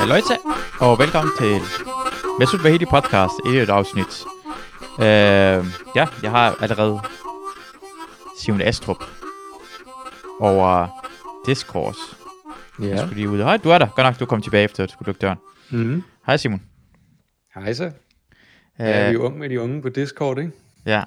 [0.00, 0.36] Halløjta,
[0.80, 1.58] og velkommen til
[2.38, 4.24] Mesut Vahedi podcast, et, et afsnit.
[4.98, 5.04] Uh,
[5.96, 7.00] ja, jeg har allerede
[8.40, 8.96] Simon Astrup
[10.40, 10.88] over
[11.46, 11.96] Discord.
[12.78, 12.96] Jeg Ja.
[12.96, 13.38] skulle lige ud.
[13.38, 13.86] Hej, du er der.
[13.86, 15.38] Godt nok, du kom tilbage efter, at du skulle lukke døren.
[15.70, 16.02] Mm.
[16.26, 16.62] Hej Simon.
[17.54, 17.84] Hej så.
[17.86, 17.92] Uh,
[18.78, 20.52] Ja, vi er unge med de unge på Discord, ikke?
[20.86, 21.02] ja.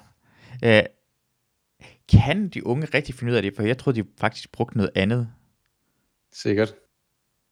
[0.66, 0.84] Uh,
[2.12, 3.52] kan de unge rigtig finde ud af det?
[3.56, 5.28] For jeg troede, de faktisk brugte noget andet.
[6.32, 6.74] Sikkert.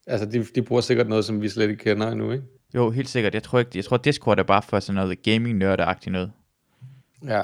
[0.07, 2.45] Altså, de, de bruger sikkert noget, som vi slet ikke kender endnu, ikke?
[2.75, 3.35] Jo, helt sikkert.
[3.35, 6.33] Jeg tror ikke, jeg tror Discord er bare for sådan noget gaming nørdeagtigt noget.
[7.25, 7.43] Ja.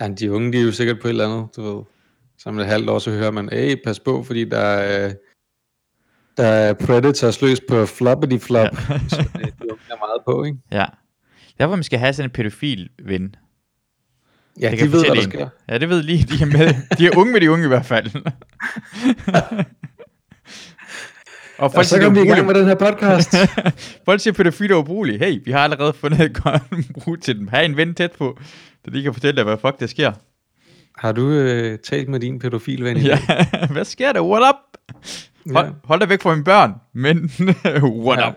[0.00, 1.84] Ja, de unge, de er jo sikkert på et eller andet, du ved.
[2.38, 5.14] Som et halvt år, så hører man, hey, pas på, fordi der er,
[6.36, 8.64] der er Predators løs på floppity flop.
[8.64, 8.98] Ja.
[9.08, 10.58] så øh, de unge er meget på, ikke?
[10.72, 10.84] Ja.
[11.58, 13.34] Derfor man skal have sådan en pædofil ven.
[14.60, 15.48] Ja, Det de ved, hvad der sker.
[15.68, 16.96] Ja, det ved lige, de er med.
[16.98, 18.06] De er unge med de unge i hvert fald.
[21.60, 23.34] og folk Og så kan vi det i gang med den her podcast.
[24.08, 25.18] folk siger, pædofile er ubrugelige.
[25.18, 26.62] Hey, vi har allerede fundet et godt
[27.04, 27.48] brug til dem.
[27.48, 28.38] Ha' en ven tæt på,
[28.84, 30.12] så de kan fortælle dig, hvad fuck der sker.
[30.98, 33.68] Har du øh, talt med din pædofilven i Ja, dag?
[33.70, 34.20] hvad sker der?
[34.22, 34.56] What up?
[35.54, 35.72] Hold, Ja.
[35.84, 36.72] hold dig væk fra mine børn.
[36.94, 37.30] Men,
[38.06, 38.28] what Ja.
[38.28, 38.34] up?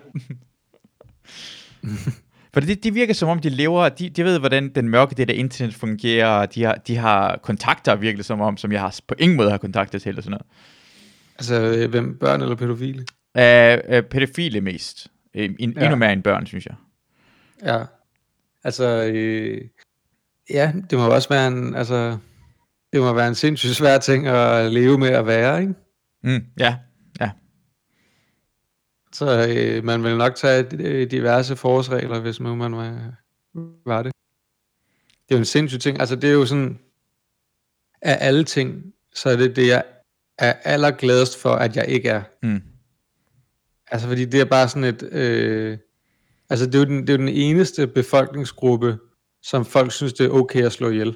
[2.54, 5.32] For det, det virker som om, de lever, de, de ved, hvordan den mørke del
[5.32, 9.16] af internet fungerer, de har, de har kontakter virkelig som om, som jeg har på
[9.20, 10.46] ingen måde har kontakter til, og sådan noget.
[11.40, 12.18] Altså, øh, hvem?
[12.18, 13.06] Børn eller pædofile?
[13.36, 15.08] Uh, uh, pædofile mest.
[15.36, 15.80] Uh, en, ja.
[15.80, 15.86] Ja.
[15.86, 16.76] Endnu mere end børn, synes jeg.
[17.64, 17.84] Ja.
[18.64, 19.62] Altså, øh,
[20.50, 22.18] ja, det må også være en, altså,
[22.94, 25.74] det må være en sindssygt svær ting at leve med at være, ikke?
[26.24, 26.78] Mm, ja,
[29.14, 33.14] Så øh, man vil nok tage øh, diverse forårsregler, hvis nu man var,
[33.86, 34.12] var det.
[35.14, 36.00] Det er jo en sindssyg ting.
[36.00, 36.80] Altså, det er jo sådan,
[38.02, 39.84] af alle ting, så er det det, jeg
[40.38, 42.22] er allergladest for, at jeg ikke er.
[42.44, 42.62] mm,
[43.92, 45.04] Altså, fordi det er bare sådan et...
[45.12, 45.78] Øh,
[46.50, 48.98] altså, det er, jo den, det er jo den eneste befolkningsgruppe,
[49.44, 51.16] som folk synes, det er okay at slå ihjel.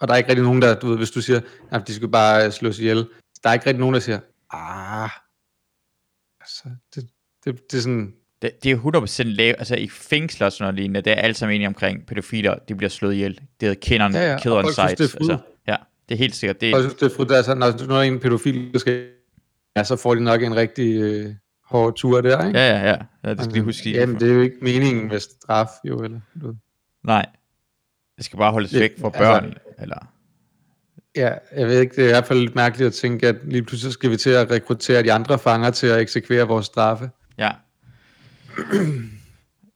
[0.00, 0.74] Og der er ikke rigtig nogen, der...
[0.74, 1.40] Du ved, hvis du siger,
[1.70, 2.96] at de skal bare slås ihjel.
[3.42, 4.20] Der er ikke rigtig nogen, der siger,
[4.50, 5.10] ah...
[6.40, 6.64] Altså,
[6.94, 7.08] det,
[7.44, 8.12] det, det er sådan...
[8.42, 11.36] det, det er 100% lav, altså i fængsler og sådan noget lignende, det er alt
[11.36, 13.40] sammen enige omkring pædofiler, de bliver slået ihjel.
[13.60, 15.14] Det er kender, Ja, ja, synes, sites.
[15.14, 15.38] altså,
[16.08, 16.60] det er helt sikkert.
[16.60, 19.08] Det, Jeg synes, det er frudt, altså, når, når en pædofil skal...
[19.76, 22.58] Ja, så får de nok en rigtig øh, hård tur der, ikke?
[22.58, 23.90] ja, ja, ja, ja, det skal de huske.
[23.90, 26.20] Jamen, det er jo ikke meningen med straf, jo, eller...
[26.42, 26.54] Du.
[27.04, 27.26] Nej,
[28.16, 30.08] det skal bare holdes væk fra altså- børn, eller...
[31.16, 33.62] Ja, jeg ved ikke, det er i hvert fald lidt mærkeligt at tænke, at lige
[33.62, 37.10] pludselig skal vi til at rekruttere de andre fanger til at eksekvere vores straffe.
[37.38, 37.50] Ja.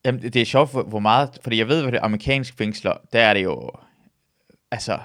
[0.05, 3.21] Jamen, det er sjovt, hvor, hvor meget, fordi jeg ved, hvad det amerikanske fængsler, der
[3.21, 3.71] er det jo,
[4.71, 4.99] altså,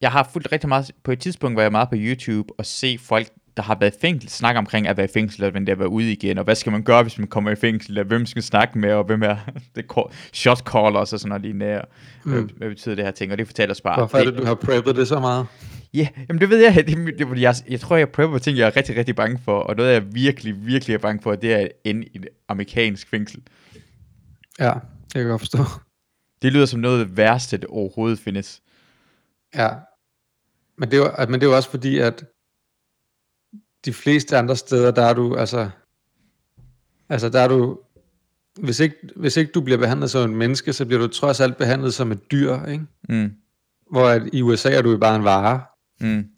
[0.00, 2.98] jeg har fulgt rigtig meget, på et tidspunkt var jeg meget på YouTube og se
[3.00, 5.78] folk, der har været i fængsel, snakke omkring at være i fængsel, og det at
[5.78, 8.26] være ude igen, og hvad skal man gøre, hvis man kommer i fængsel, og hvem
[8.26, 9.36] skal snakke med, og hvem er
[9.76, 9.84] det
[10.32, 11.80] shot callers og sådan noget lignende,
[12.24, 12.50] Mm.
[12.56, 13.96] hvad betyder det her ting, og det fortæller os bare.
[13.96, 15.46] Hvorfor er det, du har preppet det så meget?
[15.94, 16.74] Ja, jamen det ved jeg.
[16.86, 19.16] Det, er- det, er jeg, jeg tror, jeg prøver på ting, jeg er rigtig, rigtig
[19.16, 19.58] bange for.
[19.60, 23.08] Og noget, jeg virkelig, virkelig er bange for, det er at ende i et amerikansk
[23.10, 23.40] fængsel.
[24.60, 25.58] Ja, det kan jeg godt forstå.
[26.42, 28.60] Det lyder som noget det værste, der overhovedet findes.
[29.54, 29.68] Ja.
[30.78, 32.24] Men det, er jo, men det er jo også fordi, at
[33.84, 35.70] de fleste andre steder, der er du, altså,
[37.08, 37.80] altså der er du,
[38.60, 41.56] hvis ikke, hvis ikke du bliver behandlet som en menneske, så bliver du trods alt
[41.56, 42.86] behandlet som et dyr, ikke?
[43.08, 43.34] Mm,
[43.90, 45.64] Hvor at i USA er du jo bare en vare.
[46.00, 46.30] mm,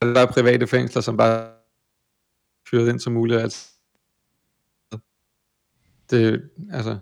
[0.00, 1.52] Der er private fængsler, som bare
[2.70, 3.40] fyret ind som muligt.
[3.40, 3.68] Altså.
[6.10, 6.98] Det, altså,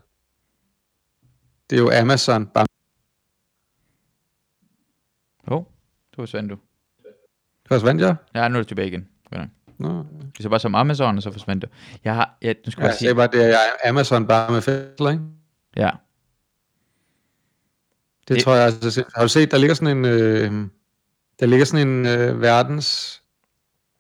[1.71, 2.47] det er jo Amazon.
[2.47, 2.67] Bare,
[5.47, 5.65] oh,
[6.27, 6.57] Svend, du.
[7.69, 8.17] forsvandt jeg?
[8.35, 9.09] Ja, nu er du tilbage igen.
[9.31, 9.49] Godt.
[9.79, 9.89] Nå,
[10.39, 11.69] Du så bare som Amazon, og så forsvandt du.
[12.05, 14.53] Jeg har, ja, nu skal ja, jeg jeg sige, sagde bare, det er Amazon bare
[14.53, 15.23] med fængsler, ikke?
[15.77, 15.91] ja,
[18.29, 19.05] Det, Det- tror jeg altså.
[19.15, 20.69] Har du set, der ligger sådan en, øh,
[21.41, 23.23] der ligger sådan en øh, verdens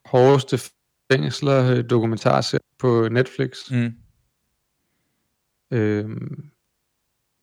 [0.04, 0.58] hårdeste
[1.12, 3.70] fængsler øh, dokumentarserie på Netflix.
[3.70, 3.94] Mm,
[5.72, 6.04] Øh,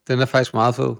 [0.07, 0.95] den er faktisk meget fed.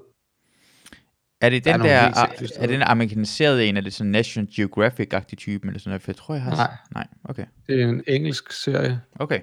[1.41, 2.67] Er det den der, er, er steder.
[2.67, 6.01] den amerikaniserede en, er det sådan National Geographic-agtig type, eller sådan noget?
[6.01, 6.55] For jeg tror, jeg har...
[6.55, 6.77] Nej.
[6.93, 7.45] Nej, okay.
[7.67, 9.01] Det er en engelsk serie.
[9.19, 9.39] Okay,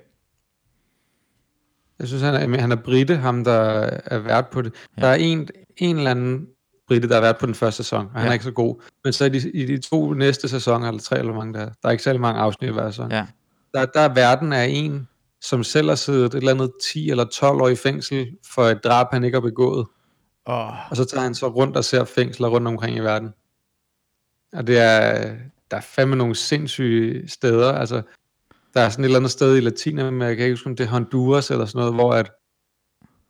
[1.98, 3.54] Jeg synes, han er, han er brite, ham der
[4.06, 4.74] er vært på det.
[4.96, 5.02] Ja.
[5.02, 6.46] Der er en, en eller anden
[6.88, 8.28] brite, der har været på den første sæson, og han Ja.
[8.28, 8.82] er ikke så god.
[9.04, 11.70] Men så i de, i de to næste sæsoner, eller tre eller mange der er,
[11.82, 13.10] der er ikke særlig mange afsnit i hver sæson.
[13.12, 13.26] ja.
[13.74, 15.08] Der, der er verden af en,
[15.40, 18.84] som selv har siddet et eller andet 10 eller 12 år i fængsel for et
[18.84, 19.86] drab, han ikke har begået.
[20.46, 23.30] Oh, Og så tager han så rundt og ser fængsler rundt omkring i verden.
[24.52, 25.34] Og det er,
[25.70, 27.72] der er fandme nogle sindssyge steder.
[27.72, 28.02] Altså,
[28.74, 30.84] der er sådan et eller andet sted i Latinamerika, jeg kan ikke huske, om det
[30.86, 32.32] er Honduras eller sådan noget, hvor at,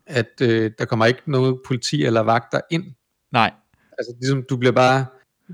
[0.06, 2.84] at øh, der kommer ikke noget politi eller vagter ind.
[3.32, 3.52] Nej.
[3.98, 5.06] Altså ligesom, du bliver bare,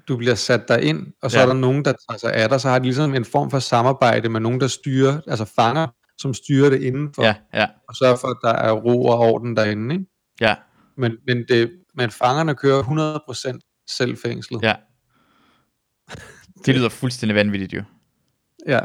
[0.09, 1.43] du bliver sat der ind, og så Ja.
[1.43, 3.59] er der nogen, der tager sig af dig, så har de ligesom en form for
[3.59, 5.87] samarbejde med nogen, der styrer, altså fanger,
[6.19, 9.57] som styrer det indenfor, Ja, ja, og sørger for, at der er ro og orden
[9.57, 10.07] derinde, ikke?
[10.41, 10.55] ja,
[11.01, 14.63] Men, men, det, men fangerne kører 100% selv fængslet.
[14.63, 14.75] ja.
[16.67, 17.83] Det lyder fuldstændig vanvittigt jo.
[18.67, 18.81] Ja.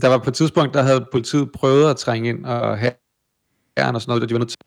[0.00, 2.92] Der var på et tidspunkt, der havde politiet prøvet at trænge ind og have
[3.76, 4.58] og sådan noget, og de var nødt til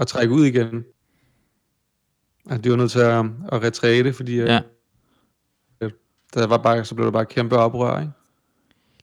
[0.00, 0.84] at trække ud igen.
[2.50, 4.60] Altså, de var nødt til at, at retræte, fordi Ja.
[5.80, 5.88] ja.
[6.34, 8.12] der var bare, så blev der bare kæmpe oprør, ikke?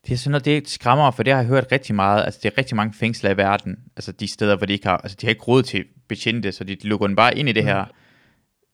[0.07, 2.25] Det er sådan noget, det skræmmer for det har jeg hørt rigtig meget.
[2.25, 3.77] Altså, det er rigtig mange fængsler i verden.
[3.95, 6.63] Altså, de steder, hvor de ikke har, altså, de har ikke råd til betjente, så
[6.63, 7.85] de lukker den bare ind i det her,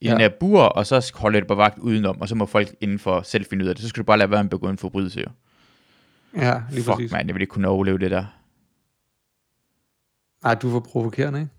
[0.02, 0.12] i ja.
[0.12, 3.22] den her bur, og så holder det på vagt udenom, og så må folk indenfor
[3.22, 3.84] selv finde ud af det.
[3.84, 5.28] Så skal du bare lade være med at begå en forbrydelse, jo.
[6.36, 7.12] Ja, lige Fuck, præcis.
[7.12, 8.26] mand, jeg vil ikke kunne overleve det der.
[10.44, 11.52] Nej, du for provokerende, ikke?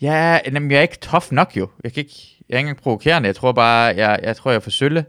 [0.00, 1.68] Ja, jamen, jeg er ikke tough nok, jo.
[1.84, 3.26] Jeg, kan ikke, jeg er ikke engang provokerende.
[3.26, 5.06] Jeg tror bare, jeg, jeg tror, jeg er for sølle.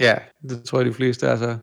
[0.00, 1.58] Ja, det tror jeg, de fleste er så.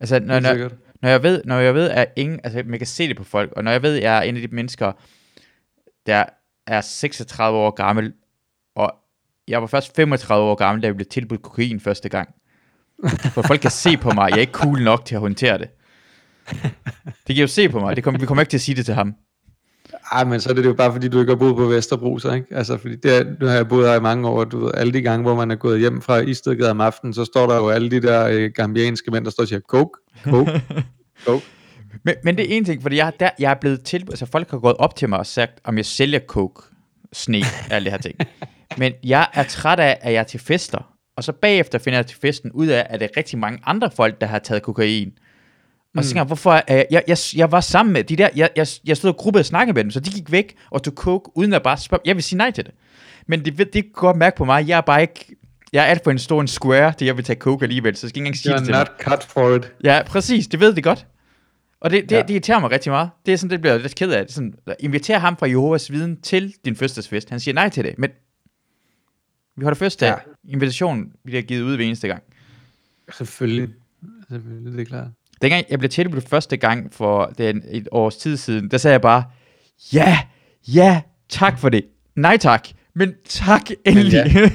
[0.00, 0.70] Altså, når, når
[1.04, 3.52] når jeg ved, når jeg ved, at ingen, altså man kan se det på folk,
[3.56, 4.92] og når jeg ved, at jeg er en af de mennesker,
[6.06, 6.24] der
[6.66, 8.12] er 36 år gammel,
[8.76, 8.94] og
[9.48, 12.34] jeg var først 35 år gammel, da jeg blev tilbudt kokain første gang.
[13.34, 15.68] For folk kan se på mig, jeg er ikke cool nok til at håndtere det.
[17.26, 18.84] Det kan jo se på mig, det kom, vi kommer ikke til at sige det
[18.84, 19.14] til ham.
[20.12, 22.32] Ej, men så er det jo bare fordi, du ikke har boet på Vesterbro, så
[22.32, 22.46] ikke?
[22.50, 24.92] Altså, fordi det er, nu har jeg boet her i mange år, du ved, alle
[24.92, 27.68] de gange, hvor man er gået hjem fra Istedgade om aftenen, så står der jo
[27.68, 30.62] alle de der øh, gambianske mænd, der står og siger, coke, coke,
[31.26, 31.44] coke.
[32.02, 34.50] Men, men det er en ting, fordi jeg, der, jeg er blevet til, altså folk
[34.50, 36.62] har gået op til mig og sagt, om jeg sælger coke,
[37.12, 38.14] sne, alle det her ting.
[38.78, 42.06] Men jeg er træt af, at jeg er til fester, og så bagefter finder jeg
[42.06, 45.12] til festen ud af, at det er rigtig mange andre folk, der har taget kokain.
[45.96, 48.50] Og så tænker jeg, hvorfor, er jeg, jeg, jeg, var sammen med de der, jeg,
[48.56, 50.94] jeg, jeg stod og gruppede og snakkede med dem, så de gik væk og tog
[50.94, 52.74] coke, uden at bare spørge, jeg vil sige nej til det.
[53.26, 55.36] Men det, det kan godt mærke på mig, jeg er bare ikke,
[55.72, 58.06] jeg er alt for en stor en square, til jeg vil tage coke alligevel, så
[58.06, 58.78] jeg skal ikke engang sige det You're til mig.
[58.80, 59.72] not cut for it.
[59.84, 61.06] Ja, præcis, det ved de godt.
[61.80, 62.22] Og det, det, ja.
[62.22, 63.10] Det irriterer mig rigtig meget.
[63.26, 64.26] Det er sådan, det bliver jeg lidt ked af.
[64.26, 67.30] Det er sådan, inviter ham fra Jehovas viden til din fødselsdagsfest.
[67.30, 68.10] Han siger nej til det, men
[69.56, 70.06] vi holder fødselsdag.
[70.08, 70.12] Ja.
[70.12, 70.52] Ja.
[70.52, 72.22] Invitationen bliver givet ud hver eneste gang.
[73.12, 73.68] Selvfølgelig.
[74.30, 75.08] Selvfølgelig, det er klart.
[75.42, 79.00] Dengang jeg blev tilbudt første gang for den, et års tid siden, der sagde jeg
[79.00, 79.24] bare,
[79.92, 80.18] ja,
[80.68, 81.84] ja, tak for det.
[82.16, 84.12] Nej tak, men tak endelig.
[84.12, 84.24] ja.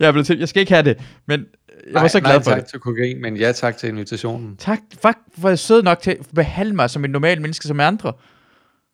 [0.00, 1.44] jeg, blevet til, jeg skal ikke have det, men
[1.92, 2.66] jeg var så glad nej, for tak det.
[2.70, 4.56] til kokain, men ja tak til invitationen.
[4.56, 7.66] Tak, fuck, hvor er jeg sød nok til at behandle mig som et normalt menneske
[7.68, 8.12] som andre.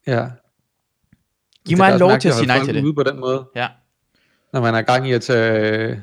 [0.06, 0.26] Ja.
[1.66, 2.84] Giv mig en lov til at sige nej til det.
[2.84, 3.68] Ude på den måde, Ja.
[4.52, 5.96] når man er gang i at tage øh,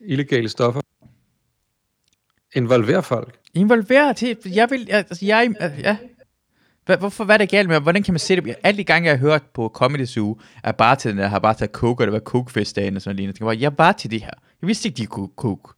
[0.00, 0.80] illegale stoffer.
[2.56, 3.34] Involvere folk.
[3.54, 5.50] Involvere til, jeg vil, jeg- altså jeg,
[5.82, 5.96] ja.
[6.86, 8.54] Hvad, hvorfor, hvad er det galt med, hvordan kan man se det?
[8.62, 11.38] Alle de gange, jeg har hørt på Comedy Zoo, at bare til den der har
[11.38, 13.40] bare taget coke, og det var coke-festdagen og sådan noget.
[13.40, 14.30] Jeg bare, jeg var til det her.
[14.62, 15.72] Jeg vidste ikke, de kunne coke.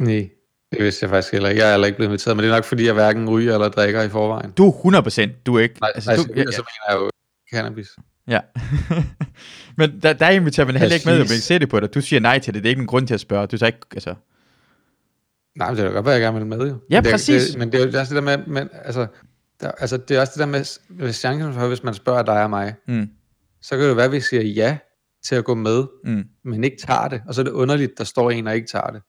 [0.00, 0.28] Nej,
[0.72, 1.60] det vidste jeg faktisk heller ikke.
[1.62, 3.68] Jeg er heller ikke blevet inviteret, men det er nok fordi, jeg hverken ryger eller
[3.68, 4.50] drikker i forvejen.
[4.50, 4.72] Du er
[5.28, 5.74] 100%, du er ikke.
[5.80, 7.10] Nej, altså, du, du, altså, mener jeg jo
[7.56, 7.88] cannabis.
[8.28, 8.40] ja.
[9.76, 11.36] Men der, der inviterer man heller ikke med, at man Præcis.
[11.48, 11.94] kan se det på dig.
[11.94, 13.46] Du siger nej til det, det er ikke en grund til at spørge.
[13.46, 14.14] Du tager ikke, altså,
[15.56, 16.78] Nej, men det er da godt, at jeg gerne vil med, jo.
[16.90, 17.50] Ja, men det, præcis.
[17.50, 19.06] Det, men det er jo også det der med, men, altså,
[19.60, 22.42] der, altså, det er også det der med, hvis chancen for, hvis man spørger dig
[22.42, 23.08] og mig, mm,
[23.62, 24.78] så kan det jo være, at vi siger ja
[25.24, 26.24] til at gå med, mm.
[26.44, 27.22] men ikke tager det.
[27.28, 29.02] Og så er det underligt, der står en og ikke tager det.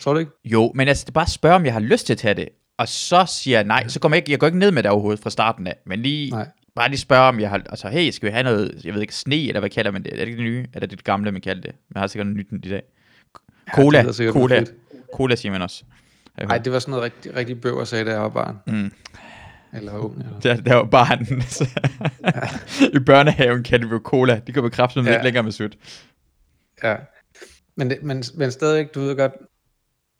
[0.00, 0.32] Tror du ikke?
[0.44, 2.34] Jo, men altså, det er bare at spørge, om jeg har lyst til at tage
[2.34, 2.48] det.
[2.78, 4.90] Og så siger jeg nej, så kommer jeg ikke, jeg går ikke ned med det
[4.90, 5.76] overhovedet fra starten af.
[5.86, 6.48] Men lige, Nej.
[6.74, 9.14] bare lige spørge, om jeg har, altså, hey, skal vi have noget, jeg ved ikke,
[9.14, 10.12] sne, eller hvad kalder man det?
[10.12, 10.58] Er det ikke det nye?
[10.58, 11.72] Eller er det det gamle, man kalder det?
[11.94, 12.82] Man har sikkert noget nyt i dag.
[13.74, 14.72] Cola, det sikkert noget cola, fedt.
[15.14, 15.84] Cola siger man også.
[16.38, 18.58] Nej, det var sådan noget rigtig, rigtig bøv at sige, da jeg var barn.
[18.66, 18.92] Mm.
[19.72, 20.18] Eller ung.
[20.18, 20.40] Eller.
[20.40, 21.26] Der, der var barn.
[22.96, 24.40] I børnehaven kan det jo cola.
[24.46, 25.00] De går med kraft, ja.
[25.00, 25.78] Lidt længere med sødt.
[26.82, 26.96] Ja.
[27.76, 29.32] Men, det, men, men stadigvæk, du ved godt,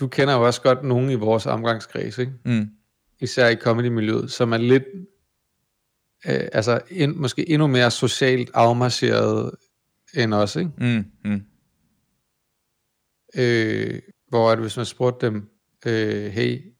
[0.01, 2.33] du kender jo også godt nogen i vores omgangskreds, ikke?
[2.45, 2.69] Mm.
[3.21, 4.85] især i comedy-miljøet, som er lidt,
[6.29, 9.51] øh, altså ind, måske endnu mere socialt afmarcheret
[10.15, 10.71] end os, ikke?
[10.79, 11.05] Mm.
[11.25, 11.43] Mm.
[13.37, 15.51] Øh, hvor at hvis man spurgte dem,
[15.87, 16.73] øh, hey,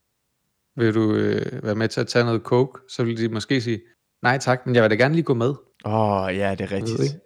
[0.77, 3.81] vil du øh, være med til at tage noget coke, så ville de måske sige,
[4.23, 5.55] nej tak, men jeg vil da gerne lige gå med.
[5.85, 7.01] Åh, oh, ja, det er rigtigt.
[7.03, 7.21] ikke?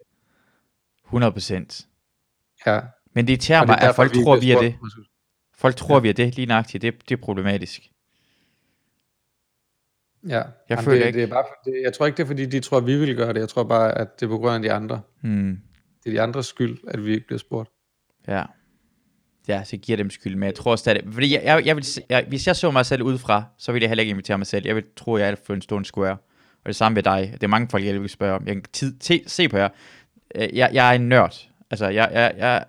[1.04, 1.86] 100 procent.
[2.66, 2.80] Ja,
[3.14, 4.74] Men det irriterer det mig, er at folk ikke tror, vi er det.
[5.54, 6.82] Folk tror, vi er det lige nøjagtigt.
[6.82, 7.82] Det, det er problematisk.
[10.28, 12.26] Ja, Jeg Jamen, føler det, ikke- det er bare, det, jeg tror ikke, det er
[12.26, 13.40] fordi, de tror, at vi vil gøre det.
[13.40, 15.00] Jeg tror bare, at det er på grund af de andre.
[15.20, 15.58] Hmm.
[16.04, 17.70] Det er de andres skyld, at vi ikke bliver spurgt.
[18.28, 18.44] Ja.
[19.48, 22.24] Ja, så giver dem skyld, men jeg tror stadig, fordi jeg, jeg, jeg vil, jeg,
[22.28, 24.66] hvis jeg så mig selv udefra, så ville jeg heller ikke invitere mig selv.
[24.66, 26.16] Jeg vil tro, jeg er for en stående square.
[26.64, 27.30] Og det samme ved dig.
[27.32, 28.46] Det er mange folk, jeg vil spørge om.
[28.46, 29.68] Jeg kan tid, te, se på jer.
[30.34, 31.48] Øh, Jeg, jeg er en nørd.
[31.70, 32.64] Altså, jeg, jeg, jeg,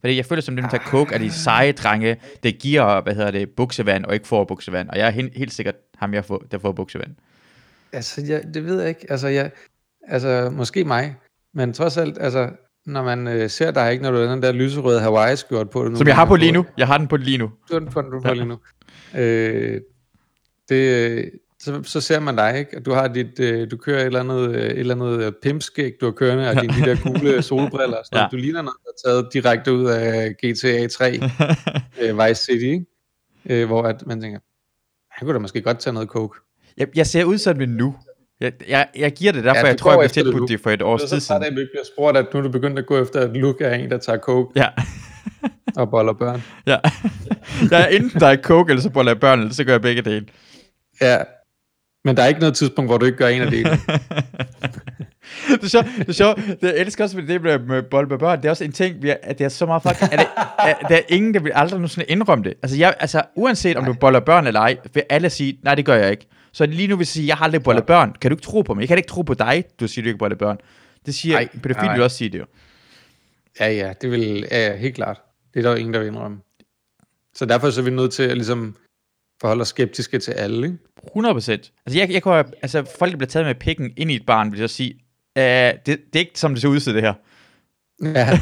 [0.00, 3.14] fordi jeg føler som dem, der tager coke, er de seje drenge, det giver, hvad
[3.14, 4.88] hedder det, buksevand, og ikke får buksevand.
[4.88, 7.14] Og jeg er helt, helt sikkert ham, jeg får, der får buksevand.
[7.92, 9.06] Altså, jeg, det ved jeg ikke.
[9.10, 9.50] Altså, jeg,
[10.08, 11.14] altså, måske mig.
[11.54, 12.50] Men trods alt, altså,
[12.86, 15.88] når man øh, ser dig ikke, når du har den der lyserøde Hawaii-skjort på.
[15.88, 16.66] Nu, Som jeg har på lige nu.
[16.78, 17.46] Jeg har den på lige nu.
[17.68, 18.58] Du har den på, du på lige nu.
[19.14, 19.80] Øh,
[20.68, 21.24] det, øh,
[21.58, 22.80] så, så ser man dig, ikke?
[22.80, 25.92] Du har dit, øh, du kører et eller andet, øh, et eller andet øh, pimpskæg,
[26.00, 27.98] du har kørende, og dine de der gule solbriller.
[28.04, 28.28] Sådan, Ja.
[28.32, 31.20] Du ligner noget, der er taget direkte ud af GTA 3,
[32.02, 32.84] øh, Vice City, ikke?
[33.46, 34.38] Øh, hvor at man tænker,
[35.10, 36.38] han kunne da måske godt tage noget coke.
[36.76, 37.94] Jeg, jeg ser ud som nu.
[38.40, 40.70] Jeg, jeg, jeg giver det derfor, Ja, jeg tror, jeg blev det tilbudt det for
[40.70, 41.40] et års Så, tid så siden.
[41.42, 43.36] tager det, at vi bliver spurgt, at nu er du begyndt at gå efter et
[43.36, 44.68] look af en, der tager coke Ja,
[45.76, 46.42] og boller børn.
[46.66, 46.76] ja.
[47.70, 49.82] jeg er enten der er coke, eller så boller jeg børn, eller så gør jeg
[49.82, 50.26] begge dele.
[51.00, 51.18] Ja,
[52.04, 53.70] men der er ikke noget tidspunkt, hvor du ikke gør en af delene.
[55.48, 56.36] det er sjovt, det er sjovt.
[56.36, 58.38] Det, jeg elsker også med det med, med bold med børn.
[58.38, 59.96] Det er også en ting, vi er, at det er så meget folk.
[60.02, 60.26] Er det,
[60.58, 62.54] er, der er ingen, der vil aldrig nogensinde indrømme det.
[62.62, 65.84] Altså, jeg, altså uanset om du boller børn eller ej, vil alle sige, nej, det
[65.84, 66.26] gør jeg ikke.
[66.54, 68.14] Så lige nu vil jeg sige, jeg har aldrig bollet børn.
[68.20, 68.80] Kan du ikke tro på mig?
[68.80, 70.58] Jeg kan ikke tro på dig, du siger, du ikke boller børn.
[71.06, 71.94] Det siger, Nej, pædofil nej.
[71.94, 72.44] vil også sige det jo.
[73.60, 75.20] Ja, ja, det vil, ja, ja, helt klart.
[75.54, 76.38] Det er der jo ingen, der vil indrømme.
[77.34, 78.76] Så derfor så er vi nødt til at ligesom
[79.40, 80.78] forholde os skeptiske til alle, ikke?
[81.06, 81.72] 100 procent.
[81.86, 84.52] Altså, jeg, jeg kunne, altså, folk der bliver taget med pikken ind i et barn,
[84.52, 84.94] vil jeg sige,
[85.38, 87.14] uh, det, det er ikke som det ser ud til det her.
[88.02, 88.38] Ja,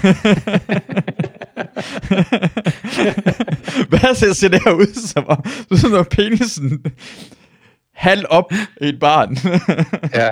[3.88, 5.42] Hvad ser, ser det her ud som om?
[5.70, 6.84] Du sådan noget penisen
[8.02, 9.36] halv op i et barn.
[10.20, 10.30] ja.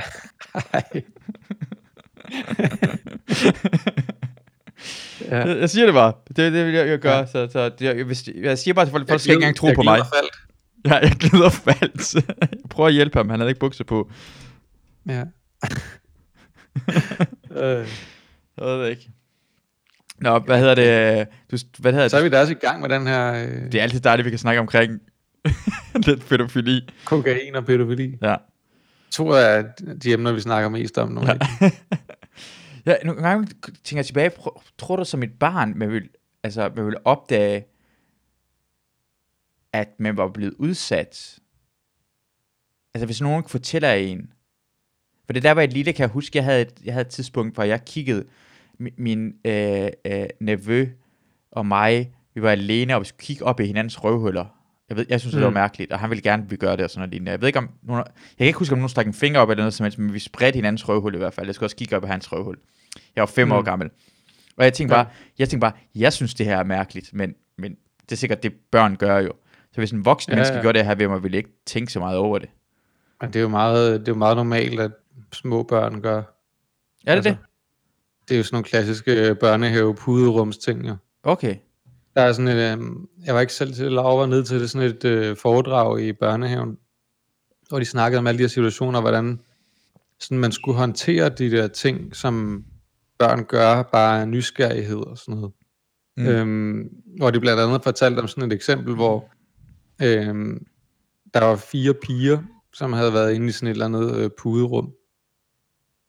[5.31, 5.47] Ja.
[5.47, 6.13] jeg, jeg siger det bare.
[6.29, 7.17] Det det, jeg, jeg gør.
[7.17, 7.27] Ja.
[7.27, 9.69] Så, så det, jeg, hvis, jeg siger bare til folk, folk skal ikke engang tro
[9.75, 9.99] på mig.
[9.99, 10.37] Faldt.
[10.87, 12.15] Ja, jeg glider faldt.
[12.41, 14.11] jeg prøver at hjælpe ham, han havde ikke bukser på.
[15.09, 15.21] Ja.
[17.63, 17.89] øh,
[18.57, 19.11] Jeg ved det ikke.
[20.21, 21.27] Nå, hvad hedder det?
[21.51, 23.75] Du, hvad hedder så er vi da også i gang med den her øh, Det
[23.75, 25.01] er altid dejligt, vi kan snakke omkring
[26.07, 26.89] lidt pædofili.
[27.05, 28.19] kokain og pædofili.
[28.23, 28.37] Ja.
[29.11, 29.65] To af
[30.03, 31.21] de emner, vi snakker mest om nu.
[31.21, 31.39] Ja.
[32.87, 32.95] Ja.
[33.05, 34.31] Nogle gange tænker jeg tilbage,
[34.79, 36.09] tror du som et barn, man vil,
[36.43, 37.65] altså, man vil opdage,
[39.73, 41.39] at man var blevet udsat?
[42.95, 44.33] Altså hvis nogen fortæller en,
[45.27, 47.13] for det der var et lille, kan jeg huske, jeg havde et, jeg havde et
[47.13, 48.25] tidspunkt, hvor jeg kiggede,
[48.79, 50.89] min, min øh, øh, nevø
[51.51, 54.60] og mig, vi var alene, og vi skulle kigge op i hinandens røvhuller.
[54.91, 55.55] Jeg, ved, jeg synes, det var Mm.
[55.55, 57.31] mærkeligt, og han ville gerne, at vi gør det og sådan noget lignende.
[57.33, 59.51] Jeg ved ikke om, nogen, jeg kan ikke huske, om nogen stak en finger op
[59.51, 61.47] eller noget som helst, men vi spredte hinandens røvhul i hvert fald.
[61.47, 62.57] Jeg skulle også kigge op i hans røvhul.
[63.17, 63.53] Jeg var fem mm.
[63.53, 63.91] År gammel.
[64.57, 65.03] Og jeg tænkte Ja.
[65.03, 68.43] bare, jeg tænkte bare, jeg synes, det her er mærkeligt, men, men det er sikkert
[68.43, 69.33] det, børn gør jo.
[69.73, 70.63] Så hvis en voksen ja, menneske ja.
[70.63, 72.49] gør det her ved mig, ville jeg ikke tænke så meget over det.
[73.21, 74.91] Men det er jo meget, det er jo meget normalt, at
[75.33, 76.17] små børn gør.
[76.19, 77.39] Er det Altså, det?
[78.29, 80.97] Det er jo sådan nogle klassiske børnehave puderums ting, jo.
[81.23, 81.57] Okay.
[82.15, 82.87] Der er sådan et, øh,
[83.27, 86.13] jeg var ikke selv til, Laura var ned til det, sådan et øh, foredrag i
[86.13, 86.77] børnehaven,
[87.69, 89.41] hvor de snakkede om alle de her situationer, hvordan
[90.21, 92.65] sådan man skulle håndtere de der ting, som
[93.19, 95.53] børn gør, bare nysgerrighed og sådan noget.
[96.17, 96.27] Mm.
[96.27, 99.31] Øhm, hvor de blandt andet fortalte om sådan et eksempel, hvor
[100.03, 100.67] øhm,
[101.35, 102.39] der var fire piger,
[102.75, 104.93] som havde været inde i sådan et eller andet øh, puderum.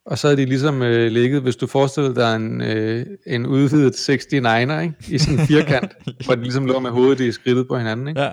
[0.05, 4.09] Og så havde de ligesom øh, ligget, hvis du forestillede dig en, øh, en udvidet
[4.09, 4.93] 69'er, ikke?
[5.07, 5.91] i sådan en firkant,
[6.25, 8.07] hvor de ligesom lå med hovedet i skridtet på hinanden.
[8.07, 8.21] Ikke?
[8.21, 8.31] Ja.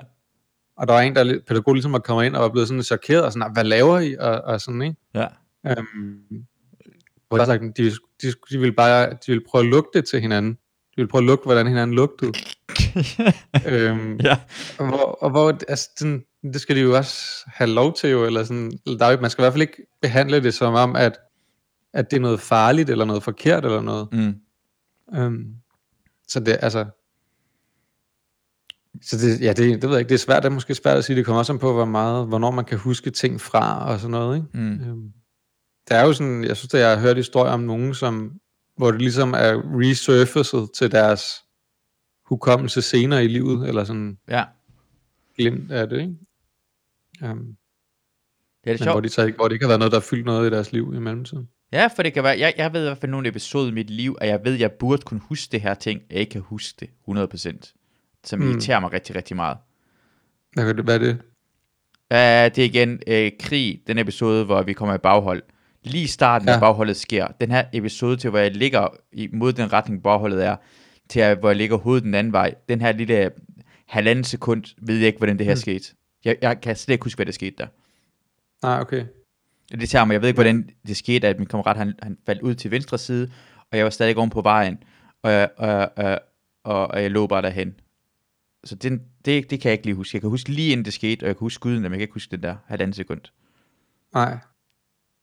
[0.77, 3.23] Og der var en, der pædagog ligesom var kommet ind og var blevet sådan chokeret,
[3.23, 4.15] og sådan, hvad laver I?
[4.19, 4.95] Og, og sådan, ikke?
[5.15, 5.27] Ja.
[5.67, 6.45] Øhm,
[7.27, 10.21] hvor jeg sagt, de, de, de, ville bare de ville prøve at lugte det til
[10.21, 10.53] hinanden.
[10.53, 12.31] De ville prøve at lugte, hvordan hinanden lugtede.
[13.71, 14.37] øhm, ja.
[14.77, 16.23] og hvor, og hvor altså, sådan,
[16.53, 19.41] det skal de jo også have lov til jo, eller sådan, der er, man skal
[19.41, 21.17] i hvert fald ikke behandle det som om, at,
[21.93, 24.07] at det er noget farligt, eller noget forkert, eller noget.
[24.13, 24.35] Mm.
[25.15, 25.55] Øhm,
[26.27, 26.85] så det, altså,
[29.01, 30.97] så det, ja, det, det ved jeg ikke, det er svært, det er måske svært
[30.97, 33.91] at sige, det kommer også an på, hvor meget, hvornår man kan huske ting fra,
[33.91, 34.47] og sådan noget, ikke?
[34.57, 34.89] Mm.
[34.89, 35.13] Øhm,
[35.89, 38.39] der er jo sådan, jeg synes, at jeg har hørt historier om nogen, som,
[38.77, 41.23] hvor det ligesom er resurfacet til deres
[42.25, 44.43] hukommelse senere i livet, eller sådan Ja.
[45.35, 46.15] glimt af det, ikke?
[47.31, 47.55] Um,
[48.63, 49.03] Det er det men hvor, sjovt.
[49.03, 50.93] de så, hvor det ikke har været noget, der har fyldt noget i deres liv
[50.95, 51.49] i mellemtiden.
[51.71, 53.89] Ja, for det kan være, jeg, jeg ved i hvert fald nogle episoder i mit
[53.89, 56.77] liv, og jeg ved, jeg burde kunne huske det her ting, jeg ikke kan huske
[56.79, 57.73] det 100%,
[58.23, 58.49] som Mm.
[58.51, 59.57] irriterer mig rigtig, rigtig meget.
[60.53, 61.11] Hvad, kan det, er det?
[62.11, 65.43] Uh, det er igen uh, krig, den episode, hvor vi kommer i baghold.
[65.83, 66.53] Lige starten ja.
[66.53, 67.27] Af bagholdet sker.
[67.27, 70.55] Den her episode til, hvor jeg ligger i, mod den retning, bagholdet er,
[71.09, 72.53] til at, hvor jeg ligger hovedet den anden vej.
[72.69, 73.31] Den her lille
[73.87, 75.57] halvanden sekund, ved jeg ikke, hvordan det her Mm.
[75.57, 75.85] skete.
[76.25, 77.67] Jeg, jeg kan slet ikke huske, hvad der skete der.
[78.63, 79.05] Nej, okay.
[79.71, 82.41] Det tager mig, jeg ved ikke, hvordan det skete, at min kammerat, han, han faldt
[82.41, 83.31] ud til venstre side,
[83.71, 84.77] og jeg var stadig oven på vejen,
[85.23, 86.19] og jeg, og, og,
[86.63, 87.73] og, og jeg lå bare derhen.
[88.63, 90.15] Så det, det, det kan jeg ikke lige huske.
[90.15, 92.01] Jeg kan huske lige inden det skete, og jeg kan huske skuden, men jeg kan
[92.01, 93.21] ikke huske den der halvanden sekund.
[94.13, 94.37] Nej.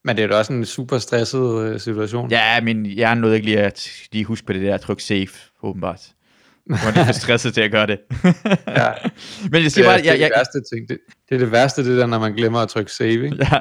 [0.05, 2.31] Men det er da også en super stresset øh, situation.
[2.31, 5.29] Ja, min hjerne nåede ikke lige at lige huske på det der tryk save,
[5.62, 6.12] åbenbart.
[6.71, 7.99] Jeg var lidt for stresset til at gøre det.
[8.67, 8.93] Ja.
[9.50, 10.88] Men jeg Det siger er, bare, det, er jeg, det jeg, værste ting.
[10.88, 10.99] Det,
[11.29, 13.37] det er det værste, det der, når man glemmer at trykke save, ikke?
[13.41, 13.59] ja.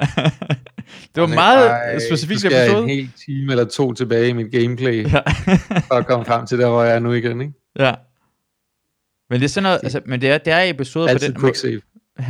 [1.14, 2.82] det var Og meget ej, specifikt skal jeg episode.
[2.82, 5.20] en hel time eller to tilbage i mit gameplay, Ja.
[5.88, 7.52] for at komme frem til der, hvor jeg er nu igen, ikke?
[7.78, 7.94] ja.
[9.30, 11.40] Men det er sådan noget, altså, men det er, det er episoder på Altid den,
[11.40, 11.80] quick save.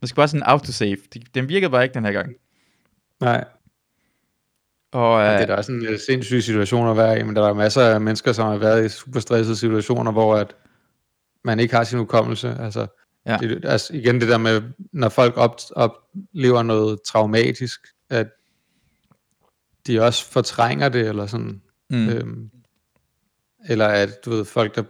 [0.00, 0.96] man skal bare sådan en autosave.
[1.34, 2.32] Den virkede bare ikke den her gang.
[3.20, 3.44] Nej,
[4.92, 7.48] Og, det er øh, da også en øh, sindssyg situation at være i, men der
[7.48, 10.54] er masser af mennesker, som har været i super stressede situationer, hvor at
[11.44, 12.56] man ikke har sin hukommelse.
[12.60, 12.86] Altså,
[13.28, 13.36] Ja.
[13.36, 17.80] det, altså igen det der med, når folk op, oplever noget traumatisk,
[18.10, 18.28] at
[19.86, 22.08] de også fortrænger det, eller sådan, mm, mm.
[22.08, 22.50] øhm,
[23.68, 24.82] eller at du ved, folk, der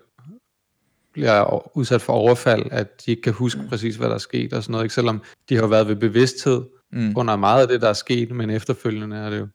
[1.12, 4.62] bliver udsat for overfald, at de ikke kan huske præcis, hvad der er sket og
[4.62, 4.94] sådan noget, ikke?
[4.94, 7.12] selvom de har været ved bevidsthed mm.
[7.16, 9.48] under meget af det, der er sket, men efterfølgende er det jo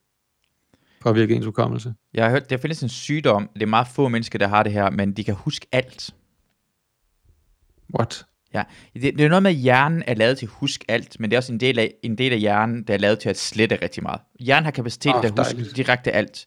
[1.02, 1.94] påvirket ens hukommelse.
[2.14, 4.72] Jeg har hørt, der findes en sygdom, det er meget få mennesker, der har det
[4.72, 6.16] her, men de kan huske alt.
[8.00, 8.26] What?
[8.54, 11.30] Ja, det, det er noget med, at hjernen er lavet til at huske alt, men
[11.30, 13.38] det er også en del af, en del af hjernen, der er lavet til at
[13.38, 14.22] slette rigtig meget.
[14.40, 16.46] Hjernen har kapacitet Åh, til at huske direkte alt.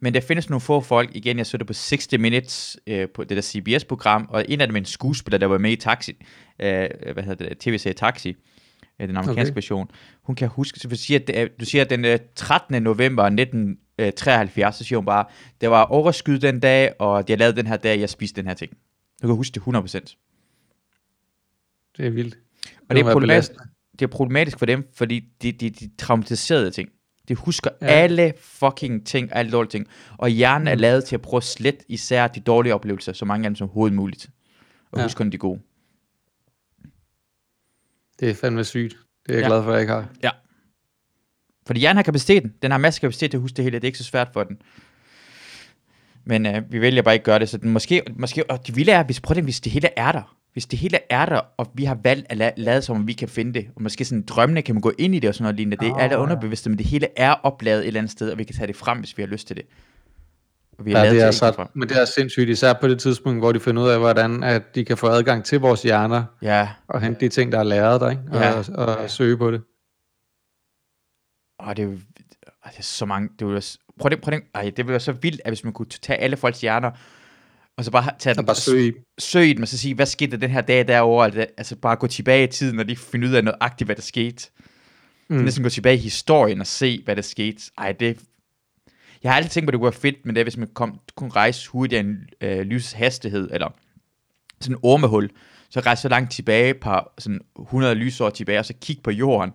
[0.00, 3.24] Men der findes nogle få folk, igen, jeg så det på 60 Minutes, øh, på
[3.24, 6.12] det der CBS-program, og en af dem er en skuespiller, der var med i Taxi,
[6.58, 8.36] øh, hvad hedder det, tv-serie Taxi,
[9.00, 9.56] øh, den amerikanske Okay.
[9.56, 9.90] version.
[10.22, 12.82] Hun kan huske, så du siger, at, det du siger, at den øh, 13.
[12.82, 15.24] november 1973, så siger hun bare,
[15.60, 18.54] der var overskud den dag, og jeg lavede den her dag, jeg spiste den her
[18.54, 18.72] ting.
[19.22, 20.31] Du kan huske det 100%.
[21.96, 22.38] Det er vildt.
[22.88, 23.50] Og det er, problematisk,
[23.92, 26.88] det er problematisk for dem, fordi de, de, de traumatiserede ting.
[27.28, 27.86] De husker ja.
[27.86, 27.92] Ja.
[27.92, 29.86] alle fucking ting, alle dårlige ting.
[30.18, 30.80] Og hjernen er Mm.
[30.80, 33.64] lavet til at prøve at slette især de dårlige oplevelser, så mange af dem som
[33.68, 34.26] overhovedet muligt.
[34.90, 35.00] Og ja.
[35.00, 35.04] Ja.
[35.06, 35.60] huske kun de gode.
[38.20, 38.96] Det er fandme sygt.
[39.26, 39.46] Det er jeg Ja.
[39.46, 39.54] ja.
[39.54, 40.08] glad for, at jeg ikke har.
[41.66, 42.54] Fordi hjernen har kapaciteten.
[42.62, 43.76] Den har masser af kapacitet til at huske det hele.
[43.78, 44.62] Det er ikke så svært for den.
[46.24, 47.48] Men øh, vi vælger bare ikke at gøre det.
[47.48, 50.12] Så den måske, måske, og det vilde er, hvis, prøv det, hvis det hele er
[50.12, 50.36] der.
[50.52, 53.12] Hvis det hele er der, og vi har valgt at la- lade som om vi
[53.12, 55.42] kan finde det, og måske sådan drømmene kan man gå ind i det og sådan
[55.44, 55.76] noget lignende.
[55.76, 56.22] Det er Åh, alle ja.
[56.22, 58.76] underbevidste, men det hele er opladet et eller andet sted, og vi kan tage det
[58.76, 59.64] frem, hvis vi har lyst til det.
[60.78, 63.40] Og vi har Ja, det er så, men det er sindssygt, især på det tidspunkt,
[63.40, 66.68] hvor de finder ud af, hvordan at de kan få adgang til vores hjerner, Ja,
[66.88, 68.22] og hente de ting, der er læret der, ikke?
[68.32, 68.52] Og, Ja.
[68.74, 69.62] og, og søge på det.
[71.58, 71.92] og det er jo
[72.64, 73.62] det er så mange, det vil være,
[74.00, 76.18] prøv det, prøv det, ej, det ville være så vildt, at hvis man kunne tage
[76.18, 76.90] alle folks hjerner,
[77.76, 80.30] og så bare tage dem, bare søge søge i dem, og så sige, hvad skete
[80.30, 83.28] der den her dag derovre, altså, altså bare gå tilbage i tiden, og lige finde
[83.28, 84.50] ud af noget agtigt, hvad der skete.
[85.28, 85.36] Mm.
[85.36, 85.44] Mm.
[85.44, 87.62] Næsten gå tilbage i historien og se, hvad der skete.
[87.78, 88.18] Ej, det...
[89.22, 90.68] Jeg har altid tænkt på, at det kunne være fedt, men det er, hvis man
[90.74, 93.68] kom, kunne rejse hurtigere end øh, lysets hastighed, eller
[94.60, 95.30] sådan en ormehul,
[95.70, 99.50] så rejse så langt tilbage, par sådan 100 lysår tilbage, og så kigge på jorden,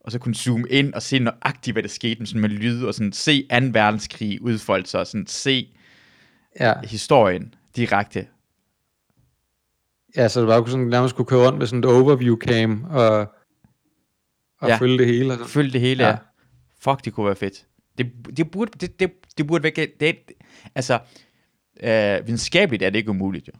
[0.00, 2.94] og så kunne zoome ind og se nøjagtigt, hvad der skete, sådan med lyd, og
[2.94, 3.56] sådan se 2.
[3.72, 5.68] verdenskrig udfolde sig, og sådan se
[6.60, 6.74] Ja.
[6.84, 8.26] historien direkte.
[10.16, 12.84] ja, så du bare kunne sådan, nærmest kunne køre rundt med sådan et overview cam,
[12.90, 13.18] og,
[14.60, 14.76] og Ja.
[14.76, 15.28] følge det hele.
[15.32, 15.48] Og sådan.
[15.48, 16.10] Følg det hele, ja.
[16.10, 16.16] Ja.
[16.80, 17.66] Fuck, det kunne være fedt.
[17.98, 19.86] Det, det, burde, det, det, det burde være...
[20.00, 20.16] Det,
[20.74, 20.94] altså,
[21.80, 23.52] øh, videnskabeligt er det ikke umuligt, jo.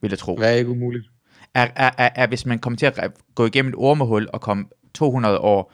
[0.00, 0.36] Vil jeg tro.
[0.36, 1.06] Hvad er ikke umuligt?
[1.54, 4.64] Er, er, er, er, hvis man kommer til at gå igennem et ormehul og komme
[4.94, 5.72] 200 år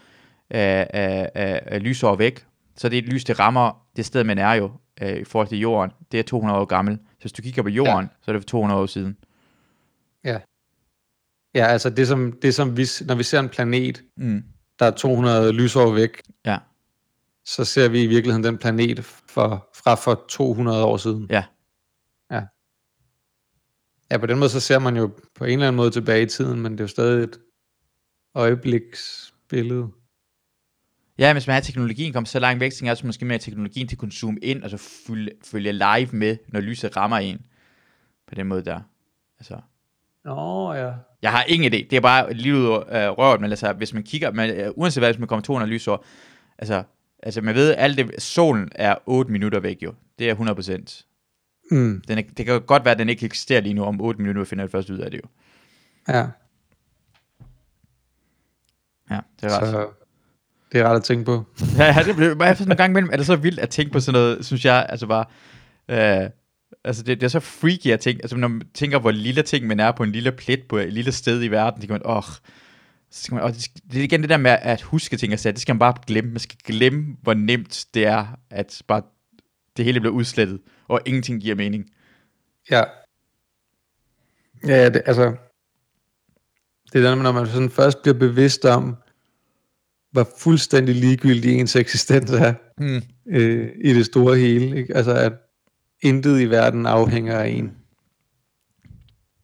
[0.51, 2.47] øh, øh, øh, lysår væk,
[2.77, 4.71] så det er et lys, det rammer det sted, man er jo,
[5.03, 5.91] øh, i forhold til jorden.
[6.13, 6.95] Det er 200 år gammel.
[6.97, 8.09] Så hvis du kigger på jorden, ja.
[8.23, 9.17] så er det for 200 år siden.
[11.55, 14.43] Ja, altså det som, det som vi, når vi ser en planet, Mm.
[14.79, 16.59] der er 200 lysår væk, Ja.
[17.45, 21.27] så ser vi i virkeligheden den planet for, fra for 200 år siden.
[21.31, 21.45] Ja.
[22.31, 22.43] Ja.
[24.11, 26.27] Ja, på den måde så ser man jo på en eller anden måde tilbage i
[26.27, 27.39] tiden, men det er jo stadig et
[28.35, 29.89] øjebliksbillede.
[31.19, 33.89] Ja, hvis man har teknologien kommet så langt væk, så er også måske mere teknologien
[33.89, 37.47] til at kunne zoome ind, og så følge, følge live med, når lyset rammer en.
[38.29, 38.81] På den måde der.
[39.39, 39.61] Altså,
[40.25, 40.93] Nå ja.
[41.23, 41.77] jeg har ingen idé.
[41.77, 44.71] Det er bare lige ud af øh, røret, men altså, hvis man kigger, man, øh,
[44.77, 46.05] uanset hvad, hvis man kommer 200 lysår,
[46.59, 46.83] altså,
[47.23, 49.95] altså man ved, alt det, solen er 8 minutter væk jo.
[50.19, 51.03] Det er 100%.
[51.71, 54.21] Mm, Den er, det kan godt være, at den ikke eksisterer lige nu, om 8
[54.21, 55.29] minutter finder jeg først ud af det jo.
[56.09, 56.27] ja.
[59.11, 59.69] Ja, det er ret.
[59.69, 59.89] Så,
[60.73, 61.45] Det er rart at tænke på.
[61.79, 63.93] Ja, ja det bliver bare sådan en gang imellem, er det så vildt at tænke
[63.93, 65.25] på sådan noget, synes jeg, altså bare,
[65.89, 66.31] øh,
[66.85, 69.67] altså det, det, er så freaky at tænke, altså når man tænker, hvor lille ting
[69.67, 72.17] man er på en lille plet på et lille sted i verden, så kan man,
[72.17, 72.23] åh,
[73.11, 75.39] så skal man, og det, det er igen det der med at huske ting og
[75.39, 79.03] sager, det skal man bare glemme, man skal glemme, hvor nemt det er, at bare
[79.77, 81.85] det hele bliver udslettet, og ingenting giver mening.
[82.71, 82.83] Ja.
[84.67, 85.37] Ja, ja det, altså,
[86.93, 88.97] det er der, når man sådan først bliver bevidst om,
[90.17, 93.03] hvor fuldstændig ligegyldig ens eksistens er Hmm.
[93.29, 94.77] øh, i det store hele.
[94.77, 94.97] Ikke?
[94.97, 95.33] Altså, at
[96.03, 97.73] intet i verden afhænger af en.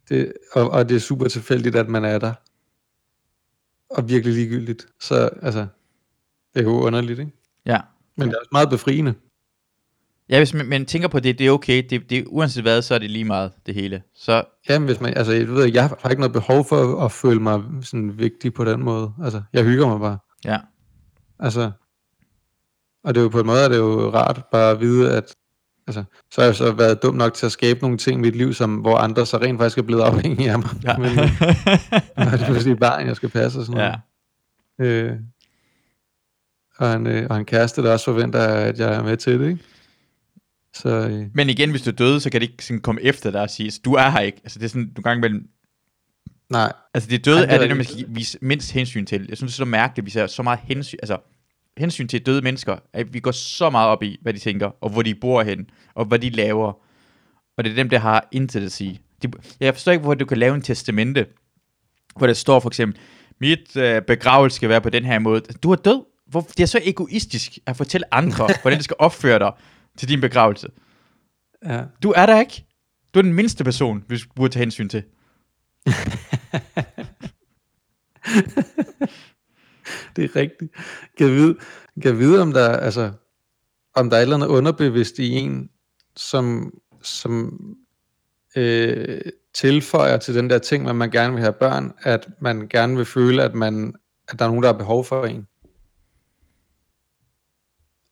[0.09, 2.33] Det, og, og det er super tilfældigt, at man er der.
[3.91, 4.87] Og virkelig ligegyldigt.
[5.01, 5.67] Så altså,
[6.55, 7.33] det er jo underligt, ikke?
[7.67, 7.81] Ja.
[8.17, 9.15] Men det er også meget befriende.
[10.29, 12.95] Ja, hvis man, man tænker på det, det er okay, det, det, uanset hvad, så
[12.95, 14.03] er det lige meget, det hele.
[14.15, 17.13] Så, Jamen, hvis man, altså, jeg, ved, jeg har ikke noget behov for at, at
[17.13, 19.13] føle mig sådan vigtig på den måde.
[19.25, 20.19] Altså, jeg hygger mig bare.
[20.45, 20.59] Ja,
[21.43, 21.71] Altså,
[23.05, 25.35] og det er jo på en måde, er det jo rart bare at vide, at
[25.87, 28.37] altså, så har jeg så været dum nok til at skabe nogle ting i mit
[28.37, 30.71] liv, som, hvor andre så rent faktisk er blevet afhængige af mig.
[30.85, 30.97] ja.
[30.97, 31.17] Men øh,
[32.19, 33.95] nu er det pludselig barn, jeg skal passe og sådan ja.
[34.79, 34.93] noget.
[34.93, 35.17] Øh,
[36.77, 39.49] og, en, øh, og en kæreste, der også forventer, at jeg er med til det,
[39.49, 39.65] ikke?
[40.75, 43.31] Så øh, Men igen, hvis du er døde, så kan det ikke sådan komme efter
[43.31, 44.41] dig og sige, du er her ikke.
[44.45, 45.49] Altså det er sådan, du gang imellem,
[46.53, 49.27] nej, altså det døde Ej, det er det, der man skal vise mindst hensyn til.
[49.29, 51.19] Jeg synes, det er så mærkeligt, at vi ser så meget hensyn, altså
[51.77, 54.91] hensyn til døde mennesker, at vi går så meget op i, hvad de tænker, og
[54.91, 56.73] hvor de bor hen, og hvad de laver.
[57.57, 59.01] Og det er dem, der har intet at sige.
[59.23, 59.29] De,
[59.61, 61.27] jeg forstår ikke, hvor du kan lave en testamente,
[62.17, 63.01] hvor der står for eksempel,
[63.41, 65.41] mit øh, begravelse skal være på den her måde.
[65.41, 66.05] Du er død.
[66.27, 69.53] Hvor, det er så egoistisk at fortælle andre, hvordan de skal opføre dig
[69.99, 70.69] til din begravelse.
[71.65, 71.83] ja.
[72.03, 72.65] Du er der ikke.
[73.15, 75.03] Du er den mindste person, vi burde tage hensyn til.
[80.17, 80.73] det er rigtigt.
[81.19, 81.55] Kan jeg vide,
[82.03, 83.13] kan jeg vide om der, altså,
[83.95, 85.71] om der er et eller andet underbevidst i en,
[86.17, 87.59] som, som
[88.57, 89.21] øh,
[89.55, 93.05] tilføjer til den der ting, at man gerne vil have børn, at man gerne vil
[93.05, 93.95] føle, at, man,
[94.29, 95.47] at der er nogen, der har behov for en.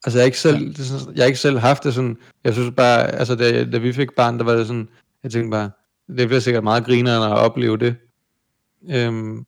[0.05, 2.53] Altså jeg har ikke selv, det sådan, jeg har ikke selv haft det sådan, jeg
[2.53, 4.89] synes bare, altså da, da vi fik barn, der var det sådan,
[5.23, 5.71] jeg tænkte bare,
[6.09, 7.97] det bliver sikkert meget grinerende at opleve det.
[8.91, 9.47] Øhm,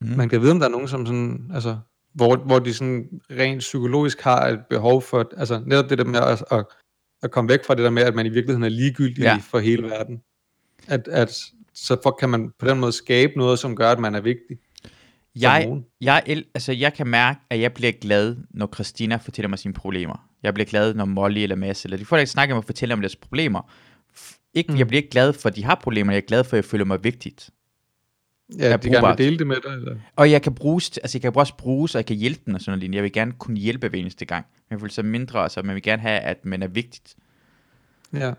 [0.00, 0.08] Mm.
[0.08, 1.78] man kan vide, om der er nogen, som sådan, altså,
[2.14, 6.20] hvor, hvor de sådan rent psykologisk har et behov for, altså netop det der med
[6.20, 6.64] at, at,
[7.22, 9.36] at komme væk fra det der med, at man i virkeligheden er ligegyldig Ja.
[9.36, 10.20] for hele verden.
[10.86, 11.40] At, at
[11.74, 14.58] så for, kan man på den måde skabe noget, som gør, at man er vigtig.
[15.40, 19.74] Jeg, jeg, altså, jeg kan mærke, at jeg bliver glad, når Christina fortæller mig sine
[19.74, 20.28] problemer.
[20.42, 22.92] Jeg bliver glad, når Molly eller Mads, eller de får ikke snakke om at fortælle
[22.94, 23.70] om deres problemer.
[24.54, 24.78] Ikke, mm.
[24.78, 26.64] Jeg bliver ikke glad for, at de har problemer, jeg er glad for, at jeg
[26.64, 27.50] føler mig vigtigt.
[28.58, 29.72] Ja, er de gerne vil dele det med dig.
[29.72, 29.96] Eller?
[30.16, 32.60] Og jeg kan bruges, altså jeg kan også bruges, og jeg kan hjælpe den og
[32.60, 32.94] sådan noget.
[32.94, 34.46] Jeg vil gerne kunne hjælpe hver eneste gang.
[34.54, 37.16] Men jeg føler sig mindre, altså man vil gerne have, at man er vigtigt.
[38.12, 38.32] Ja.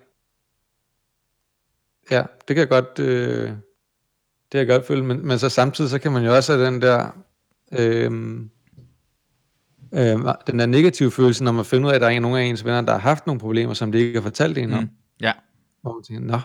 [2.11, 5.89] Ja, det kan jeg godt, øh, det kan jeg godt føle, men, men så samtidig,
[5.89, 7.23] så kan man jo også have den der,
[7.71, 8.11] øh,
[9.93, 12.43] øh, den der negative følelse, når man finder ud af, at der er nogen af
[12.43, 14.83] ens venner, der har haft nogle problemer, som de ikke har fortalt en om.
[14.83, 14.89] Mm.
[15.21, 15.33] Ja.
[15.81, 16.39] Hvor man tænker, nå,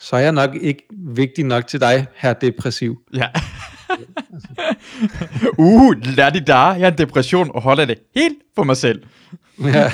[0.00, 2.98] så er jeg nok ikke vigtig nok til dig, her depressiv.
[3.14, 3.28] Ja.
[5.58, 6.54] uh, lad det der.
[6.74, 9.02] Jeg har en depression og holder det helt for mig selv.
[9.64, 9.90] Ja.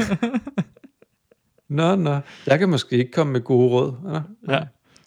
[1.69, 3.95] nå, nå, jeg kan måske ikke komme med gode råd.
[4.49, 4.55] Ja.
[4.55, 4.61] Ja.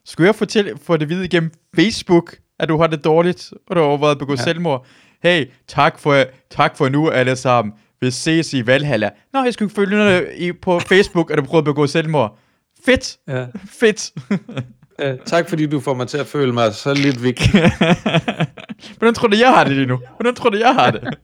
[0.06, 3.76] Skulle jeg fortælle, få det at vide igennem Facebook, at du har det dårligt, og
[3.76, 4.44] du har overvejet at begå ja.
[4.44, 4.86] Selvmord?
[5.24, 7.74] Hey, tak for, tak for nu alle sammen.
[8.02, 9.10] Vi ses i Valhalla.
[9.34, 12.38] Nå, jeg skulle følge i, på Facebook, at du prøvede at begå selvmord.
[12.86, 13.46] Fedt, Ja.
[13.70, 14.12] fedt.
[15.00, 17.50] Ja, tak fordi du får mig til at føle mig så lidt vigtig.
[18.98, 20.00] Hvordan tror du, jeg har det lige nu?
[20.16, 21.18] Hvordan tror du, jeg har det?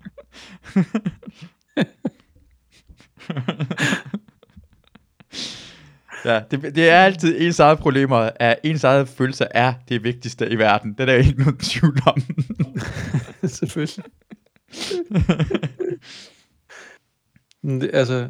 [6.26, 10.50] ja, det, det er altid ens eget problemer, at ens eget følelser er det vigtigste
[10.50, 10.92] i verden.
[10.92, 12.22] Det er der ikke nogen tvivl om.
[13.60, 14.06] Selvfølgelig.
[17.64, 18.28] Det, altså,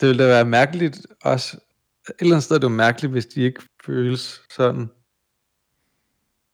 [0.00, 1.56] det ville da være mærkeligt også,
[2.08, 4.90] et eller andet sted er det jo mærkeligt, hvis de ikke føles sådan.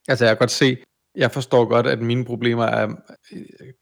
[0.09, 0.77] Altså jeg kan godt se,
[1.17, 2.89] jeg forstår godt, at mine problemer er
[3.33, 3.73] øh,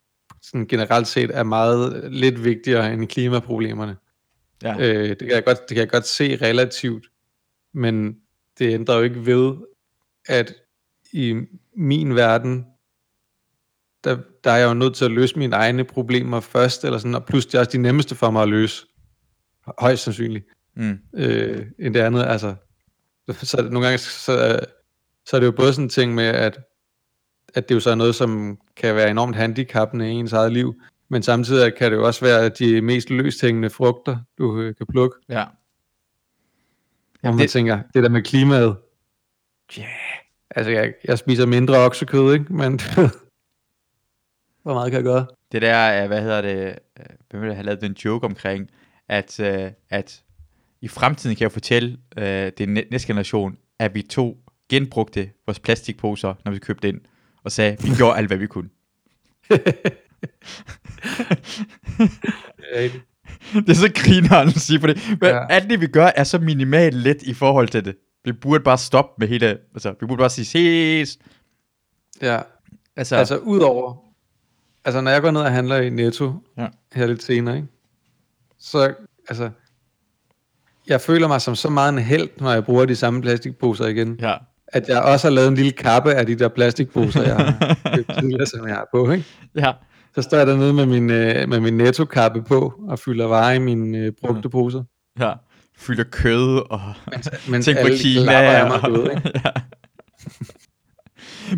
[0.43, 3.97] sådan generelt set er meget lidt vigtigere end klimaproblemerne.
[4.63, 4.77] ja.
[4.79, 7.07] Øh, det, kan jeg godt, det kan jeg godt se relativt,
[7.75, 8.17] men
[8.59, 9.55] det ændrer jo ikke ved,
[10.29, 10.55] at
[11.13, 11.41] i
[11.77, 12.67] min verden,
[14.05, 17.15] der, der er jeg jo nødt til at løse mine egne problemer først, eller sådan,
[17.15, 18.87] og plus det er også de nemmeste for mig at løse,
[19.79, 20.45] højst sandsynligt,
[20.77, 20.99] Mm.
[21.15, 22.25] øh, end det andet.
[22.25, 22.55] Altså,
[23.43, 24.65] så nogle gange, så, er-
[25.27, 26.59] så er det jo både sådan en ting med, at,
[27.55, 30.81] at det jo så er noget, som kan være enormt handicappende i ens eget liv,
[31.09, 35.17] Men samtidig kan det jo også være de mest løsthængende frugter, du øh, kan plukke.
[35.29, 35.45] Ja.
[37.21, 38.77] Hvor man det- tænker, det der med klimaet.
[39.77, 39.87] Ja.
[40.51, 42.53] Altså, jeg, jeg spiser mindre oksekød, ikke?
[42.53, 42.81] Men
[44.63, 45.27] hvor meget kan jeg gøre?
[45.53, 48.71] Det der, øh, hvad hedder det, øh, hvem vil have lavet den joke omkring,
[49.09, 49.41] at,
[49.91, 50.23] at
[50.83, 54.39] i fremtiden kan jeg fortælle øh, det næ- næste generation, at vi to
[54.71, 57.01] genbrugte vores plastikposer, når vi købte ind,
[57.45, 58.69] og sagde, vi gjorde alt, hvad vi kunne.
[63.55, 64.99] Det er så grineren at sige på det.
[65.21, 65.47] Men ja.
[65.47, 67.97] Alt det, vi gør, er så minimalt let i forhold til det.
[68.25, 69.59] Vi burde bare stoppe med hele...
[69.75, 71.19] Altså, vi burde bare sige, ses.
[72.23, 72.41] ja,
[72.97, 73.95] Altså, altså altså udover,
[74.85, 76.69] altså når jeg går ned og handler i Netto, Ja.
[76.95, 77.69] her lidt senere, ikke?
[78.59, 78.95] så
[79.29, 79.51] altså,
[80.89, 84.17] jeg føler mig som så meget en held, når jeg bruger de samme plastikposer igen,
[84.21, 84.35] ja.
[84.69, 88.49] at jeg også har lavet en lille kappe af de der plastikposer, jeg har købt
[88.49, 89.25] som jeg har på, ikke?
[89.57, 89.73] Ja.
[90.15, 93.59] Så står jeg dernede med min, øh, med min netto-kappe på, og fylder varer i
[93.59, 94.83] mine øh, brugte poser.
[95.21, 95.33] Ja.
[95.79, 96.81] Fylder kød og
[97.49, 98.65] Mens tænk på Kina.
[98.65, 99.31] og- ved, ikke?
[99.45, 99.51] ja.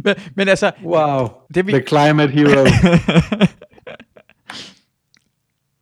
[0.04, 2.66] men, men altså, Wow, Det vi- the climate hero.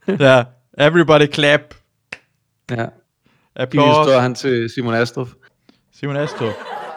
[0.24, 0.44] ja,
[0.78, 1.60] everybody clap.
[2.70, 2.86] ja.
[3.56, 4.06] Applaus.
[4.06, 5.28] står han til Simon Astrup.
[5.92, 6.46] Simon Astro.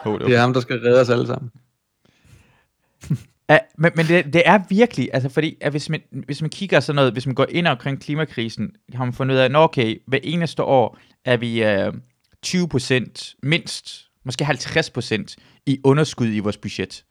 [0.04, 1.50] Oh, det Det er ham, der skal redde os alle sammen.
[3.48, 6.80] Ja, men, men det, det er virkelig, altså fordi, at hvis man, hvis man kigger
[6.80, 10.02] sådan noget, hvis man går ind omkring klimakrisen, har man fundet ud af, at okay,
[10.06, 11.92] hver eneste år er vi øh,
[12.46, 15.34] 20% mindst, måske 50%
[15.66, 17.04] i underskud i vores budget.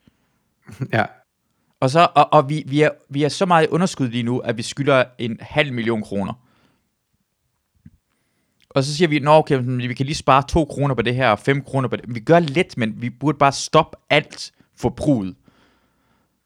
[0.92, 1.04] Ja.
[1.80, 4.38] Og, så, og, og vi, vi, er, vi er så meget i underskud lige nu,
[4.38, 6.45] at vi skylder en halv million kroner.
[8.76, 11.14] Og så siger vi, nå okay, men vi kan lige spare 2 kroner på det
[11.14, 12.04] her, og 5 kroner på det.
[12.14, 15.34] Vi gør lidt, men vi burde bare stoppe alt forbruget.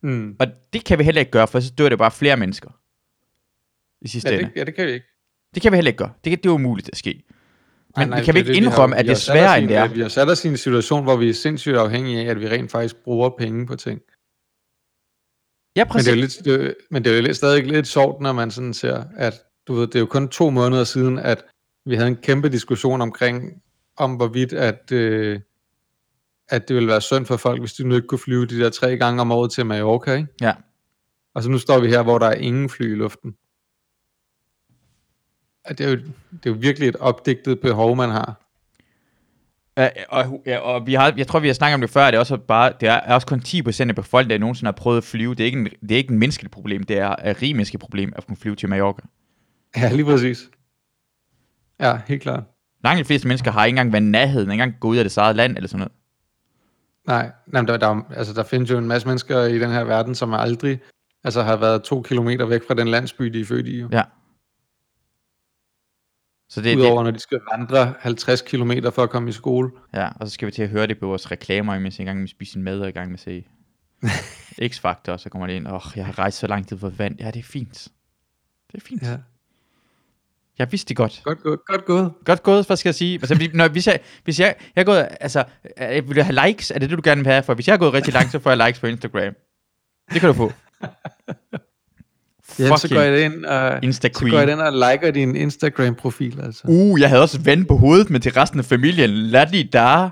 [0.03, 0.37] Mm.
[0.38, 2.71] Og det kan vi heller ikke gøre, for så dør det bare flere mennesker.
[4.05, 4.49] I sidste Ja, ende.
[4.51, 5.07] det, ja, det kan vi ikke.
[5.55, 6.12] Det kan vi heller ikke gøre.
[6.25, 7.23] Det, kan, det er umuligt at ske.
[7.97, 9.69] Men Nej, vi kan vi ikke det, vi indrømme, har- at det er sværere, end
[9.69, 9.88] det er?
[9.88, 12.49] Vi har sat os i en situation, hvor vi er sindssygt afhængige af, at vi
[12.49, 14.01] rent faktisk bruger penge på ting.
[15.77, 16.05] Ja, Men præcis.
[16.07, 18.51] det er jo, lidt, det, men det er jo lidt, stadig lidt sjovt, når man
[18.51, 19.35] sådan ser, at
[19.69, 21.45] du ved, det er jo kun to måneder siden, at
[21.85, 23.62] vi havde en kæmpe diskussion omkring,
[23.97, 25.40] om hvorvidt, at, øh,
[26.49, 28.71] at det ville være synd for folk, hvis de nu ikke kunne flyve de der
[28.71, 30.29] tre gange om året til Mallorca, ikke?
[30.40, 30.55] Ja.
[31.35, 33.35] Og så nu står vi her, hvor der er ingen fly i luften.
[35.64, 38.47] At det, er jo, det er jo virkelig et opdigtet behov, man har.
[39.77, 42.12] Ja, og, ja, og vi har, jeg tror, vi har snakket om det før, at
[42.12, 44.97] det er også, bare, det er også kun 10% af befolkningen, der nogensinde har prøvet
[44.97, 45.35] at flyve.
[45.35, 48.12] Det er ikke en, det er ikke en menneskeligt problem, det er et menneskeligt problem
[48.16, 49.03] at kunne flyve til Mallorca.
[49.77, 50.51] Ja, lige præcis.
[51.81, 52.45] Ja, helt klart.
[52.85, 55.16] Langt de fleste mennesker har ikke engang været nærheden, ikke engang gået ud af det
[55.16, 55.93] eget land eller sådan noget.
[57.07, 60.14] Nej, nej der, der, altså, der findes jo en masse mennesker i den her verden,
[60.14, 60.81] som aldrig
[61.25, 63.81] altså, har været to kilometer væk fra den landsby, de er født i.
[63.81, 63.88] Jo.
[63.93, 64.03] Ja.
[66.49, 69.71] Så det, Udover det, når de skal vandre 50 kilometer for at komme i skole.
[69.95, 72.07] ja, og så skal vi til at høre det på vores reklamer, mens jeg er
[72.07, 73.47] i gang med spise sin mad og i gang med at se
[74.71, 76.88] X-Factor, og så kommer det ind, åh, oh, jeg har rejst så lang tid for
[76.88, 77.21] vand.
[77.21, 77.88] Ja, det er fint.
[78.73, 79.03] Det er fint.
[79.03, 79.16] Ja.
[80.61, 81.20] Jeg vidste det godt.
[81.25, 81.59] Godt gået.
[81.66, 82.12] Godt gået.
[82.25, 83.14] Godt gået, hvad skal jeg sige?
[83.14, 85.44] Altså, når, hvis jeg, hvis jeg, jeg er gået, altså,
[85.92, 86.70] øh, vil have likes?
[86.70, 87.42] Er det det, du gerne vil have?
[87.42, 89.35] For hvis jeg er gået rigtig langt, så får jeg likes på Instagram.
[90.12, 90.53] Det kan du få.
[92.59, 96.40] Ja, så går jeg ind og, Insta så går jeg ind og liker din Instagram-profil.
[96.42, 96.62] Altså.
[96.64, 100.11] Uh, jeg havde også vand på hovedet, men til resten af familien, lad der.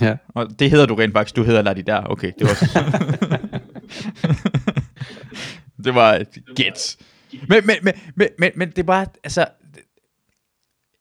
[0.00, 0.16] Ja.
[0.34, 2.02] Og det hedder du rent faktisk, du hedder lad der.
[2.04, 2.54] Okay, det var
[5.84, 6.96] Det var et gæt.
[7.32, 9.46] Men, men, men, men, men, men det er bare, altså,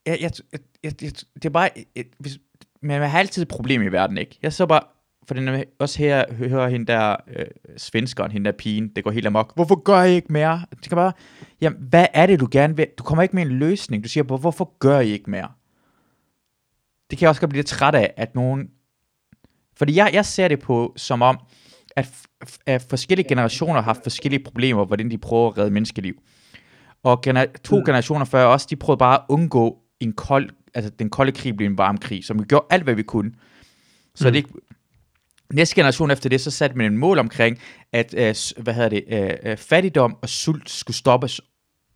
[0.05, 2.37] jeg, jeg, jeg, jeg, det er bare, jeg, hvis,
[2.81, 4.39] man har altid et problem i verden, ikke?
[4.41, 4.81] Jeg så bare,
[5.27, 7.45] for den også her hører hende der øh,
[7.77, 9.55] svenskeren, hende der pigen, det går helt amok.
[9.55, 10.65] Hvorfor gør I ikke mere?
[10.69, 11.11] Det kan bare,
[11.61, 12.87] jamen, hvad er det, du gerne vil?
[12.97, 14.03] Du kommer ikke med en løsning.
[14.03, 15.51] Du siger bare, hvorfor gør I ikke mere?
[17.09, 18.69] Det kan jeg også godt blive lidt træt af, at nogen...
[19.75, 21.39] Fordi jeg, jeg ser det på som om,
[21.95, 26.13] at, f- at forskellige generationer har haft forskellige problemer, hvordan de prøver at redde menneskeliv.
[27.03, 27.85] Og gener- to Mm.
[27.85, 31.67] generationer før os, de prøvede bare at undgå en kold, altså den kolde krig blev
[31.67, 33.31] en varm krig, så vi gjorde alt, hvad vi kunne.
[34.15, 34.31] Så Mm.
[34.31, 34.49] det ikke,
[35.53, 37.57] næste generation efter det, så satte man en mål omkring,
[37.93, 41.41] at øh, hvad hedder det, øh, øh, fattigdom og sult skulle stoppes.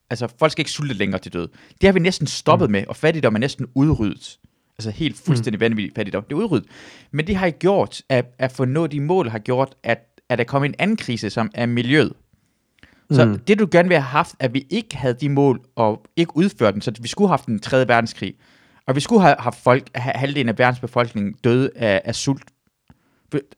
[0.09, 1.47] Altså, folk skal ikke sulte længere til død.
[1.81, 2.71] Det har vi næsten stoppet mm.
[2.71, 4.37] med, og fattigdom er næsten udryddet.
[4.77, 5.61] Altså helt fuldstændig mm.
[5.61, 6.23] vanvittig fattigdom.
[6.23, 6.69] Det er udryddet.
[7.11, 9.99] Men det har ikke gjort, at, at få nået de mål, har gjort, at,
[10.31, 12.13] at der kom en anden krise, som er miljøet.
[13.11, 13.39] Så mm.
[13.39, 16.73] Det du gerne ville have haft, at vi ikke havde de mål, og ikke udførte
[16.73, 17.87] dem, så vi skulle have haft en 3.
[17.87, 18.33] verdenskrig.
[18.87, 22.43] Og vi skulle have haft folk, ha- halvdelen af verdens befolkning døde af, af sult.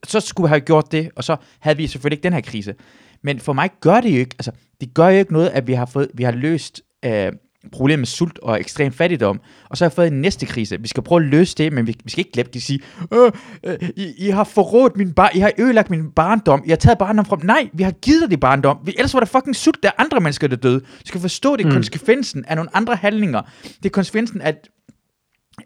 [0.06, 2.74] Så skulle vi have gjort det, og så havde vi selvfølgelig ikke den her krise.
[3.22, 5.72] Men for mig gør det jo ikke, altså, det gør jo ikke noget, at vi
[5.72, 7.32] har, fået, vi har løst øh,
[7.72, 10.80] problemet med sult og ekstrem fattigdom, og så har jeg fået en næste krise.
[10.80, 12.80] Vi skal prøve at løse det, men vi, vi skal ikke glemme det sige,
[13.12, 13.32] øh,
[13.64, 16.98] øh, I, I, har forrådt min bar, I har ødelagt min barndom, I har taget
[16.98, 18.78] barndom fra Nej, vi har givet dig din barndom.
[18.84, 20.80] Vi, ellers var der fucking sult, der er andre mennesker, der døde.
[20.80, 21.74] Du skal forstå, det er mm.
[21.74, 23.42] konsekvensen af nogle andre handlinger.
[23.62, 24.68] Det er konsekvensen, at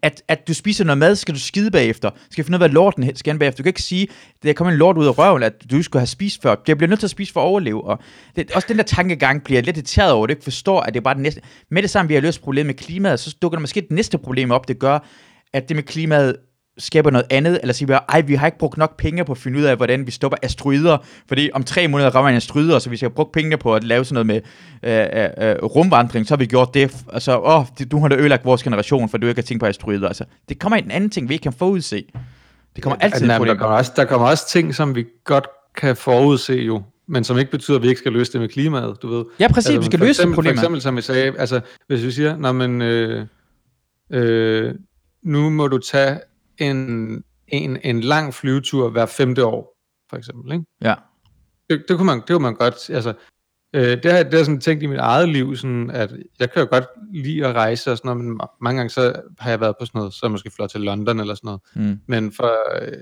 [0.02, 2.10] at, at du spiser noget mad, skal du skide bagefter.
[2.30, 3.56] Skal finde ud af, hvad lorten skal bagefter.
[3.56, 4.08] Du kan ikke sige,
[4.42, 6.54] det er kommet en lort ud af røven, at du skulle have spist før.
[6.54, 7.84] Det bliver nødt til at spise for at overleve.
[7.84, 7.98] Og
[8.36, 11.00] det, også den der tankegang bliver lidt irriteret over, at du ikke forstår, at det
[11.00, 11.40] er bare det næste.
[11.70, 14.18] Med det samme, vi har løst problemet med klimaet, så dukker der måske det næste
[14.18, 14.98] problem op, det gør,
[15.52, 16.36] at det med klimaet
[16.78, 19.58] skaber noget andet, eller siger, ej, vi har ikke brugt nok penge på at finde
[19.58, 23.02] ud af, hvordan vi stopper asteroider, fordi om tre måneder rammer en asteroider, så hvis
[23.02, 24.40] jeg har brugt penge på at lave sådan noget med
[24.82, 26.96] øh, øh, øh, rumvandring, så har vi gjort det.
[27.12, 30.08] Altså, åh, du har da ødelagt vores generation, for du ikke har tænkt på asteroider.
[30.08, 32.04] Altså, det kommer en anden ting, vi ikke kan forudse.
[32.76, 35.96] Det kommer altid ja, der, kommer også, der kommer også ting, som vi godt kan
[35.96, 39.08] forudse jo, men som ikke betyder, at vi ikke skal løse det med klimaet, du
[39.08, 39.24] ved.
[39.40, 40.58] Ja, præcis, altså, vi skal løse eksempel, problemet.
[40.58, 43.26] For eksempel, som jeg sagde, altså, hvis vi siger, når man, øh,
[44.12, 44.74] øh,
[45.22, 46.18] nu må du tage
[46.58, 49.76] en en, en lang flyvetur hver femte år,
[50.10, 50.52] for eksempel.
[50.52, 50.64] Ikke?
[50.80, 50.94] Ja.
[51.70, 53.14] Det, det, kunne man, det kunne man godt, altså,
[53.74, 56.68] øh, det har har sådan tænkt i mit eget liv, sådan, at jeg kan jo
[56.70, 59.86] godt lide at rejse og sådan noget, men mange gange så har jeg været på
[59.86, 61.60] sådan noget, så jeg måske flot til London eller sådan noget.
[61.74, 62.00] Mm.
[62.06, 62.98] Men for øh,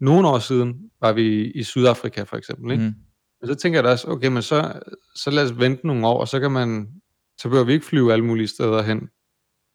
[0.00, 2.84] nogle år siden var vi i Sydafrika for eksempel, ikke?
[2.84, 2.94] Mm.
[3.40, 4.72] Men så tænker jeg da også, okay, men så,
[5.14, 6.88] så lad os vente nogle år, og så kan man,
[7.38, 9.08] så behøver vi ikke flyve alle mulige steder hen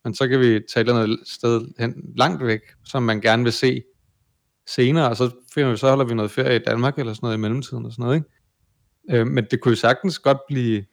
[0.07, 3.43] men så kan vi tage et eller andet sted hen langt væk, som man gerne
[3.43, 3.83] vil se
[4.67, 7.37] senere, og så, finder vi, så holder vi noget ferie i Danmark eller sådan noget
[7.37, 9.19] i mellemtiden og sådan noget, ikke?
[9.19, 10.85] Øh, men det kunne jo sagtens godt blive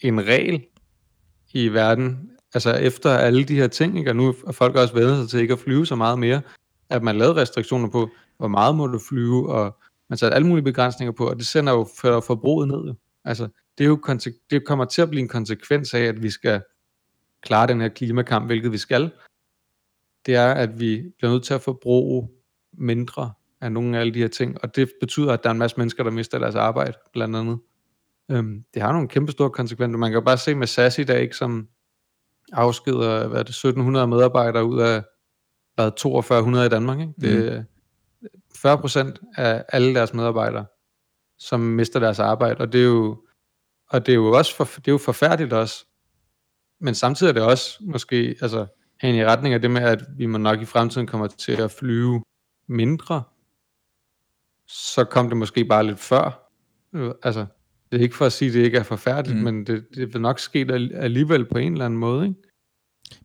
[0.00, 0.64] en regel
[1.52, 4.10] i verden, altså efter alle de her ting, ikke?
[4.10, 6.42] og nu er folk også vendt sig til ikke at flyve så meget mere,
[6.90, 9.76] at man lavede restriktioner på, hvor meget må du flyve, og
[10.10, 12.84] man satte alle mulige begrænsninger på, og det sender jo for forbruget ned.
[12.86, 12.94] Jo.
[13.24, 13.48] Altså,
[13.78, 14.18] det, er jo
[14.50, 16.60] det kommer til at blive en konsekvens af, at vi skal
[17.44, 19.10] klare den her klimakamp, hvilket vi skal,
[20.26, 22.28] det er, at vi bliver nødt til at forbruge
[22.72, 25.58] mindre af nogle af alle de her ting, og det betyder, at der er en
[25.58, 27.58] masse mennesker, der mister deres arbejde, blandt andet.
[28.30, 29.98] Øhm, det har nogle kæmpe store konsekvenser.
[29.98, 31.68] Man kan jo bare se med SAS i dag, ikke, som
[32.52, 35.02] afskeder hvad er det, 1700 medarbejdere ud af
[35.74, 37.00] hvad, 4200 i Danmark.
[37.00, 37.12] Ikke?
[37.20, 37.64] Det er
[38.56, 40.66] 40 procent af alle deres medarbejdere,
[41.38, 43.24] som mister deres arbejde, og det er jo,
[43.90, 45.86] og det er jo også for, det er jo forfærdeligt også,
[46.80, 48.66] men samtidig er det også måske altså,
[49.00, 51.70] hen i retning af det med, at vi må nok i fremtiden kommer til at
[51.70, 52.22] flyve
[52.68, 53.22] mindre,
[54.66, 56.50] så kom det måske bare lidt før.
[57.22, 57.46] Altså,
[57.92, 59.44] det er ikke for at sige, at det ikke er forfærdeligt, mm.
[59.44, 62.40] men det, det vil nok ske alligevel på en eller anden måde, ikke?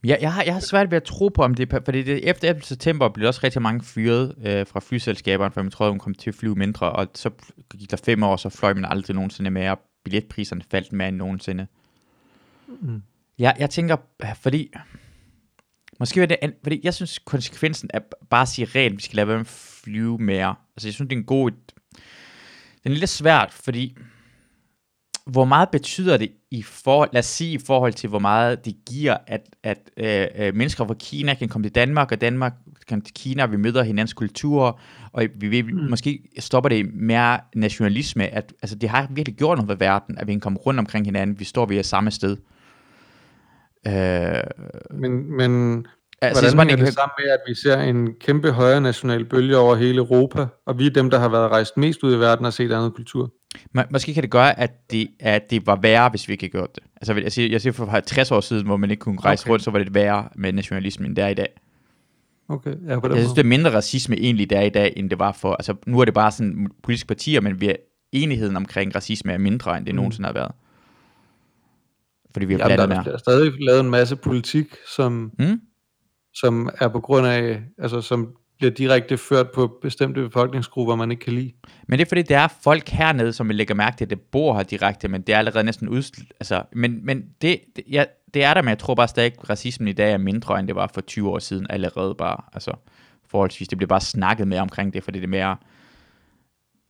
[0.04, 2.30] Jeg, jeg, har, jeg har svært ved at tro på, om det er, fordi det,
[2.30, 2.62] efter 11.
[2.62, 6.30] september blev også rigtig mange fyret øh, fra flyselskaberne, for man troede, hun kom til
[6.30, 7.30] at flyve mindre, og så
[7.78, 11.18] gik der fem år, så fløj man aldrig nogensinde mere, og billetpriserne faldt mere end
[11.18, 11.68] nogensinde.
[12.68, 13.02] Mm.
[13.39, 13.97] Ja, jeg tænker,
[14.41, 14.71] fordi...
[15.99, 17.99] Måske det, fordi jeg synes, konsekvensen er
[18.30, 20.56] bare at sige rent, vi skal lade være med at flyve mere.
[20.75, 21.52] Altså, jeg synes, det er en god...
[22.84, 23.97] Det er lidt svært, fordi
[25.25, 28.75] hvor meget betyder det i forhold, lad os sige i forhold til, hvor meget det
[28.89, 32.54] giver, at, at øh, øh, mennesker fra Kina kan komme til Danmark, og Danmark
[32.88, 35.89] kan til Kina, og vi møder hinandens kulturer, og vi, vi mm.
[35.89, 40.28] måske stopper det mere nationalisme, at altså, det har virkelig gjort noget ved verden, at
[40.28, 42.38] vi kan komme rundt omkring hinanden, vi står ved samme sted.
[43.88, 43.94] Øh,
[44.92, 45.86] men, men
[46.22, 49.76] altså, hvordan hænger det sammen med, at vi ser en kæmpe højre national bølge over
[49.76, 52.54] hele Europa, og vi er dem, der har været rejst mest ud i verden og
[52.54, 53.34] set andet kultur?
[53.74, 56.52] Må, måske kan det gøre, at det, at det var værre, hvis vi ikke havde
[56.52, 56.84] gjort det.
[56.96, 59.52] Altså, jeg siger, jeg siger for 50 år siden, hvor man ikke kunne rejse okay.
[59.52, 61.50] rundt, så var det værre med nationalismen, end det er i dag.
[62.50, 65.10] Okay, ja, på den jeg synes, det er mindre racisme egentlig, der i dag, end
[65.10, 65.54] det var for...
[65.54, 67.76] Altså, nu er det bare sådan politiske partier, men vi er,
[68.12, 69.96] enigheden omkring racisme er mindre, end det mm.
[69.96, 70.52] nogensinde har været.
[72.34, 75.62] Fordi vi har Jamen, blandet der, der er stadig lavet en masse politik, som, mm?
[76.34, 81.24] som er på grund af, altså som bliver direkte ført på bestemte befolkningsgrupper, man ikke
[81.24, 81.54] kan lide.
[81.88, 84.21] Men det er fordi, der er folk hernede, som vi lægger mærke til, at det
[84.21, 86.27] bor her direkte, men det er allerede næsten udslut.
[86.40, 89.50] Altså, men, men det, det, ja, det er der, men jeg tror bare stadig, at
[89.50, 92.38] racismen i dag er mindre, end det var for 20 år siden allerede bare.
[92.54, 92.71] Altså,
[93.30, 93.67] forholdsvis.
[93.67, 95.58] Det bliver bare snakket mere omkring det, fordi det er mere...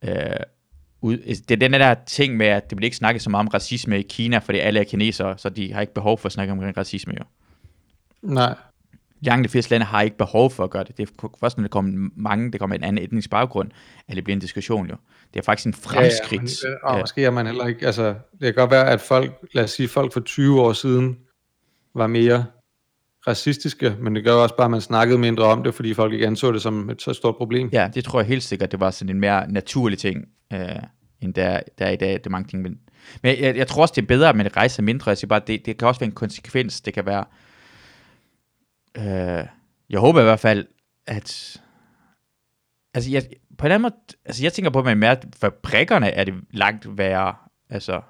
[0.06, 0.44] Øh,
[1.02, 3.48] ud, det er den der ting med, at det bliver ikke snakket så meget om
[3.48, 6.54] racisme i Kina, fordi alle er kinesere, så de har ikke behov for at snakke
[6.54, 7.24] om racisme jo.
[8.22, 8.56] Nej.
[9.22, 10.98] Langt de fleste lande har ikke behov for at gøre det.
[10.98, 13.72] Det er først, når det kommer mange, det kommer en anden etnisk baggrund,
[14.08, 14.96] at det bliver en diskussion jo.
[15.34, 16.64] Det er faktisk en fremskridt.
[16.64, 19.02] Ja, ja, men, og måske er man heller ikke, altså, det kan godt være, at
[19.02, 21.18] folk, lad os sige, folk for 20 år siden
[21.96, 22.46] var mere
[23.28, 26.28] racistiske, men det gør også bare, at man snakkede mindre om det, fordi folk ikke
[26.28, 27.70] anså det som et så stort problem.
[27.72, 30.26] Ja, det tror jeg helt sikkert, det var sådan en mere naturlig ting.
[30.54, 30.80] øh,
[31.22, 32.14] end der, der er i dag.
[32.14, 32.80] Det er mange ting, men,
[33.24, 35.10] men jeg, jeg tror også, det er bedre, at man rejser mindre.
[35.10, 36.82] Jeg siger bare, det, det kan også være en konsekvens.
[36.82, 37.26] Det kan være...
[38.98, 39.46] Øh,
[39.90, 40.68] jeg håber i hvert fald,
[41.08, 41.62] at...
[42.94, 43.24] Altså, jeg,
[43.58, 43.96] på en anden måde...
[44.26, 47.36] Altså, jeg tænker på, at mere fabrikkerne er det langt værre.
[47.70, 48.02] Altså,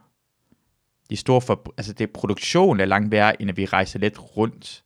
[1.10, 4.84] de store for, altså det produktion er langt værre, end at vi rejser lidt rundt.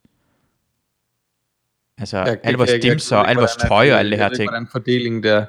[1.98, 4.50] Altså, Jeg- alle vores dimser, og alle vores tøj og alle det her ting.
[4.50, 5.46] hvordan fordelingen der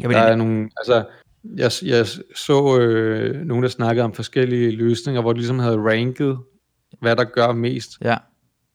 [0.00, 1.04] Jeg ved, Der er nogle, altså,
[1.56, 2.06] jeg, jeg
[2.36, 6.38] så øh, nogen, der snakkede om forskellige løsninger, hvor de ligesom havde ranket,
[7.00, 7.90] hvad der gør mest.
[8.02, 8.16] ja,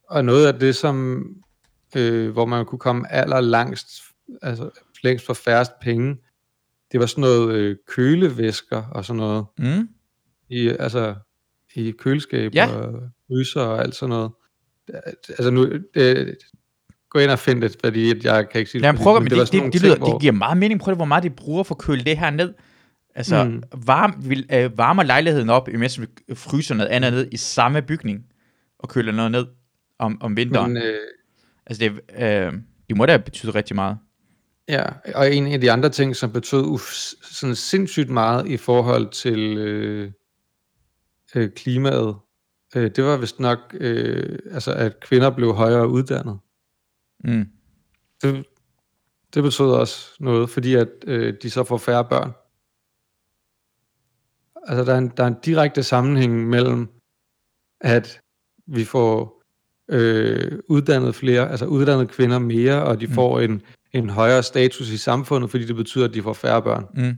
[0.09, 1.25] Og noget af det, som,
[1.97, 3.87] øh, hvor man kunne komme aller langst,
[4.41, 4.69] altså
[5.03, 6.17] længst for færrest penge,
[6.91, 9.45] det var sådan noget øh, kølevæsker og sådan noget.
[9.57, 9.89] mm,
[10.49, 11.15] I, altså
[11.75, 12.67] i køleskab Ja.
[12.75, 14.31] og fryser og alt sådan noget.
[15.29, 15.63] Altså nu,
[15.93, 16.37] det,
[17.13, 19.31] gå ind og find det, fordi jeg kan ikke sige Lad mig prøve, men det,
[19.31, 20.79] det, nogle det, ting, lyder, det giver meget mening.
[20.79, 22.53] Prøv det, hvor meget de bruger for at køle det her ned.
[23.15, 23.63] Altså, mm.
[23.85, 28.25] varm, vil, øh, varmer lejligheden op, imens vi fryser noget andet ned i samme bygning,
[28.79, 29.45] og køler noget ned
[29.99, 30.73] om, om vinteren.
[30.73, 30.99] Men, øh,
[31.65, 32.53] altså, det, øh,
[32.89, 33.97] det må da betyde rigtig meget.
[34.69, 34.83] Ja,
[35.15, 39.57] og en af de andre ting, som betød uf- sådan sindssygt meget i forhold til
[39.57, 40.11] øh,
[41.35, 42.15] øh, klimaet,
[42.75, 46.37] øh, det var vist nok, øh, altså at kvinder blev højere uddannet.
[47.23, 47.45] Mm.
[48.21, 48.45] Det,
[49.33, 52.31] det betød også noget, fordi at øh, de så får færre børn.
[54.67, 56.87] Altså der er, en, der er en direkte sammenhæng mellem,
[57.81, 58.21] at
[58.67, 59.43] vi får
[59.89, 63.13] øh, uddannet flere, altså uddannet kvinder mere, og de Mm.
[63.13, 63.61] får en,
[63.93, 66.85] en højere status i samfundet, fordi det betyder, at de får færre børn.
[66.93, 67.17] Mm.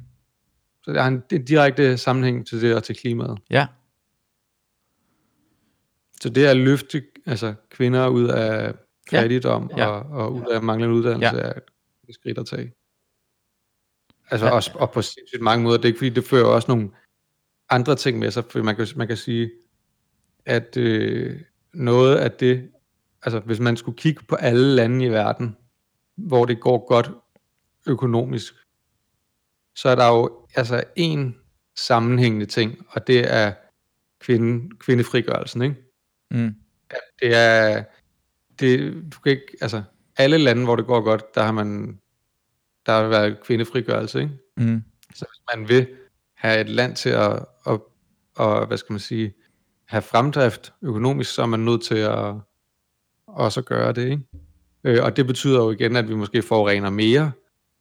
[0.83, 3.37] Så der er en, en direkte sammenhæng til det og til klimaet.
[3.49, 3.67] Ja,
[6.21, 8.73] Så det at løfte altså, kvinder ud af.
[9.09, 9.87] Fattigdom Ja.
[9.87, 11.41] og, og ud af manglende uddannelse Ja.
[11.41, 11.53] er
[12.07, 12.73] et skridt at tage.
[14.29, 14.51] Altså Ja.
[14.51, 15.77] også, og på sindssygt mange måder.
[15.77, 16.89] Det er ikke fordi, det fører også nogle
[17.69, 19.51] andre ting med sig, for man kan, man kan sige,
[20.45, 21.41] at øh,
[21.73, 22.71] noget af det,
[23.23, 25.57] altså hvis man skulle kigge på alle lande i verden,
[26.15, 27.11] hvor det går godt
[27.87, 28.53] økonomisk,
[29.75, 31.35] så er der jo altså en
[31.75, 33.53] sammenhængende ting, og det er
[34.19, 35.75] kvinde, kvindefrigørelsen, ikke?
[36.31, 36.55] mm.
[37.21, 37.83] Det er,
[38.59, 39.83] det, du kan ikke, altså,
[40.17, 41.99] alle lande, hvor det går godt, der har man,
[42.85, 44.33] der har været kvindefrigørelse, ikke?
[44.57, 44.83] Mm.
[45.15, 45.87] Så hvis man vil
[46.35, 47.79] have et land til at, at,
[48.39, 49.33] at hvad skal man sige,
[49.85, 52.35] have fremdrift økonomisk, så er man nødt til at
[53.27, 54.23] også at gøre det, ikke?
[54.83, 57.31] Øh, og det betyder jo igen, at vi måske forurener mere.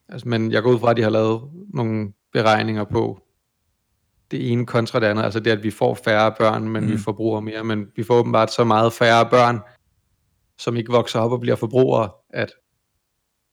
[0.09, 1.43] Altså, men jeg går ud fra, at de har lavet
[1.75, 3.21] nogle beregninger på
[4.31, 5.23] det ene kontra det andet.
[5.23, 6.91] Altså det, at vi får færre børn, men mm.
[6.91, 7.65] vi forbruger mere.
[7.65, 9.61] Men vi får åbenbart så meget færre børn,
[10.59, 12.53] som ikke vokser op og bliver forbrugere, at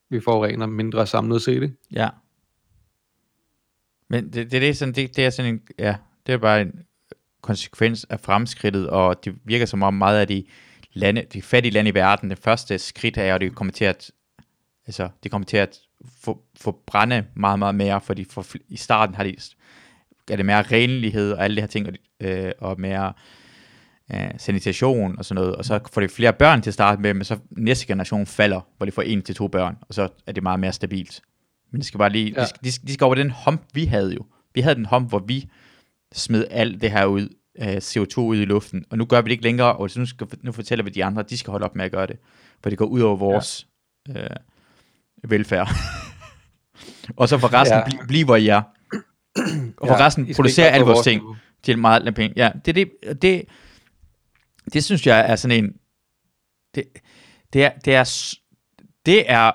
[0.09, 1.75] vi forurener mindre samlet set.
[1.91, 2.09] Ja.
[4.07, 5.95] Men det, det, det, er sådan, det, det er sådan en, ja,
[6.27, 6.85] det er bare en
[7.41, 10.45] konsekvens af fremskridtet, og det virker som om meget af de
[10.93, 14.11] lande, de fattige lande i verden, det første skridt er, at de kommer til at,
[14.87, 15.79] altså, de kommer til at
[16.23, 19.35] få, få brænde meget, meget mere, fordi for, i starten har de,
[20.31, 23.13] er det mere renlighed og alle de her ting, og, øh, og mere
[24.13, 27.13] øh, sanitation og sådan noget, og så får de flere børn til at starte med,
[27.13, 30.31] men så næste generation falder, hvor de får en til to børn, og så er
[30.31, 31.21] det meget mere stabilt.
[31.71, 32.41] Men det skal bare lige, Ja.
[32.41, 34.25] de, skal, de, skal, de skal over den hump, vi havde jo.
[34.53, 35.49] Vi havde den hump, hvor vi
[36.13, 37.29] smed alt det her ud,
[37.61, 40.05] øh, CO2 ud i luften, og nu gør vi det ikke længere, og så nu,
[40.05, 42.15] skal, nu fortæller vi de andre, at de skal holde op med at gøre det,
[42.63, 43.67] for det går ud over vores
[44.09, 44.21] ja.
[44.23, 44.29] øh,
[45.23, 45.69] velfærd.
[47.17, 47.83] og så for resten Ja.
[47.99, 48.05] ja.
[48.07, 48.61] bli, bliver I er.
[49.77, 51.21] Og for Ja, resten producerer alle vores ting
[51.63, 52.33] til meget lidt penge.
[52.37, 52.91] Ja, det, det,
[53.21, 53.43] det,
[54.73, 55.73] det synes jeg er sådan en,
[56.75, 56.83] det,
[57.53, 58.33] det, er, det, er,
[59.05, 59.51] det er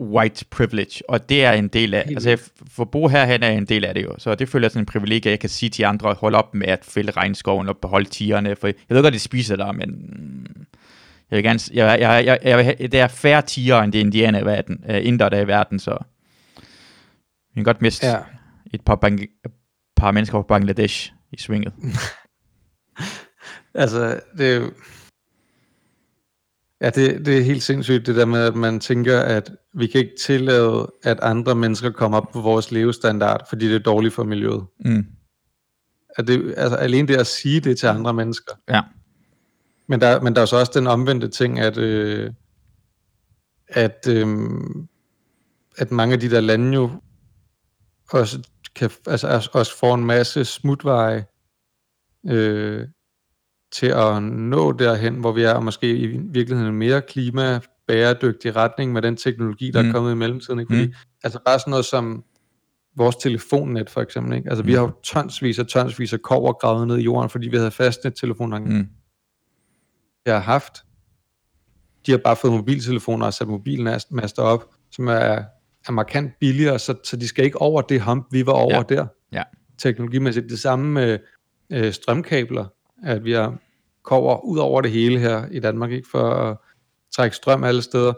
[0.00, 2.38] white privilege, og det er en del af, altså jeg-
[2.70, 4.82] for at bo herhen er en del af det jo, så det føler jeg sådan
[4.82, 7.76] en privilegie, at jeg kan sige til andre, hold op med at fælde regnskoven og
[7.78, 9.90] beholde tigerne, for jeg ved godt, de spiser der, men
[11.30, 14.04] jeg vil gerne, jeg, jeg, jeg, jeg, have- det er færre tiger, end det er
[14.04, 15.98] indianer i verden, uh, inder der er i verden, så
[17.48, 18.18] vi kan godt miste Ja.
[18.74, 19.20] et par, bang,
[19.96, 21.72] par mennesker fra Bangladesh i svinget.
[23.78, 24.72] Altså, det er jo...
[26.80, 30.00] Ja, det, det er helt sindssygt, det der med, at man tænker, at vi kan
[30.00, 34.24] ikke tillade, at andre mennesker kommer op på vores levestandard, fordi det er dårligt for
[34.24, 34.66] miljøet.
[34.84, 35.06] Mm.
[36.16, 38.52] At det, altså, alene det at sige det til andre mennesker.
[38.68, 38.80] Ja.
[39.86, 42.32] Men der, men der er så også den omvendte ting, at, øh,
[43.68, 44.26] at, øh,
[45.78, 46.90] at mange af de der lande jo
[48.12, 51.26] også, kan, altså, også får en masse smutveje
[52.26, 52.88] øh,
[53.72, 58.92] til at nå derhen, hvor vi er, og måske i virkeligheden en mere klimabæredygtig retning
[58.92, 59.86] med den teknologi, der mm.
[59.86, 59.90] Mm.
[59.90, 60.60] er kommet i mellemtiden.
[60.60, 60.74] Ikke?
[60.74, 60.92] Fordi, Mm.
[61.24, 62.24] Altså bare sådan noget som
[62.96, 64.36] vores telefonnet for eksempel.
[64.36, 64.48] Ikke?
[64.50, 67.56] Altså, vi har jo tonsvis og tonsvis af kover gravet ned i jorden, fordi vi
[67.56, 68.64] havde fastnet-telefoner, mm.
[68.66, 68.86] Mm.
[70.26, 70.72] jeg har haft.
[72.06, 75.14] De har bare fået mobiltelefoner og sat mobilmaster op, som er,
[75.88, 78.94] er markant billigere, så, så de skal ikke over det hump, vi var over Ja.
[78.94, 79.06] der.
[79.32, 79.42] Ja.
[79.78, 80.50] Teknologimæssigt.
[80.50, 81.18] Det samme med
[81.72, 82.66] øh, strømkabler,
[83.04, 83.56] at vi har
[84.02, 86.56] kover ud over det hele her i Danmark, ikke for at
[87.14, 88.12] trække strøm alle steder,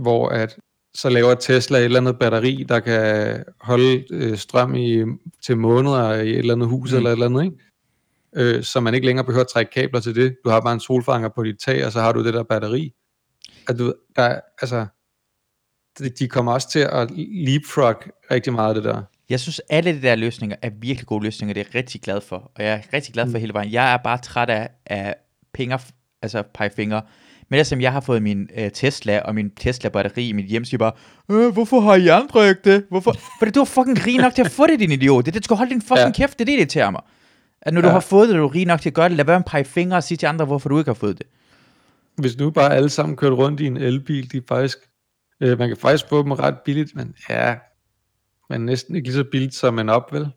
[0.00, 0.56] hvor at
[0.94, 5.04] så laver Tesla et eller andet batteri, der kan holde øh, strøm i,
[5.46, 6.96] til måneder i et eller andet hus Mm.
[6.96, 7.56] eller et eller andet, ikke?
[8.56, 10.36] Øh, så man ikke længere behøver at trække kabler til det.
[10.44, 12.92] Du har bare en solfanger på dit tag, og så har du det der batteri.
[13.68, 14.86] At du, der, er- altså,
[15.98, 17.94] de- de kommer også til at leapfrog
[18.30, 19.02] rigtig meget af det der.
[19.30, 22.20] Jeg synes, alle de der løsninger er virkelig gode løsninger, det er jeg rigtig glad
[22.20, 22.36] for.
[22.56, 23.40] Og jeg er rigtig glad for Mm.
[23.40, 23.72] hele vejen.
[23.72, 25.14] Jeg er bare træt af, af
[25.54, 25.78] pinger,
[26.22, 27.00] altså pegefinger.
[27.50, 30.64] Men det som jeg har fået min øh, Tesla og min Tesla-batteri i mit hjem,
[30.64, 30.92] siger bare,
[31.30, 32.84] øh, hvorfor har I andre ikke det?
[32.90, 33.14] Hvorfor?
[33.38, 35.26] Fordi du er fucking rig nok til at få det, din idiot.
[35.26, 36.12] Det, det skal holde din fucking ja.
[36.12, 37.00] Kæft, det er det, det irriterer mig.
[37.62, 37.92] At når du Ja.
[37.92, 39.16] har fået det, er du rig nok til at gøre det.
[39.16, 41.18] Lad være med at pege fingre og sige til andre, hvorfor du ikke har fået
[41.18, 41.26] det.
[42.18, 44.78] Hvis nu bare alle sammen kørte rundt i en elbil, de er faktisk,
[45.40, 47.54] øh, man kan faktisk få dem ret billigt, men ja,
[48.50, 50.28] men næsten ikke lige så billigt som en op, vel?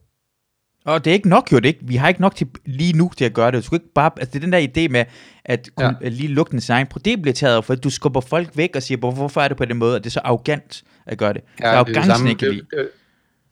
[0.86, 3.11] Og det er ikke nok jo, det ikke, vi har ikke nok til lige nu
[3.18, 3.57] til at gøre det.
[3.57, 5.05] Du skal ikke bare, altså det er den der idé med,
[5.45, 6.07] at kunne ja.
[6.09, 8.97] lige lukke den sin egen problem bliver taget, for du skubber folk væk og siger,
[8.97, 11.41] "Hvor- hvorfor er det på den måde, og det er så arrogant at gøre det.
[11.61, 12.89] Ja, det er det det samme, ikke det, det,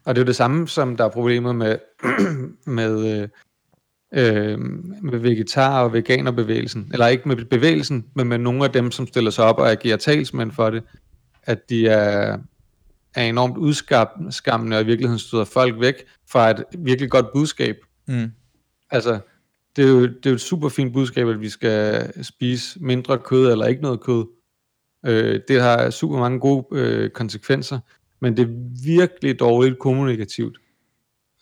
[0.06, 1.78] og det er jo det samme, som der er problemet med,
[2.78, 3.28] med, øh,
[4.14, 4.60] øh,
[5.04, 6.90] med vegetar- og veganerbevægelsen.
[6.94, 9.98] Eller ikke med bevægelsen, men med nogle af dem, som stiller sig op og agerer
[9.98, 10.84] talsmænd for det.
[11.44, 12.38] At de er,
[13.16, 15.96] er enormt udskammende og i virkeligheden støder folk væk
[16.30, 17.76] fra et virkelig godt budskab.
[18.08, 18.32] Mm.
[18.92, 19.20] Altså,
[19.76, 23.18] det er, jo, det er jo et super fint budskab, at vi skal spise mindre
[23.18, 24.26] kød eller ikke noget kød.
[25.06, 27.80] Øh, det har super mange gode øh, konsekvenser,
[28.20, 30.58] men det er virkelig dårligt kommunikativt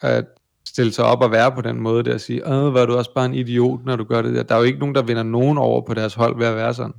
[0.02, 0.26] at
[0.68, 3.14] stille sig op og være på den måde der og sige, åh, var du også
[3.14, 4.44] bare en idiot, når du gør det der.
[4.44, 6.74] Der er jo ikke nogen, der vinder nogen over på deres hold ved at være
[6.74, 6.94] sådan.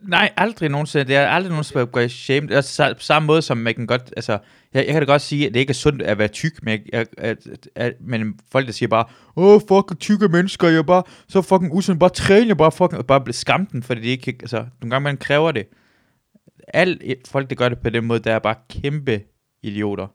[0.00, 1.04] Nej, aldrig nogensinde.
[1.04, 2.48] Det er aldrig nogensinde at gøre shame.
[2.48, 4.32] Det er så- på samme måde, som man kan godt, altså,
[4.74, 6.80] jeg, jeg kan da godt sige, at det ikke er sundt at være tyk, men,
[6.92, 9.04] jeg, at, at, at, men folk, der siger bare,
[9.36, 12.98] åh, fucking tykke mennesker, jeg er bare så fucking usund, bare træne, jeg bare fucking,
[12.98, 15.66] og bare blive skamten, fordi det ikke, altså, nogle gange man kræver det.
[16.74, 16.98] Alle
[17.28, 19.20] folk, der gør det på den måde, der er bare kæmpe
[19.62, 20.06] idioter.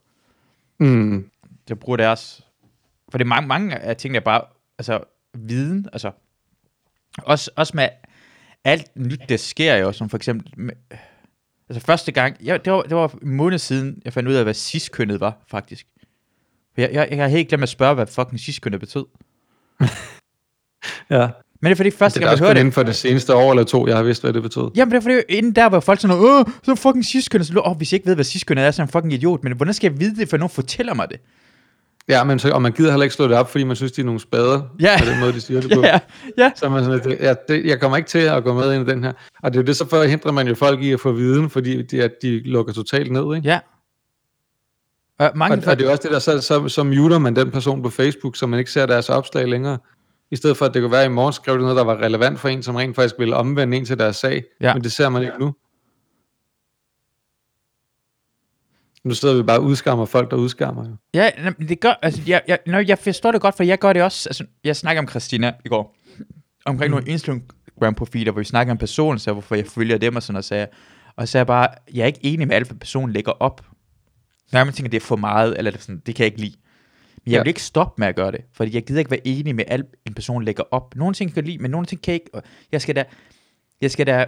[0.80, 1.30] Mm.
[1.68, 2.42] der bruger deres...
[3.12, 4.42] For det er mange, mange af tingene er bare,
[4.80, 5.00] altså,
[5.38, 6.12] viden, altså,
[7.18, 7.88] også, også med
[8.66, 10.72] alt nyt, der sker jo, som for eksempel,
[11.70, 14.44] altså første gang, jeg, det, var, det var en måned siden, jeg fandt ud af,
[14.44, 15.88] hvad cis-kønnet var, faktisk.
[16.78, 19.06] Jeg, jeg, jeg har helt glemt at spørge, hvad fucking cis-kønnet betød.
[21.10, 21.28] Ja,
[21.62, 23.64] Men det er fordi, første gang, jeg hørte det, inden for det seneste år eller
[23.64, 24.72] to, jeg har vidst, hvad det betød.
[24.76, 27.62] Jamen, det er fordi, inden der var folk sådan noget, åh, så fucking cis-kønnet, så,
[27.66, 29.54] åh, hvis jeg ikke ved, hvad cis-kønnet er, så er jeg en fucking idiot, men
[29.54, 31.20] hvordan skal jeg vide det, for nogen fortæller mig det?
[32.10, 34.02] Ja, men så, og man gider heller ikke slå det op, fordi man synes, de
[34.02, 34.96] er nogle spader, Ja.
[35.00, 35.82] på den måde, de siger det på.
[35.88, 36.00] Ja,
[36.38, 38.90] ja, Så man sådan lidt, ja, det, jeg kommer ikke til at gå med ind
[38.90, 39.14] i den her.
[39.44, 41.82] Og det er jo det, så forhindrer man jo folk i at få viden, fordi
[41.82, 43.48] de, at de lukker totalt ned, ikke?
[43.48, 43.60] ja.
[45.20, 47.52] Og mange Og, og det er også det der, så, så, så muter man den
[47.52, 49.78] person på Facebook, så man ikke ser deres opslag længere.
[50.32, 51.96] I stedet for, at det kunne være, at i morgen skrev de noget, der var
[52.02, 54.44] relevant for en, som rent faktisk ville omvende en til deres sag.
[54.62, 54.74] Ja.
[54.74, 55.54] Men det ser man ikke nu.
[59.04, 60.90] Nu sidder vi bare og udskammer folk, der udskammer.
[60.90, 60.96] Jo.
[61.14, 61.30] Ja,
[61.60, 64.30] det gør, altså, jeg, jeg, når jeg forstår det godt, for jeg gør det også,
[64.30, 65.96] altså, jeg snakker om Christina i går,
[66.66, 66.92] omkring mm.
[66.92, 70.56] nogle Instagram-profiler, hvor vi snakker om personen, så hvorfor jeg følger dem og sådan så
[70.56, 70.68] jeg,
[71.16, 73.66] og så er jeg bare, jeg er ikke enig med alt, hvad personen lægger op.
[74.52, 76.42] Når man tænker, det er for meget, eller det, er sådan, det kan jeg ikke
[76.42, 76.56] lide.
[77.26, 77.42] Men jeg Ja.
[77.44, 79.86] vil ikke stoppe med at gøre det, fordi jeg gider ikke være enig med alt,
[80.08, 80.96] en person lægger op.
[80.96, 82.30] Nogle ting kan jeg lide, men nogle ting kan jeg ikke.
[82.36, 83.04] og Jeg skal da,
[83.82, 84.26] jeg skal da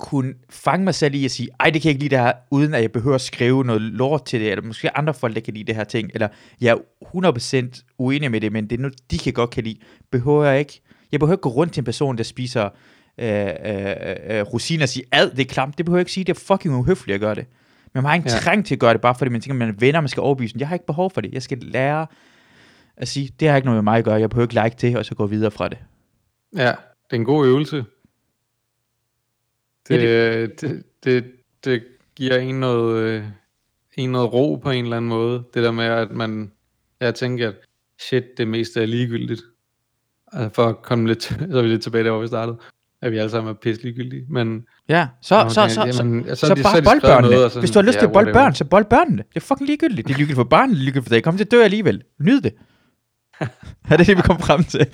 [0.00, 2.32] kunne fange mig selv i at sige, ej, det kan jeg ikke lide det her,
[2.50, 5.40] uden at jeg behøver at skrive noget lort til det, eller måske andre folk, der
[5.40, 6.28] kan lide det her ting, eller
[6.60, 9.78] jeg er 100% uenig med det, men det er noget, de kan godt kan lide.
[10.12, 10.80] Behøver jeg ikke,
[11.12, 12.68] jeg behøver ikke gå rundt til en person, der spiser
[13.18, 13.46] øh, øh,
[14.38, 16.40] øh, rosiner og sige, ad, det er klamt, det behøver jeg ikke sige, det er
[16.46, 17.46] fucking uhøfligt at gøre det.
[17.94, 18.34] Men man har ikke Ja.
[18.34, 18.40] ja.
[18.40, 20.54] trang til at gøre det, bare fordi man tænker, man er venner, man skal overbevise
[20.54, 20.60] dem.
[20.60, 21.32] Jeg har ikke behov for det.
[21.32, 22.06] Jeg skal lære
[22.96, 24.96] at sige, det har ikke noget med mig at gøre, jeg behøver ikke like det,
[24.98, 25.78] og så gå videre fra det.
[26.56, 26.76] Ja, det
[27.10, 27.84] er en god øvelse.
[29.90, 30.00] Det,
[30.60, 31.24] det, det, det,
[31.64, 31.82] det
[32.16, 33.24] giver en noget, øh,
[33.94, 35.42] en noget ro på en eller anden måde.
[35.54, 36.52] Det der med, at man,
[37.00, 37.54] jeg tænker, at
[38.00, 39.40] shit, det meste er ligegyldigt.
[40.32, 42.58] Altså for at komme lidt, så er vi lidt tilbage der, hvor vi startede.
[43.02, 44.24] At vi alle sammen er pisse ligegyldige.
[44.28, 47.00] Men Ja, så, Nå, så, så, så, jamen, så, så så, de- bare de bold
[47.00, 47.36] børnene.
[47.36, 49.22] sådan, Hvis du har lyst ja, til at bolde børn, så bold børnene.
[49.28, 50.08] Det er fucking ligegyldigt.
[50.08, 51.24] Det er ligegyldigt for barnet, det er ligegyldigt for dig.
[51.24, 52.02] Kommer til at dø alligevel.
[52.20, 52.52] Nyd det.
[53.90, 54.80] er det det, vi kom frem til?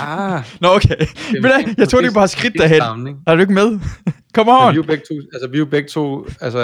[0.00, 0.96] ah, Nå, okay.
[1.32, 3.18] Men jeg, jeg tog det bare skridt derhen.
[3.26, 3.80] Er du ikke med?
[4.34, 4.72] Come Men on!
[4.74, 6.58] vi er jo begge to, altså vi er jo begge to, altså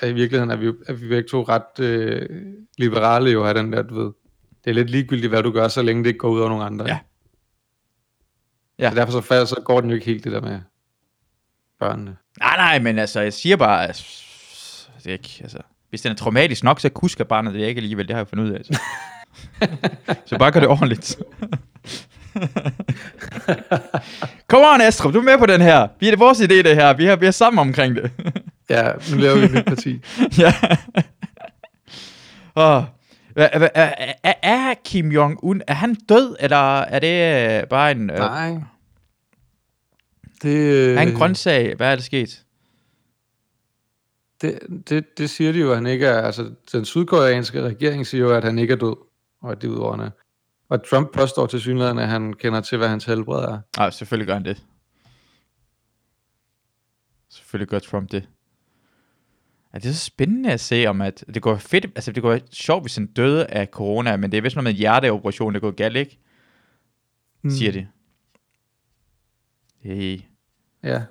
[0.00, 2.28] er i virkeligheden er vi, jo- er vi begge to ret øh,
[2.78, 4.12] liberale jo af den der, du ved.
[4.64, 6.64] Det er lidt ligegyldigt, hvad du gør, så længe det ikke går ud over nogen
[6.66, 6.84] andre.
[6.86, 6.98] Ja.
[8.78, 8.90] Ja.
[8.90, 10.60] Så derfor så, fa- så går den jo ikke helt det der med
[11.80, 12.16] børnene.
[12.40, 14.06] Nej, nej, men altså, jeg siger bare, at
[14.98, 15.58] det er ikke, altså,
[15.90, 18.44] hvis den er traumatisk nok, så kusker barnet det ikke alligevel, det har jeg fundet
[18.44, 18.64] ud af.
[18.64, 18.80] Så,
[20.26, 21.18] så bare gør det ordentligt.
[24.50, 25.88] Come on, Astrup, du er med på den her.
[26.00, 26.96] Vi er det vores idé, det her.
[26.96, 28.10] Vi er, vi er sammen omkring det.
[28.70, 30.00] Ja, nu laver vi et nyt parti.
[30.38, 30.54] ja.
[32.54, 32.82] Oh.
[33.36, 38.10] Er, er, er, Kim Jong-un, er han død, eller er det øh, bare en...
[38.10, 38.54] Øh, Nej.
[40.42, 41.74] Det, øh, er han en grøntsag?
[41.76, 42.44] Hvad er der sket?
[44.44, 48.24] det, det, det siger de jo, at han ikke er, altså den sydkoreanske regering siger
[48.24, 48.96] jo, at han ikke er død,
[49.42, 50.10] og at det er udover
[50.74, 53.60] Og Trump påstår til synligheden, at han kender til, hvad hans helbred er.
[53.76, 54.64] Nej, selvfølgelig gør han det.
[57.28, 58.28] Selvfølgelig gør Trump det.
[59.72, 62.38] Ja, det er så spændende at se om, at det går fedt, altså det går
[62.52, 65.60] sjovt, hvis han døde af corona, men det er vist noget med en hjerteoperation, der
[65.60, 66.18] går galt, ikke?
[67.42, 67.50] Mm.
[67.50, 67.88] Siger de.
[69.80, 70.20] Hey.
[70.82, 71.02] Ja.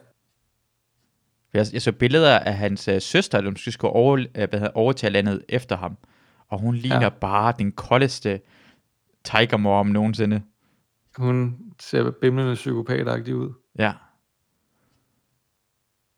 [1.53, 4.71] Jeg, jeg så billeder af hans uh, søster, der måske skulle over, uh, hvad hedder,
[4.73, 5.97] overtage landet efter ham.
[6.49, 7.03] Og hun ligner ja.
[7.03, 7.09] Ja.
[7.09, 8.41] bare den koldeste
[9.23, 10.41] tiger mom nogensinde.
[11.17, 13.53] Hun ser bimlende psykopatagtig ud.
[13.79, 13.93] Ja.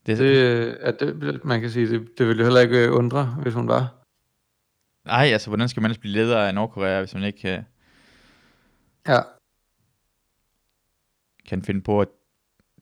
[0.06, 2.94] Det, Det, øh, at det, man kan sige, det, det ville jo heller ikke øh,
[2.96, 3.96] undre, hvis hun var.
[5.06, 7.64] Nej, altså, hvordan skal man ellers blive leder af Nordkorea, hvis man ikke uh,
[9.08, 9.20] Ja.
[11.50, 12.08] kan finde på at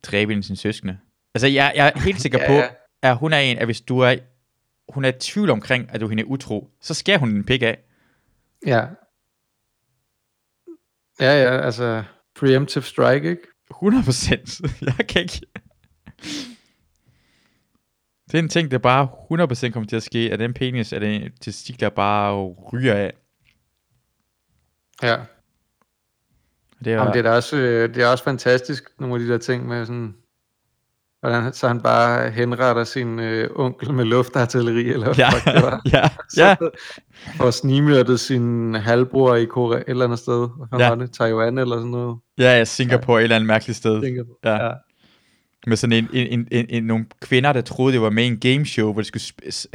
[0.04, 0.98] dræbe en af sine søskende?
[1.36, 2.68] Altså, jeg, jeg er helt sikker Ja, på, ja.
[3.02, 4.16] at hun er en, at hvis du er,
[4.94, 7.62] hun er i tvivl omkring, at du er hende utro, så skærer hun en pik
[7.62, 7.84] af.
[8.66, 8.86] Ja.
[11.20, 12.04] Ja, ja, altså
[12.36, 13.42] preemptive strike, ikke?
[13.72, 14.62] 100 procent.
[14.98, 15.42] Jeg kan ikke...
[18.32, 19.08] Det er en ting, der bare
[19.68, 23.14] 100% kommer til at ske, at den penis, at den testikler bare ryger af.
[25.04, 25.18] Ja.
[26.84, 29.28] Det er, Jamen, det er da også, øh, det er også fantastisk, nogle af de
[29.28, 30.16] der ting med sådan,
[31.24, 35.46] hvordan han- så han bare henretter sin øh, onkel med luftartilleri, eller hvad ja, fuck
[35.46, 35.82] det var.
[35.94, 36.56] ja, ja,
[37.40, 40.50] Og snigmyrdet sin halvbror i Korea, et eller andet sted.
[40.70, 40.90] Hvad Ja.
[40.90, 41.12] var det?
[41.12, 42.18] Taiwan eller sådan noget?
[42.38, 44.00] ja, jeg Singapore, et eller andet mærkeligt sted.
[44.26, 44.38] På.
[44.44, 44.66] Ja.
[44.66, 44.72] ja.
[45.68, 48.28] Med sådan en, en, en, en, en, nogle kvinder, der troede, det var med i
[48.28, 49.24] en gameshow, hvor de skulle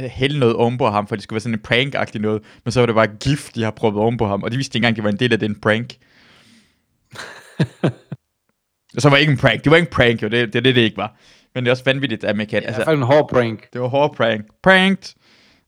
[0.09, 1.61] hælde noget om på ham, for det skulle være sådan en
[1.93, 2.41] prank-agtig noget.
[2.65, 4.77] Men så var det bare gift, de har proppet om på ham, og de vidste
[4.77, 5.93] ikke engang, det var en del af den prank.
[8.95, 9.63] Og så var det ikke en prank.
[9.63, 10.27] Det var ikke en prank, jo.
[10.27, 11.17] Det, det det, det ikke var.
[11.55, 12.63] Men det er også vanvittigt, at man kan...
[12.63, 13.73] I Altså, hvert fald en hård prank.
[13.73, 14.45] det var hård prank.
[14.63, 15.13] Pranked!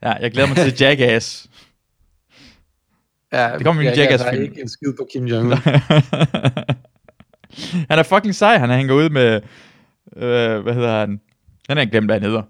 [0.04, 1.50] Ja, jeg glæder mig til Jackass.
[3.34, 4.36] Ja, Det kommer i en jeg- jeg Jackass-film.
[4.36, 5.56] tager ikke en skid på Kim Jong-un.
[7.90, 8.58] han er fucking sej.
[8.58, 9.42] Han hænger ud med...
[10.16, 11.22] Øh, hvad hedder han?
[11.70, 12.44] Han er ikke glemt, hvad han hedder.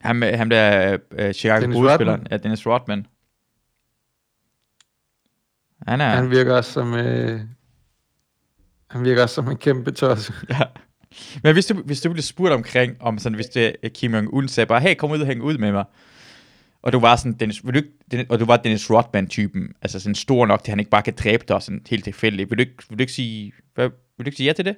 [0.00, 1.66] Han, med- ham der øh, Chicago.
[1.66, 2.26] Rodman?
[2.30, 3.06] Ja, Dennis Rodman.
[5.88, 6.08] Han er...
[6.08, 6.94] Han virker også som...
[6.94, 7.40] Øh,
[8.90, 10.32] han virker også som en kæmpe tosse.
[10.50, 10.60] Ja.
[11.42, 14.46] Men hvis du, hvis du blev spurgt omkring, om sådan, hvis det er Kim Jong-un
[14.46, 15.84] sagde bare, hey, kom ud og hæng ud med mig.
[16.82, 20.00] Og du var sådan, Dennis, vil du ikke, Den- og du var Dennis Rodman-typen, altså
[20.00, 22.50] sådan stor nok, til han ikke bare kan dræbe dig sådan helt tilfældigt.
[22.50, 24.76] Vil du ikke, vil du ikke sige, hvad, vil du ikke sige ja til det?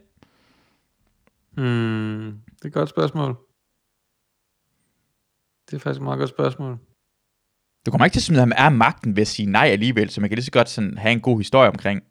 [1.56, 3.36] Hmm, det er et godt spørgsmål.
[5.70, 6.78] Det er faktisk et meget godt spørgsmål.
[7.86, 10.20] Du kommer ikke til at smide ham af magten ved at sige nej alligevel, så
[10.20, 12.02] man kan lige så godt sådan have en god historie omkring.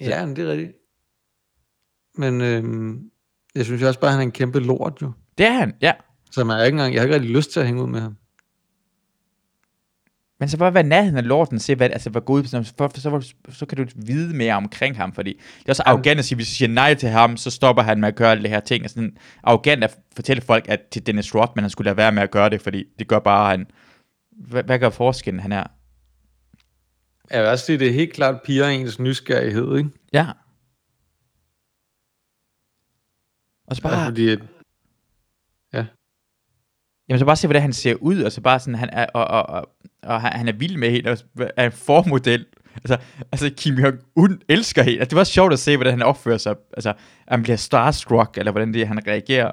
[0.00, 0.72] Ja, men det er rigtigt.
[2.14, 3.00] Men øhm,
[3.54, 5.12] jeg synes jo også bare, at han er en kæmpe lort jo.
[5.38, 5.92] Det er han, ja.
[6.30, 8.00] Så man er ikke engang, jeg har ikke rigtig lyst til at hænge ud med
[8.00, 8.16] ham.
[10.40, 12.64] Men så bare være nærheden af lorten, se hvad, altså hvad går ud på, sådan-
[12.78, 16.18] for, så, så, så kan du vide mere omkring ham, fordi det er også arrogant
[16.18, 18.42] at sige, hvis du siger nej til ham, så stopper han med at gøre alle
[18.42, 18.84] det her ting.
[18.84, 22.22] Altså sådan arrogant at fortælle folk, at til Dennis Rodman, han skulle lade være med
[22.22, 23.66] at gøre det, fordi det gør bare, han,
[24.32, 25.64] hvad, hvad gør forskellen, han er?
[27.30, 29.90] Jeg vil også sige, det er helt klart piger ens nysgerrighed, ikke?
[30.12, 30.26] Ja.
[33.72, 34.38] Og så bare, Ja, fordi, at,
[37.08, 39.24] Jamen så bare se, hvordan han ser ud, og så bare sådan, han er, og,
[39.24, 39.68] og, og,
[40.02, 41.18] og han er vild med hende, og
[41.56, 42.46] er en formodel.
[42.76, 42.98] Altså,
[43.32, 44.98] altså Kim Jong-un elsker hende.
[44.98, 46.54] Altså, det var sjovt at se, hvordan han opfører sig.
[46.72, 46.92] Altså,
[47.28, 49.50] han bliver starstruck, eller hvordan det er, han reagerer.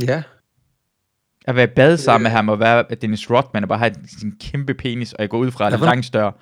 [0.00, 0.22] ja,
[1.46, 4.74] At være bad sammen med ham, og være Dennis Rodman, og bare have sin kæmpe
[4.74, 6.32] penis, og jeg går ud fra, at det er Ja, langt større.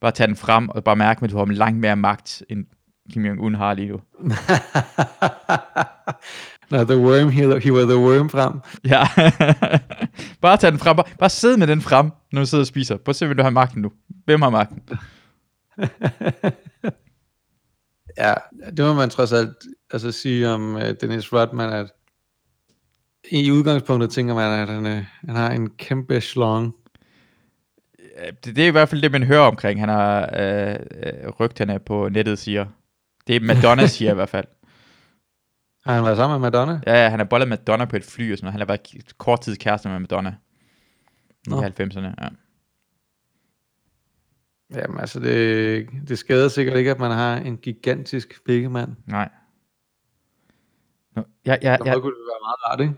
[0.00, 2.66] Bare tage den frem, og bare mærke, at du har langt mere magt, end
[3.12, 4.00] Kim Jong-un har lige nu.
[6.70, 8.52] Når The Worm hiver, hiver The Worm frem.
[8.92, 9.02] Ja.
[10.40, 10.96] bare tage den frem.
[10.96, 12.96] Bare, bare sidde med den frem, når du sidder og spiser.
[12.96, 13.92] Prøv at se, hvem du har magten nu.
[14.24, 14.82] Hvem har magten?
[18.18, 18.34] Ja,
[18.76, 19.56] det må man trods alt
[19.90, 21.92] altså sige om uh, Dennis Rodman, at
[23.30, 26.74] i udgangspunktet tænker man, at han, uh, han har en kæmpe slong.
[28.18, 29.80] Ja, Det, det er i hvert fald det, man hører omkring.
[29.80, 32.66] Han har øh, øh, rygterne på nettet siger.
[33.26, 34.46] Det er Madonna siger i hvert fald.
[35.84, 36.80] Har han været sammen med Madonna?
[36.86, 38.52] Ja, ja, han har bollet Madonna på et fly og sådan noget.
[38.52, 40.36] Han har været kort tid kæreste med Madonna.
[41.46, 41.62] I Nå.
[41.62, 42.28] 90'erne, ja.
[44.74, 48.96] Jamen altså, det, det skader sikkert ikke, at man har en gigantisk pikkemand.
[49.06, 49.28] Nej.
[51.16, 52.94] Nå, jeg, jeg, Så jeg, kunne det være meget rart, ikke?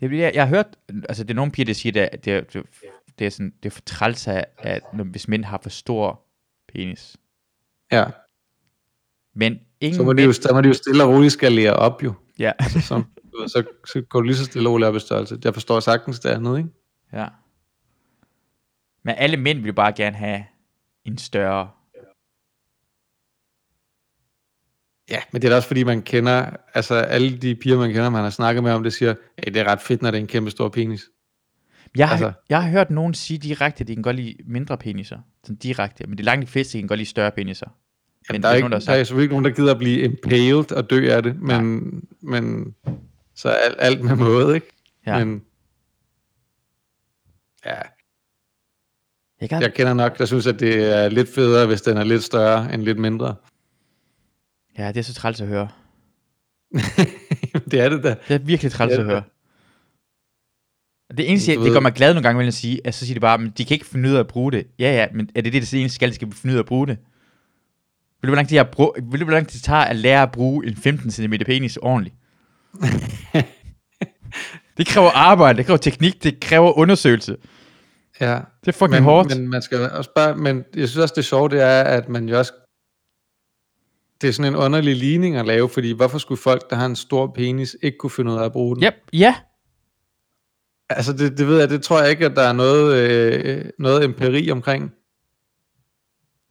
[0.00, 0.76] det, bliver- jeg, jeg har hørt,
[1.08, 2.66] altså det er nogle piger, der siger, at det, det,
[3.18, 6.22] det, er sådan, det er for træls af, at når, hvis mænd har for stor
[6.68, 7.16] penis.
[7.92, 8.04] Ja,
[9.34, 12.02] Men ingen så må, de jo, så må de jo stille og roligt skalere op,
[12.02, 12.12] jo.
[12.38, 15.00] ja, Så, du ved, så, så går du lige så stille og roligt op i
[15.00, 15.38] størrelse.
[15.44, 16.68] Jeg forstår sagtens det andet, ikke?
[17.12, 17.26] ja.
[19.06, 20.44] Men alle mænd vil bare gerne have
[21.04, 21.70] en større.
[25.10, 28.10] Ja, men det er da også fordi, man kender, altså alle de piger, man kender,
[28.10, 30.20] man har snakket med om, det siger, at det er ret fedt, når det er
[30.20, 31.04] en kæmpe stor penis.
[31.96, 34.36] Jeg har, Altså- altså, jeg har hørt nogen sige direkte, at de kan godt lide
[34.46, 35.18] mindre peniser.
[35.44, 36.06] Sådan direkte.
[36.06, 37.66] Men det er langt de fleste, kan godt lide større peniser.
[38.30, 40.00] Men der, er ikke, nogen, der der, er selvfølgelig ikke nogen, der gider at blive
[40.00, 42.74] impaled og dø af det, men, men
[43.34, 44.66] så alt, alt med måde, ikke?
[45.06, 45.24] Ja.
[45.24, 45.42] Men,
[47.66, 47.80] ja,
[49.40, 52.04] Jeg kan, jeg kender nok, der synes, at det er lidt federe, hvis den er
[52.04, 53.34] lidt større end lidt mindre.
[54.78, 55.68] Ja, det er så træls at høre.
[57.70, 58.16] det er det da.
[58.28, 59.22] Det er virkelig træls Det er at høre.
[61.16, 63.14] Det eneste, Du det gør mig glad nogle gange, vil jeg sige, at så siger
[63.14, 64.66] de bare, men de kan ikke finde ud af at bruge det.
[64.78, 66.66] Ja, ja, men er det det, det eneste skal, de skal finde ud af at
[66.66, 66.98] bruge det?
[68.24, 69.96] Vil du, hvor lang tid, jeg brug, vil du, hvor lang tid det tager at
[69.96, 72.16] lære at bruge en 15 cm penis ordentligt?
[74.76, 77.36] det kræver arbejde, det kræver teknik, det kræver undersøgelse.
[78.20, 79.38] Ja, Det er fucking men, hårdt.
[79.38, 82.28] men man skal også bare, men jeg synes også, det sjove, det er, at man
[82.28, 82.52] jo også,
[84.20, 86.96] det er sådan en underlig ligning at lave, fordi hvorfor skulle folk, der har en
[86.96, 88.84] stor penis, ikke kunne finde ud af at bruge den?
[88.84, 89.34] Yep, ja,
[90.88, 94.04] Altså, det, det ved jeg, det tror jeg ikke, at der er noget, øh, noget
[94.04, 94.92] empiri omkring.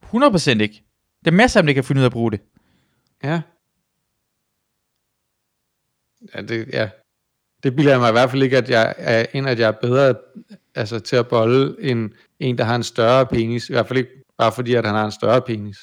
[0.04, 0.84] 100% ikke.
[1.24, 2.40] Det er masser af dem, der kan finde ud af at bruge det.
[3.24, 3.42] Ja.
[6.34, 6.90] Ja, det, ja.
[7.62, 10.14] det bilder mig i hvert fald ikke, at jeg er, end at jeg er bedre
[10.74, 12.10] altså, til at bolle end
[12.40, 13.68] en, der har en større penis.
[13.68, 15.78] I hvert fald ikke bare fordi, at han har en større penis.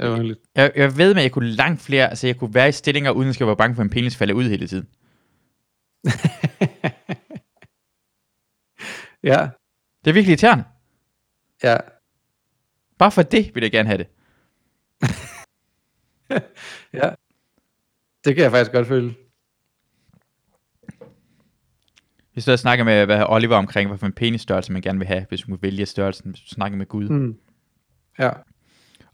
[0.00, 0.38] Det.
[0.54, 3.28] Jeg, jeg ved, at jeg kunne langt flere, altså jeg kunne være i stillinger, uden
[3.28, 4.88] at jeg være bange for, at en penis falder ud hele tiden.
[9.22, 9.48] Ja,
[10.04, 10.64] Det er virkelig irriterende.
[11.62, 11.76] ja.
[13.00, 14.06] Bare for det vil jeg gerne have det.
[16.92, 17.10] Ja.
[18.24, 19.14] Det kan jeg faktisk godt føle.
[22.34, 25.08] Vi stod og snakkede med hvad Oliver omkring, hvad for en penisstørrelse man gerne vil
[25.08, 27.08] have, hvis man kunne vælge størrelsen, hvis du snakker med Gud.
[27.08, 27.36] Mm.
[28.18, 28.30] Ja.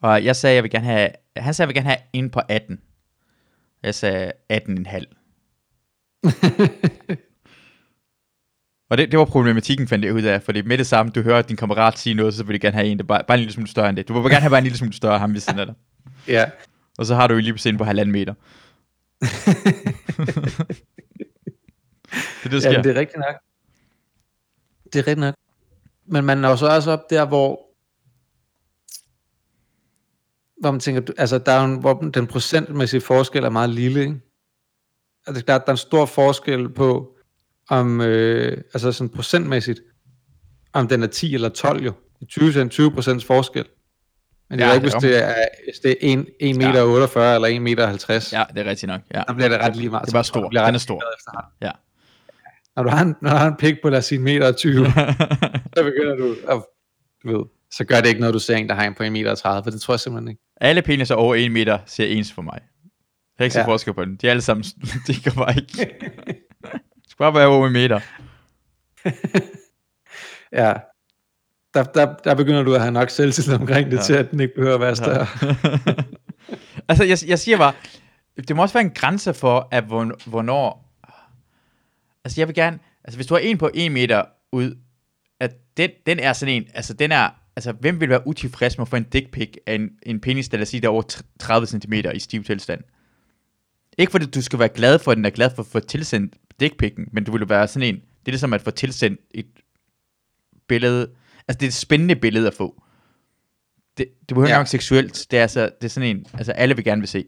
[0.01, 2.41] Og jeg sagde, jeg vil gerne have, han sagde, jeg vil gerne have en på
[2.49, 2.81] 18.
[3.83, 5.05] Jeg sagde 18,5.
[8.91, 11.43] Og det, det var problematikken, fandt jeg ud af, fordi med det samme, du hører
[11.43, 13.53] din kammerat sige noget, så vil du gerne have en, der bare, bare en lille
[13.53, 14.09] smule større end det.
[14.09, 15.75] Du vil gerne have bare en lille smule større, ham ved siden af dig.
[16.29, 16.45] ja.
[16.99, 18.35] Og så har du jo lige på scenen på halvanden meter.
[22.43, 22.73] det er det, sker.
[22.73, 23.37] Ja, det er rigtigt nok.
[24.85, 25.35] Det er rigtigt nok.
[26.07, 27.67] Men man er jo så også op der, hvor
[30.61, 34.21] hvor man tænker, altså der er en, hvor den procentmæssige forskel er meget lille, ikke?
[35.27, 37.16] Altså det er klart, der er en stor forskel på,
[37.71, 39.81] om, øh, altså sådan procentmæssigt,
[40.73, 41.93] om den er 10 eller 12 jo.
[42.29, 43.65] 20 cent, 20 procents forskel.
[44.51, 47.35] Men det Ja, er ikke, hvis det er, hvis det er 1, 1 meter 48
[47.35, 48.33] eller 1 meter 50.
[48.33, 49.01] Ja, det er rigtigt nok.
[49.15, 49.23] Ja.
[49.29, 50.07] Der bliver det ret lige meget.
[50.07, 50.49] Det er bare stor.
[50.49, 51.03] bliver Den ret er stor.
[51.63, 51.71] Ja.
[52.77, 54.47] Når du har en, når du har en pik på, lad os sige, en meter
[54.49, 54.87] og 20,
[55.77, 56.63] så begynder du at,
[57.25, 59.13] du ved, så gør det ikke noget, du ser en, der har en på 1
[59.13, 60.43] meter og 30, for det tror jeg simpelthen ikke.
[60.61, 62.59] Alle peniser over 1 meter ser ens for mig.
[62.63, 63.67] Jeg har ikke Ja.
[63.67, 64.17] forskel på dem.
[64.17, 64.65] De er alle sammen,
[65.07, 65.95] det går bare ikke.
[67.17, 68.01] Skal bare være over meter.
[70.53, 70.73] Ja.
[71.75, 74.03] Der, der, der begynder du at have nok selvtillid omkring det, Ja.
[74.03, 75.27] til at den ikke behøver at være større.
[76.89, 77.73] altså, jeg, jeg siger bare,
[78.49, 80.93] det må også være en grænse for, at hvorn- hvornår...
[82.25, 82.79] Altså, jeg vil gerne...
[83.05, 84.77] Altså, hvis du har en på en meter ud,
[85.41, 86.65] at den, den er sådan en...
[86.75, 87.31] Altså, den er...
[87.57, 90.49] Altså, hvem vil være utilfreds med at få en dick pic af en, en penis,
[90.49, 92.81] der lad os sige, der er over tr- 30 cm i stiv tilstand?
[93.99, 96.35] Ikke fordi du skal være glad for, at den er glad for at få tilsendt
[96.61, 97.95] dick pic'en, men du vil jo være sådan en...
[97.95, 99.47] Det er ligesom at få tilsendt et
[100.69, 101.01] billede...
[101.49, 102.83] Altså, det er et spændende billede at få.
[103.99, 105.27] Det, det behøver ikke engang seksuelt.
[105.31, 106.27] Det er, altså, det er sådan en...
[106.35, 107.25] Altså, alle vil gerne vil se.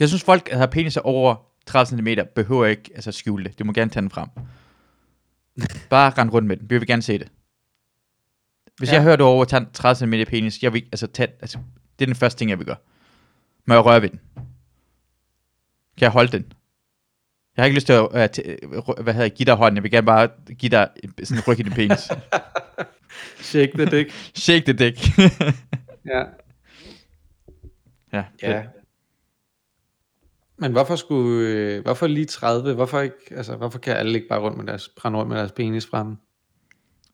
[0.00, 1.36] Jeg synes, folk, der har peniser over
[1.66, 3.58] 30 cm, behøver ikke altså, skjule det.
[3.58, 4.28] Du må gerne tage den frem.
[5.90, 6.70] Bare rende rundt med den.
[6.70, 7.28] Vi vil gerne se det.
[8.78, 8.94] Hvis Ja.
[8.94, 11.58] jeg hører, du er over 30 cm penis, jeg vil, altså, tage, altså,
[11.98, 12.76] det er den første ting, jeg vil gøre.
[13.66, 14.20] Må jeg røre ved den?
[15.98, 16.52] Kan jeg holde den?
[17.56, 19.76] Jeg har ikke lyst til at, uh, t- hvad hedder, give dig hånden.
[19.76, 20.28] Jeg vil gerne bare
[20.58, 21.98] give dig en- sådan en ryg i din penis.
[23.50, 24.10] Shake the dick.
[24.34, 25.18] Shake the dick.
[26.06, 26.24] ja.
[28.12, 28.62] ja, Ja.
[30.58, 32.74] Men hvorfor skulle, øh, hvorfor lige 30?
[32.74, 35.52] Hvorfor ikke, altså, hvorfor kan alle ikke bare rundt med deres, brænde rundt med deres
[35.52, 36.16] penis fremme?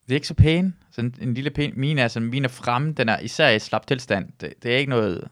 [0.05, 0.75] Det er ikke så pæn.
[0.91, 1.73] Sådan en lille pæn.
[1.75, 2.93] Min er, sådan, min er fremme.
[2.93, 4.29] Den er især i slap tilstand.
[4.41, 5.27] Det, det er ikke noget...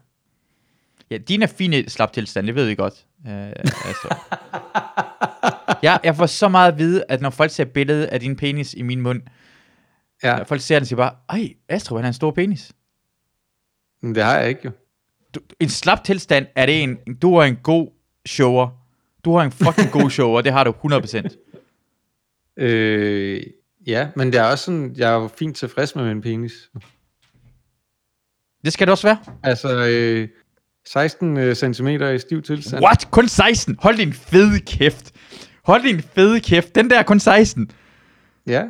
[1.10, 3.05] Ja, din er fin i slap tilstand, det ved vi godt.
[3.24, 4.14] Uh, altså.
[5.82, 8.74] jeg, jeg får så meget at vide, at når folk ser billedet af din penis
[8.74, 9.22] i min mund,
[10.22, 10.42] Ja, ja.
[10.42, 12.72] folk ser den og siger bare, ej, Astrid, han har en stor penis.
[14.02, 14.70] men det har jeg ikke jo.
[15.34, 17.88] Du, en slap tilstand er det en, du er en god
[18.26, 18.68] shower.
[19.24, 22.56] Du har en fucking god shower, det har du 100%.
[22.56, 23.42] Øh,
[23.86, 26.70] ja, men det er også sådan, jeg er jo fint tilfreds med min penis.
[28.64, 29.18] Det skal det også være.
[29.42, 30.28] Altså, øh,
[30.86, 32.84] 16 cm i stiv tilstand.
[32.84, 33.10] What?
[33.10, 33.76] Kun 16?
[33.78, 35.12] Hold din fede kæft.
[35.64, 36.74] Hold din fede kæft.
[36.74, 37.70] Den der er kun 16.
[38.46, 38.62] Ja,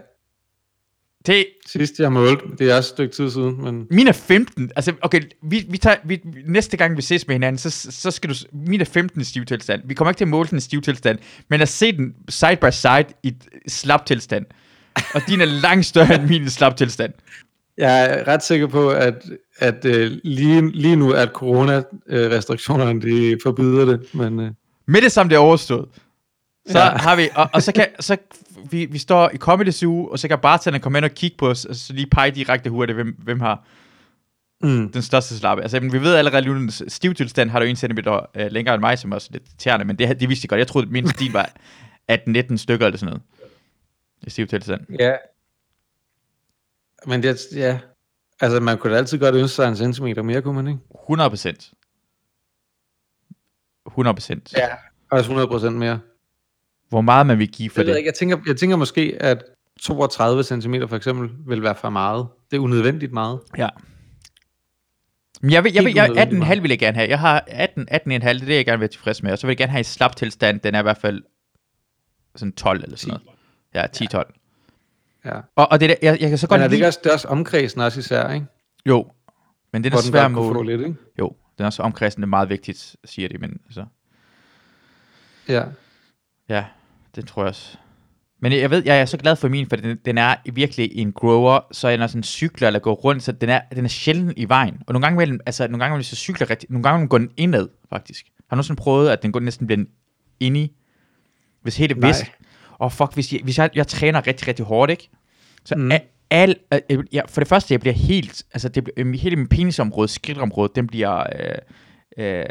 [1.27, 4.71] Det, sidst jeg målte, det er også et stykke tid siden, men min er 15.
[4.77, 8.31] Altså, okay, vi, vi tager, vi, næste gang vi ses med hinanden, så, så skal
[8.31, 8.35] du...
[8.53, 9.83] Min er 15 i stivtilstand.
[9.85, 11.19] Vi kommer ikke til at måle den i stivtilstand,
[11.51, 13.35] men at se den side by side i
[13.69, 14.47] slap tilstand.
[15.15, 17.13] Og din er langt større end min i slap tilstand.
[17.79, 19.25] Jeg er ret sikker på, at,
[19.59, 24.51] at øh, lige, lige nu, at corona-restriktionerne, de forbyder det, men øh,
[24.87, 25.89] Med det samme det er overstået,
[26.69, 26.85] så Ja.
[26.85, 28.17] har vi, og, og så kan, så
[28.71, 31.49] vi, vi står i Comedy Zoo, og så kan bartenderen komme ind og kigge på
[31.49, 33.65] os, og så lige pege direkte hurtigt, hvem, hvem har
[34.63, 35.63] mm, den største slappe.
[35.63, 38.99] Altså, vi ved allerede, at Lunens stivtilstand har du en centimeter øh, længere end mig,
[38.99, 40.59] som også er lidt irriterende, men det, det vidste jeg godt.
[40.59, 41.51] Jeg troede, at min stil var
[42.13, 43.23] 18-19 stykker eller sådan noget.
[44.27, 44.81] I stivtilstand.
[45.01, 45.13] ja.
[47.07, 47.79] Men det, ja,
[48.41, 50.81] altså man kunne da altid godt ønske sig en centimeter mere, kunne man ikke?
[51.05, 51.73] 100 procent.
[53.87, 54.53] 100 procent.
[54.57, 54.69] Ja.
[55.11, 56.01] Også 100% mere.
[56.89, 58.05] Hvor meget man vil give for Jeg, ved det.
[58.05, 59.43] jeg, tænker, jeg tænker måske, at
[59.81, 62.27] 32 cm for eksempel vil være for meget.
[62.51, 63.41] Det er unødvendigt meget.
[63.59, 63.69] Ja.
[65.41, 67.09] Men jeg vil, jeg vil, jeg, unødvendigt 18,5 vil jeg gerne have.
[67.09, 69.33] Jeg har 18, 18,5, det er det, jeg gerne vil være tilfreds med.
[69.33, 71.23] Og så vil jeg gerne have i slap tilstand, den er i hvert fald
[72.37, 73.21] sådan 12 eller sådan
[73.75, 73.93] noget.
[74.15, 74.46] Ja, 10-12.
[75.27, 75.41] Ja.
[75.57, 76.79] Og, og det der, jeg, jeg kan så godt Men er det lide...
[76.79, 78.47] ikke også, det er også omkredsen også især, ikke?
[78.87, 79.11] Jo,
[79.73, 80.67] men det er Hvor svær den godt kunne få mål.
[80.67, 80.95] lidt, ikke?
[81.19, 83.85] Jo, den er også omkredsende meget vigtigt, siger de, men altså,
[85.49, 85.63] Ja.
[86.49, 86.65] ja,
[87.17, 87.77] det tror jeg også.
[88.41, 91.13] Men jeg ved, jeg er så glad for min, for den, den er virkelig en
[91.13, 94.33] grower, så er den sådan cykler eller går rundt, så den er, den er sjældent
[94.37, 94.83] i vejen.
[94.87, 97.31] Og nogle gange imellem, altså nogle gange imellem, så cykler rigtig, nogle gange går den
[97.37, 98.27] indad, faktisk.
[98.27, 99.85] Har du nogensinde prøvet, at den går næsten bliver
[100.41, 100.73] inde i?
[101.63, 102.09] Hvis helt Nej.
[102.11, 102.25] hvis,
[102.79, 105.11] og fuck, hvis jeg, hvis jeg, jeg træner rigtig, rigtig hårdt, ikke?
[105.67, 105.91] Så Mm.
[106.31, 110.09] al, al, ja, for det første, jeg bliver helt, altså det, bliver- hele min penisområde,
[110.09, 111.59] skridtområde, den bliver, øh,
[112.39, 112.45] øh,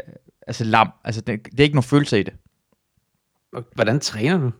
[0.46, 0.88] altså lam.
[1.04, 2.34] Altså det, det er ikke nogen følelse i det.
[3.74, 4.44] Hvordan træner du?
[4.44, 4.52] Jamen,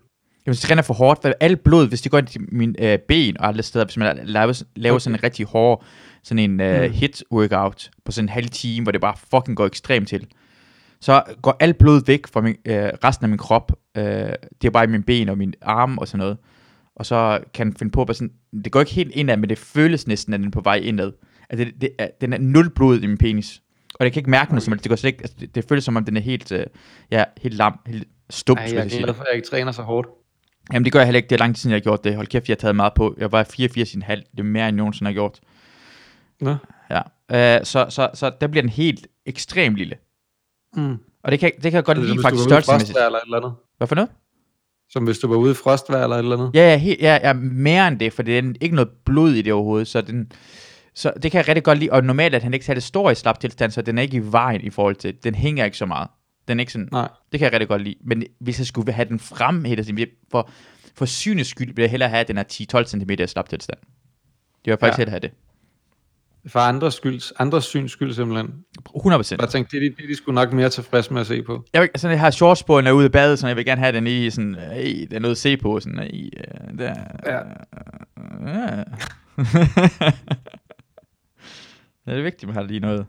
[0.54, 2.98] hvis jeg træner for hårdt, for alt blod, hvis det går ind i mine øh,
[3.09, 5.00] ben og alle steder, hvis man laver, laver okay.
[5.02, 5.84] sådan en rigtig hård,
[6.22, 6.92] sådan en øh, Mm.
[6.92, 10.26] hit workout på sådan en halv time, hvor det bare fucking går ekstremt til,
[11.00, 13.72] så går alt blod væk fra min, øh, resten af min krop.
[13.96, 14.04] Øh,
[14.62, 16.36] det er bare i mine ben og mine arme og sådan noget.
[16.97, 18.32] Og så kan finde på, at sådan,
[18.64, 21.12] det går ikke helt indad, men det føles næsten, at den er på vej indad.
[21.51, 23.62] At det, det, er, den er nul blod i min penis.
[23.94, 24.78] Og jeg kan ikke mærke noget som.
[24.78, 26.66] Det, går slet ikke, altså, det, det, føles som om, den er helt, øh,
[27.11, 29.16] ja, helt lam, helt stumt, Nej, hvis jeg er jeg glad det.
[29.16, 30.09] for, at jeg ikke træner så hårdt.
[30.72, 31.28] Jamen det gør jeg heller ikke.
[31.28, 32.16] Det er lang tid siden, jeg har gjort det.
[32.16, 33.14] Hold kæft, jeg har taget meget på.
[33.18, 33.51] Jeg var 84,5.
[33.57, 35.40] Det er mere, end nogensinde har gjort.
[36.40, 36.57] Nå.
[36.90, 37.01] Ja.
[37.59, 39.97] Øh, så, så, så der bliver den helt ekstremt lille.
[40.76, 40.97] Mm.
[41.22, 42.99] Og det kan, det kan jeg godt er lide faktisk størrelsemæssigt.
[42.99, 43.55] eller eller andet.
[43.76, 44.11] Hvad for noget?
[44.91, 46.51] Som hvis du var ude i frostvejr eller et eller andet.
[46.55, 49.43] Ja, ja, helt, ja, ja, mere end det, for det er ikke noget blod i
[49.43, 50.32] det overhovedet, så den,
[50.95, 53.14] så det kan jeg rigtig godt lide, og normalt at han ikke særlig stor i
[53.14, 55.87] slap tilstand, så den er ikke i vejen i forhold til, den hænger ikke så
[55.87, 56.09] meget.
[56.49, 57.09] Den er ikke sådan, Nej.
[57.32, 59.64] det kan jeg rigtig godt lide, men hvis jeg skulle have den frem
[60.30, 60.51] for,
[60.95, 62.45] for synets skyld, vil jeg hellere have, at den er
[62.82, 63.78] 10-12 cm i slap tilstand.
[63.80, 63.87] Det
[64.64, 65.01] vil jeg faktisk Ja.
[65.01, 65.30] hellere have det.
[66.49, 68.64] For andres skyld, andres syns skyld simpelthen.
[68.97, 69.36] 100%.
[69.40, 71.42] Jeg tænkte, det er de, det er de sgu nok mere tilfreds med at se
[71.42, 71.64] på.
[71.72, 73.92] Jeg vil, sådan, jeg har shortsbåden er ude af badet, så jeg vil gerne have
[73.92, 74.61] den i sådan, øh,
[75.11, 76.94] der er noget at se på, sådan, i, øh, der,
[77.26, 77.38] Ja.
[78.51, 78.84] ja.
[82.07, 83.07] det er vigtigt, at man har lige noget,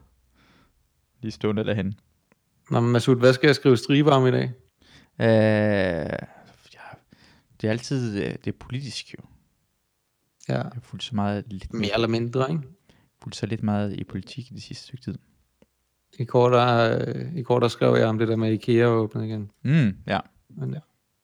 [1.22, 2.00] lige stående derhen.
[2.72, 4.52] Nå, men Masud, hvad skal jeg skrive striber om i dag?
[5.22, 5.28] Øh,
[6.74, 6.88] ja,
[7.62, 9.24] det er altid, øh, det er politisk jo.
[10.50, 10.54] Ja.
[10.54, 12.62] Jeg har fulgt så meget, lidt, Mere eller mindre, ikke?
[13.32, 15.18] Så lidt meget i politik i det sidste stykke tid.
[16.20, 19.26] I går, der, øh, I går der skrev jeg om det der med IKEA åbnet
[19.26, 19.52] igen.
[19.64, 20.20] Mm, ja.
[20.50, 20.80] Men ja.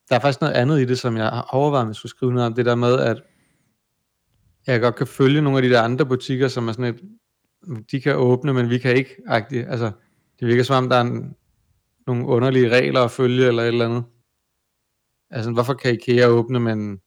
[0.09, 2.33] Der er faktisk noget andet i det, som jeg har overvejet, at jeg skulle skrive
[2.33, 2.53] noget om.
[2.53, 3.23] Det der med, at
[4.67, 7.01] jeg godt kan følge nogle af de der andre butikker, som er sådan et,
[7.91, 9.67] de kan åbne, men vi kan ikke, agtigt.
[9.69, 9.91] Altså,
[10.39, 11.35] det virker som om, der er en,
[12.07, 14.03] nogle underlige regler at følge, eller et eller andet.
[15.29, 16.99] Altså, hvorfor kan IKEA åbne, men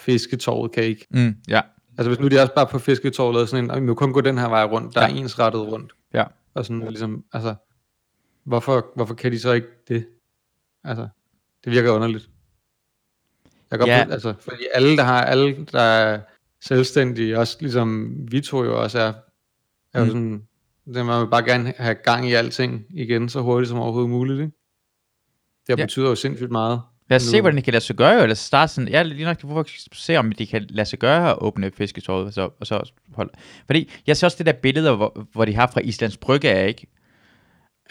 [0.00, 1.06] fisketorvet kan ikke?
[1.10, 1.60] Mm, ja.
[1.98, 4.12] Altså, hvis nu de også bare på fisketorvet lavede sådan en, "Ej, vi må kun
[4.12, 5.08] gå den her vej rundt, der ja.
[5.08, 5.92] Er ensrettet rundt.
[6.14, 6.24] Ja.
[6.54, 7.54] Og sådan ligesom, altså,
[8.44, 10.06] hvorfor, hvorfor kan de så ikke det?
[10.84, 11.08] Altså,
[11.64, 12.28] det virker underligt.
[13.70, 13.98] Jeg kan Ja.
[13.98, 16.20] godt, altså, fordi alle, der har, alle, der er
[16.60, 19.12] selvstændige, også ligesom vi to jo også er,
[19.94, 20.10] er jo Mm.
[20.10, 20.46] sådan,
[20.94, 24.40] det man vil bare gerne have gang i alting igen, så hurtigt som overhovedet muligt,
[24.40, 24.52] ikke?
[25.66, 25.84] Det Ja.
[25.84, 26.82] betyder jo sindssygt meget.
[27.12, 29.24] Lad os se, Nu- hvordan det kan lade sig gøre, eller starte sådan, ja, lige
[29.24, 32.66] nok, hvorfor se, om det kan lade sig gøre at åbne fisketåret, og så, og
[32.66, 33.32] så holde.
[33.66, 36.66] Fordi, jeg ser også det der billeder, hvor, hvor de har fra Islands Brygge, er
[36.66, 36.86] ikke?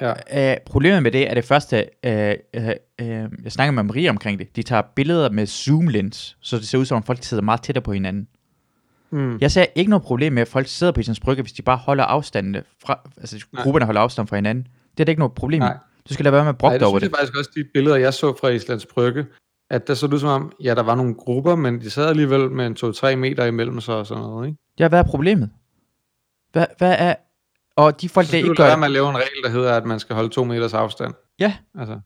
[0.02, 0.52] Ja.
[0.52, 2.70] Øh, problemet med det er det første, øh, øh,
[3.02, 3.08] øh,
[3.44, 6.86] jeg snakker med Marie omkring det, de tager billeder med zoom-lens, så det ser ud
[6.86, 8.28] som om folk sidder meget tættere på hinanden.
[9.12, 9.38] Mm.
[9.42, 11.78] Jeg ser ikke noget problem med, at folk sidder på Islands Brygge, hvis de bare
[11.78, 13.64] holder afstandene fra, altså Nej.
[13.64, 14.68] grupperne holder afstand fra hinanden.
[14.92, 15.60] Det er der ikke noget problem.
[15.60, 15.78] Nej.
[16.10, 17.18] Du skal lade være med at brokke det dig over synes det.
[17.18, 19.26] jeg faktisk også, de billeder, jeg så fra Islands Brygge,
[19.70, 22.08] at der så det ud som om, ja, der var nogle grupper, men de sad
[22.08, 24.60] alligevel med en 2-3 meter imellem sig og sådan noget, ikke?
[24.80, 25.50] Ja, hvad er problemet?
[26.52, 27.16] Hvad, hvad er...
[27.76, 29.74] Og de folk, Så der ikke gør være med at lave en regel, der hedder,
[29.74, 31.14] at man skal holde 2 meters afstand.
[31.40, 31.54] Ja.
[31.80, 32.00] Altså.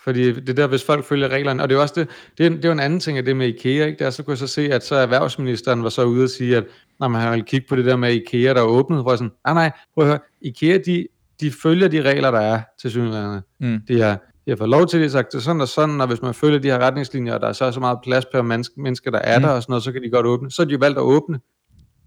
[0.00, 2.64] Fordi det der, hvis folk følger reglerne, og det er også det, det er, det
[2.64, 4.04] er jo en anden ting af det med IKEA, ikke?
[4.04, 6.64] Der så kunne jeg så se, at så erhvervsministeren var så ude og sige, at
[7.00, 9.32] når man ville kigge på det der med IKEA, der er åbnet, hvor jeg sådan,
[9.46, 11.06] nej nej, prøv at høre, IKEA, de,
[11.40, 13.40] de følger de regler, der er til synligheden.
[13.60, 13.80] Mm.
[13.88, 14.14] De har,
[14.44, 16.34] de har fået lov til det, sagt det er sådan og sådan, og hvis man
[16.34, 19.18] følger de her retningslinjer, og der er så så meget plads per menneske, mennesker, der
[19.18, 19.42] er Mm.
[19.42, 20.50] der og sådan noget, så kan de godt åbne.
[20.50, 21.40] Så har de jo valgt at åbne.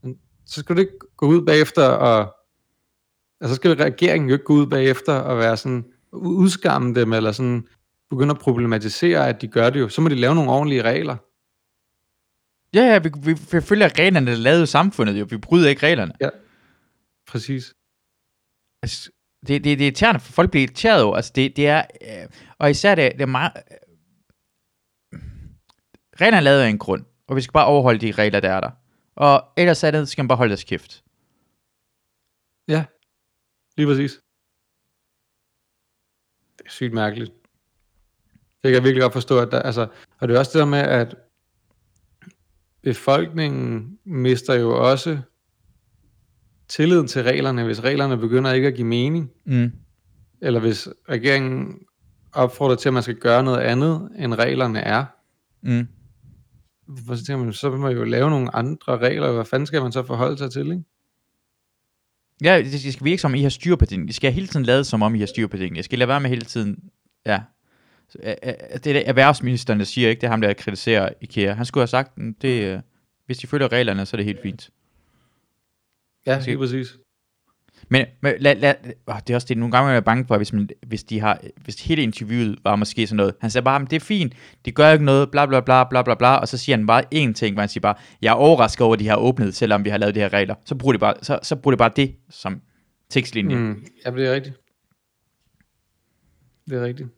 [0.04, 2.36] Men så skal du ikke gå ud bagefter og...
[3.42, 7.32] Altså så skal regeringen jo ikke gå ud bagefter og være sådan, udskamme dem, eller
[7.32, 7.68] sådan
[8.10, 9.90] begynde at problematisere, at de gør det jo.
[9.90, 11.16] Så må de lave nogle ordentlige regler.
[12.74, 15.28] Ja, ja, vi, vi, vi følger reglerne, der er lavet i samfundet jo.
[15.30, 16.14] Vi bryder ikke reglerne.
[17.28, 17.74] Præcis.
[18.82, 19.12] Altså,
[19.48, 21.16] det, det, det er irriterende, for folk bliver irriteret over.
[21.16, 21.84] Altså, det, det er...
[22.02, 23.52] Øh, og især det, det er meget...
[25.14, 25.20] Øh,
[26.22, 28.60] reglerne er lavet af en grund, og vi skal bare overholde de regler, der er
[28.60, 28.72] der.
[29.16, 31.04] Og ellers er det, skal man bare holde deres kæft.
[32.68, 32.86] Ja,
[33.78, 34.12] lige præcis.
[36.58, 37.32] Det er sygt mærkeligt.
[38.64, 39.88] Det kan jeg virkelig godt forstå, at der, altså,
[40.20, 41.16] og det er også det der med, at
[42.82, 45.22] befolkningen mister jo også
[46.72, 49.72] tilliden til reglerne, hvis reglerne begynder ikke at give mening, Mm.
[50.42, 51.80] eller hvis regeringen
[52.34, 55.06] opfordrer til, at man skal gøre noget andet, end reglerne er.
[55.62, 55.88] Mm.
[56.88, 59.82] Hvor så tænker man, så vil man jo lave nogle andre regler, hvad fanden skal
[59.82, 60.84] man så forholde sig til, ikke?
[62.44, 64.10] Ja, det, skal virke som, om I har styr på tingene.
[64.10, 65.78] I skal hele tiden lade som om, I har styr på tingene.
[65.78, 66.80] Jeg skal lade være med hele tiden...
[67.26, 67.42] Ja.
[68.10, 70.22] Så, øh, øh, Det er det erhvervsministeren, der siger, ikke?
[70.22, 71.54] Det er ham, der kritiserer IKEA.
[71.54, 72.80] Han skulle have sagt, "Mm, det, øh,
[73.26, 74.70] hvis de følger reglerne, så er det helt fint.
[76.26, 76.98] Ja, lige præcis.
[77.90, 78.76] Men, men lad, lad,
[79.08, 81.20] åh, det er også det, nogle gange er jeg bange for, hvis, man, hvis, de
[81.20, 83.36] har, hvis hele interviewet var måske sådan noget.
[83.42, 84.34] Han sagde bare, "Men det er fint,
[84.66, 87.04] det gør ikke noget, bla bla bla bla bla bla, og så siger han bare
[87.16, 89.86] én ting, hvor han siger bare, jeg er overrasket over, at de har åbnet, selvom
[89.86, 90.56] vi har lavet de her regler.
[90.66, 92.62] Så bruger de bare, så, så bruger de bare det som
[93.10, 93.56] tekstlinje.
[93.56, 94.56] Mm, ja, det er rigtigt.
[96.70, 97.10] Det er rigtigt.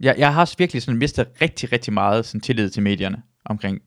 [0.00, 3.80] Jeg, jeg har også virkelig sådan mistet rigtig, rigtig meget sådan tillid til medierne omkring,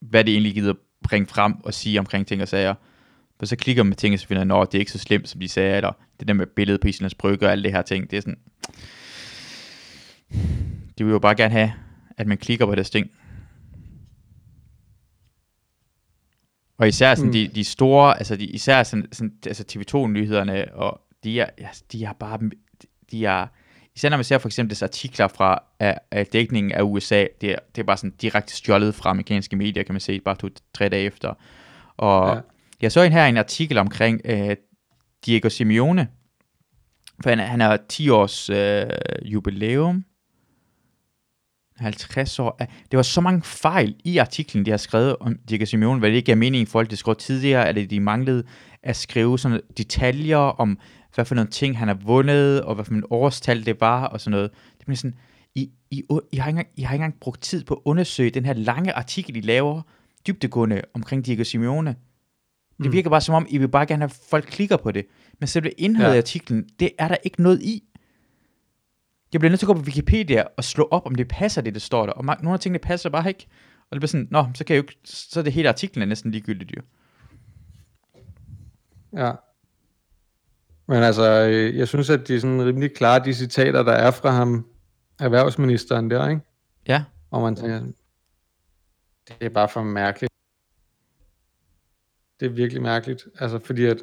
[0.00, 0.74] hvad det egentlig gider
[1.04, 2.74] bringe frem og sige omkring ting og sager.
[3.38, 4.98] For så klikker man med ting, og så finder jeg, at det er ikke så
[4.98, 7.72] slemt, som de sagde, eller det der med billedet på Islands Brygge og alle det
[7.72, 8.38] her ting, det er sådan...
[10.98, 11.72] De vil jo bare gerne have,
[12.16, 13.10] at man klikker på det ting.
[16.78, 17.32] Og især sådan Mm.
[17.32, 22.04] de, de store, altså de, især sådan, sådan altså TV2-nyhederne, og de er, ja, de
[22.04, 22.38] er bare,
[23.10, 23.46] de er,
[23.96, 27.50] især når man ser for eksempel disse artikler fra af, af dækningen af USA, det
[27.52, 30.48] er, det er bare sådan direkte stjålet fra amerikanske medier, kan man se, bare to,
[30.74, 31.34] tre dage efter.
[31.96, 32.40] Og Ja.
[32.82, 34.56] jeg så en her en artikel omkring øh,
[35.26, 36.08] Diego Simeone,
[37.22, 38.86] for han, er- han har 10 års øh,
[39.24, 40.04] jubilæum,
[41.76, 42.56] 50 år.
[42.60, 46.10] Ah, Det var så mange fejl i artiklen, de har skrevet om Diego Simeone, hvad
[46.10, 48.44] det ikke gav mening i forhold til det skrevet tidligere, eller de manglede
[48.82, 50.78] at skrive sådan detaljer om,
[51.14, 54.20] hvad for nogle ting han har vundet, og hvad for en årstal det var, og
[54.20, 54.50] sådan noget.
[54.78, 55.14] Det bliver sådan,
[55.54, 56.02] I, I,
[56.32, 58.52] I, har ikke engang, I har ikke engang brugt tid på at undersøge den her
[58.52, 59.82] lange artikel, I laver,
[60.26, 61.90] dybdegående omkring Diego Simeone.
[62.78, 62.92] Det Mm.
[62.92, 65.06] virker bare som om, I vil bare gerne have, at folk klikker på det.
[65.40, 66.14] Men selve indholdet Ja.
[66.14, 67.82] af artiklen, det er der ikke noget i.
[69.32, 71.74] Jeg bliver nødt til at gå på Wikipedia og slå op, om det passer, det
[71.74, 72.12] der står der.
[72.12, 73.46] Og nogle af tingene passer bare ikke.
[73.90, 76.02] Og det bliver sådan, nå, så kan jeg jo ikke, så er det hele artiklen
[76.02, 76.82] er næsten ligegyldigt jo.
[79.16, 79.32] Ja.
[80.88, 84.10] Men altså, øh, jeg synes, at de er sådan rimelig klare, de citater, der er
[84.10, 84.66] fra ham,
[85.20, 86.42] erhvervsministeren der, ikke?
[86.88, 87.80] Ja, Og man tænker,
[89.28, 90.32] Det er bare for mærkeligt.
[92.40, 93.24] Det er virkelig mærkeligt.
[93.38, 94.02] Altså fordi at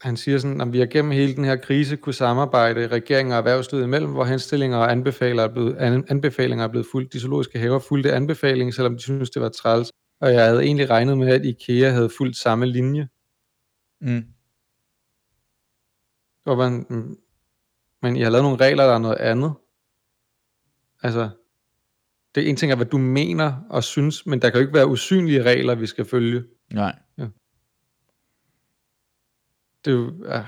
[0.00, 3.38] han siger sådan, at vi har gennem hele den her krise kunne samarbejde regeringen og
[3.38, 5.76] erhvervslivet imellem, hvor henstillinger og anbefalinger er blevet,
[6.08, 7.12] anbefalinger er blevet fuldt.
[7.12, 9.90] De zoologiske haver fulgte anbefalingen, selvom de synes det var træls.
[10.20, 13.08] Og jeg havde egentlig regnet med, at IKEA havde fulgt samme linje.
[14.00, 14.24] Mm.
[16.44, 16.86] Og man,
[18.02, 19.52] men I har lavet nogle regler, der er noget andet.
[21.02, 21.30] Altså,
[22.34, 24.74] det er en ting af, hvad du mener og synes, men der kan jo ikke
[24.74, 26.44] være usynlige regler, vi skal følge.
[26.72, 26.94] Nej.
[29.84, 30.44] Det er jo ja,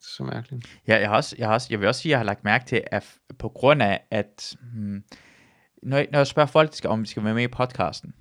[0.00, 0.80] så mærkeligt.
[0.88, 2.44] Ja, jeg, har også, jeg, har også, jeg vil også sige, at jeg har lagt
[2.44, 5.04] mærke til, at på grund af, at hmm,
[5.82, 8.14] når, jeg, når jeg spørger folk, om de skal være med i podcasten,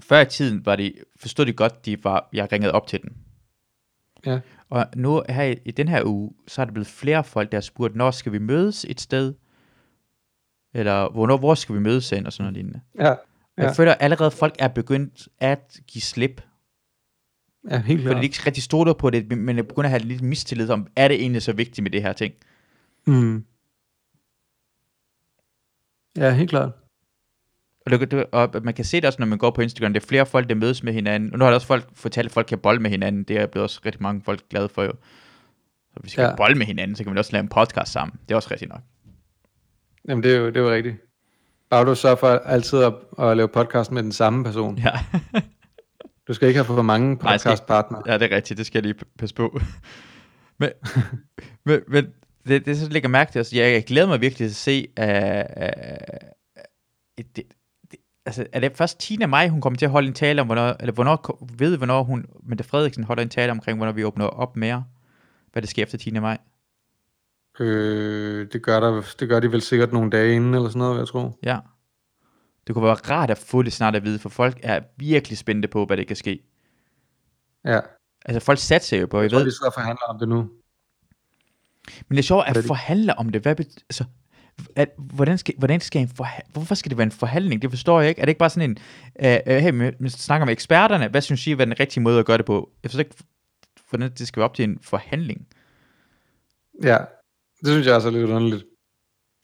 [0.00, 3.16] før i tiden var de, forstod de godt, de var, jeg ringede op til den.
[4.26, 4.40] Ja.
[4.70, 7.56] Og nu her i, i den her uge, så er der blevet flere folk, der
[7.56, 9.34] har spurgt, når skal vi mødes et sted?
[10.74, 12.26] Eller hvornår, hvor skal vi mødes hen?
[12.26, 12.80] Og sådan noget lignende.
[12.98, 13.08] Ja.
[13.08, 13.62] Ja.
[13.62, 16.42] Jeg føler allerede, at folk er begyndt at give slip.
[17.70, 18.20] Ja, helt Fordi klart.
[18.20, 21.08] de ikke rigtig stoler på det, men jeg begynder at have lidt mistillid om, er
[21.08, 22.34] det egentlig så vigtigt med det her ting?
[23.06, 23.44] Mm.
[26.16, 26.70] Ja, helt klart.
[27.86, 30.06] Og, det, og man kan se det også, når man går på Instagram, det er
[30.06, 31.32] flere folk, der mødes med hinanden.
[31.32, 33.24] Og nu har der også folk fortalt, at folk kan bolle med hinanden.
[33.24, 34.92] Det er blevet også rigtig mange folk glade for jo.
[35.92, 36.28] Så hvis vi Ja.
[36.28, 38.16] kan bolle med hinanden, så kan vi også lave en podcast sammen.
[38.28, 38.80] Det er også rigtigt nok.
[40.08, 40.96] Jamen, det er jo, det er jo rigtigt.
[41.70, 44.78] Bare du sørger for altid at, at lave podcast med den samme person.
[44.78, 44.92] Ja,
[46.28, 48.02] Du skal ikke have for mange skal podcastpartnere.
[48.06, 48.58] ja det er rigtigt.
[48.58, 49.60] Det skal jeg lige passe på.
[50.60, 50.70] men,
[51.64, 52.06] men, men
[52.48, 54.86] det, det så lægger mærke til, altså, jeg, jeg glæder mig virkelig til at se,
[55.00, 55.04] uh,
[55.64, 56.28] uh,
[57.18, 57.44] det, det,
[58.26, 59.26] altså, er det først 10.
[59.26, 62.26] maj, hun kommer til at holde en tale om, hvornår, eller hvornår, ved hvornår hun,
[62.42, 64.84] Mette Frederiksen holder en tale omkring, hvornår vi åbner op mere,
[65.52, 66.10] hvad det sker efter 10.
[66.10, 66.38] maj?
[67.60, 70.98] Øh, det, gør der, det gør de vel sikkert nogle dage inden, eller sådan noget,
[70.98, 71.38] jeg tror.
[71.42, 71.58] Ja.
[72.66, 75.68] Det kunne være rart at få det snart at vide, for folk er virkelig spændte
[75.68, 76.42] på, hvad det kan ske.
[77.64, 77.80] Ja,
[78.24, 80.28] Altså folk satser jo på, jeg jeg tror, ved, de sidder og forhandler om det
[80.28, 80.36] nu.
[82.08, 83.42] men det er sjovt at forhandle om det.
[83.42, 84.04] Hvad bet- altså,
[84.76, 87.62] at, hvordan skal, hvordan skal en forha- hvorfor skal det være en forhandling?
[87.62, 88.20] Det forstår jeg ikke.
[88.20, 88.78] Er det ikke bare sådan en,
[89.24, 92.26] uh, uh, hey, vi snakker med eksperterne, hvad synes I er den rigtige måde at
[92.26, 92.70] gøre det på?
[92.82, 93.14] Jeg forstår ikke,
[93.90, 95.46] hvordan det skal være op til en forhandling.
[96.82, 96.98] Ja,
[97.60, 98.64] det synes jeg også er lidt underligt.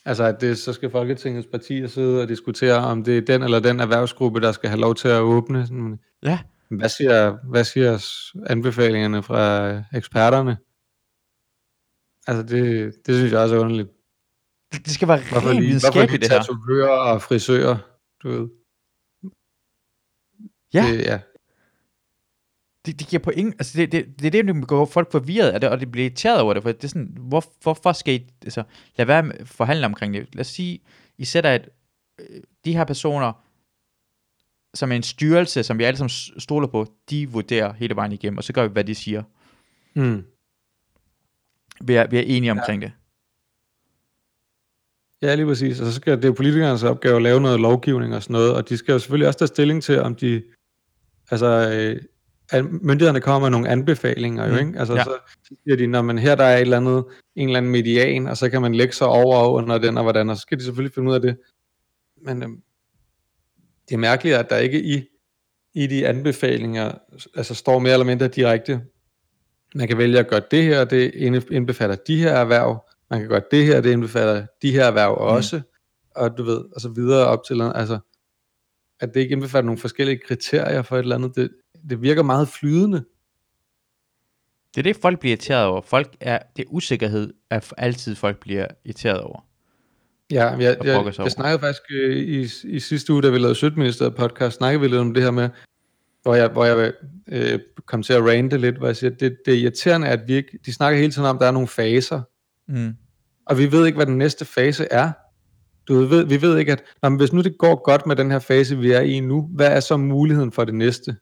[0.04, 3.60] Altså, at det, så skal Folketingets partier sidde og diskutere, om det er den eller
[3.60, 5.66] den erhvervsgruppe, der skal have lov til at åbne.
[5.66, 6.38] Sådan, Ja,
[6.68, 8.04] Hvad siger, hvad siger
[8.46, 10.56] anbefalingerne fra øh, eksperterne?
[12.26, 13.88] Altså, det, det synes jeg også er underligt.
[14.72, 16.38] Det, skal være Hvorfor rent hvorfor videnskabeligt, det her.
[16.38, 17.76] tatovører og frisører,
[18.22, 18.48] du ved?
[20.74, 20.92] Ja.
[20.92, 21.20] Det, ja.
[22.86, 25.50] Det, det giver på ingen, altså det, det, det er det, der går folk forvirret
[25.50, 28.14] af det, og det bliver irriteret over det, for det er sådan, hvor, hvorfor skal
[28.14, 28.62] I, altså,
[28.96, 30.34] lad være med at forhandle omkring det.
[30.34, 30.80] Lad os sige,
[31.18, 31.68] I sætter et,
[32.20, 33.32] øh, de her personer,
[34.74, 38.38] som er en styrelse, som vi alle sammen stoler på, de vurderer hele vejen igennem,
[38.38, 39.22] og så gør vi, hvad de siger.
[39.94, 40.24] Mm.
[41.80, 42.92] Vi er, vi er enige omkring det.
[45.22, 45.80] Ja, lige præcis.
[45.80, 48.54] Og så skal det er jo politikernes opgave at lave noget lovgivning og sådan noget,
[48.54, 50.42] og de skal jo selvfølgelig også tage stilling til, om de,
[51.30, 52.02] altså, øh,
[52.50, 54.78] at myndighederne kommer med nogle anbefalinger jo, Mm, ikke?
[54.78, 55.04] Altså, ja.
[55.04, 55.18] så
[55.64, 57.04] siger de, når man her der er et eller andet,
[57.36, 60.02] en eller anden median, og så kan man lægge sig over og under den og
[60.02, 61.36] hvordan, og så skal de selvfølgelig finde ud af det.
[62.22, 62.62] Men øhm,
[63.88, 65.04] det er mærkeligt, at der ikke i,
[65.74, 66.92] i de anbefalinger,
[67.34, 68.80] altså står mere eller mindre direkte,
[69.74, 71.14] man kan vælge at gøre det her, det
[71.50, 75.26] indbefatter de her erhverv, man kan gøre det her, det indbefatter de her erhverv Mm.
[75.26, 75.60] også,
[76.16, 77.98] og du ved, og så videre op til, altså,
[79.00, 81.50] at det ikke indbefatter nogle forskellige kriterier for et eller andet, det,
[81.90, 83.04] det virker meget flydende.
[84.74, 85.80] Det er det, folk bliver irriteret over.
[85.80, 89.46] Folk er, det er usikkerhed, at altid folk bliver irriteret over.
[90.30, 91.28] Ja, jeg, jeg, jeg over.
[91.28, 95.00] snakkede faktisk øh, i, i sidste uge, da vi lavede Sødministeriet podcast, snakkede vi lidt
[95.00, 95.48] om det her med,
[96.22, 96.92] hvor jeg, hvor jeg
[97.28, 100.34] øh, kom til at rante lidt, hvor jeg siger, det, det er irriterende, at vi
[100.34, 102.22] ikke, de snakker hele tiden om, at der er nogle faser,
[102.70, 102.94] Mm.
[103.46, 105.12] og vi ved ikke, hvad den næste fase er.
[105.88, 108.30] Du ved, vi ved ikke, at nå, men hvis nu det går godt med den
[108.30, 111.16] her fase, vi er i nu, hvad er så muligheden for det næste?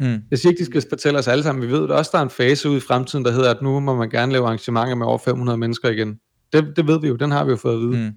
[0.00, 0.22] Mm.
[0.30, 1.62] Jeg siger ikke, de skal fortælle os alle sammen.
[1.62, 3.80] Vi ved at også, der er en fase ude i fremtiden, der hedder, at nu
[3.80, 6.20] må man gerne lave arrangementer med over 500 mennesker igen.
[6.52, 8.12] Det, det ved vi jo, den har vi jo fået at vide.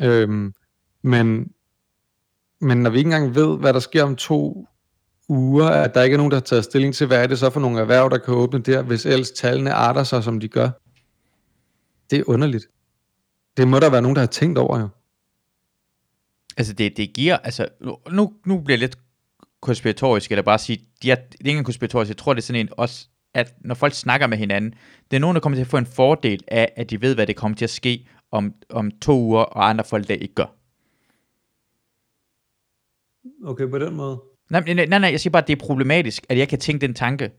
[0.00, 0.06] Mm.
[0.06, 0.52] Øhm,
[1.02, 1.46] men,
[2.60, 4.66] men når vi ikke engang ved, hvad der sker om to
[5.28, 7.50] uger, at der ikke er nogen, der har taget stilling til, hvad er det så
[7.50, 10.70] for nogle erhverv, der kan åbne der, hvis ellers tallene arter sig, som de gør.
[12.12, 12.66] Det er underligt.
[13.56, 14.88] Det må der være nogen, der har tænkt over jo.
[16.56, 17.68] Altså det, det giver, altså
[18.10, 18.98] nu, nu bliver jeg lidt
[19.60, 22.46] konspiratorisk, eller bare sige, de er, det er ikke en konspiratorisk, jeg tror det er
[22.46, 24.74] sådan en også, at når folk snakker med hinanden,
[25.10, 27.26] det er nogen, der kommer til at få en fordel af, at de ved, hvad
[27.26, 30.56] det kommer til at ske om, om to uger, og andre folk, der ikke gør.
[33.44, 34.22] Okay, på den måde.
[34.50, 36.86] Nej, nej, nej, nej, jeg siger bare, at det er problematisk, at jeg kan tænke
[36.86, 37.30] den tanke,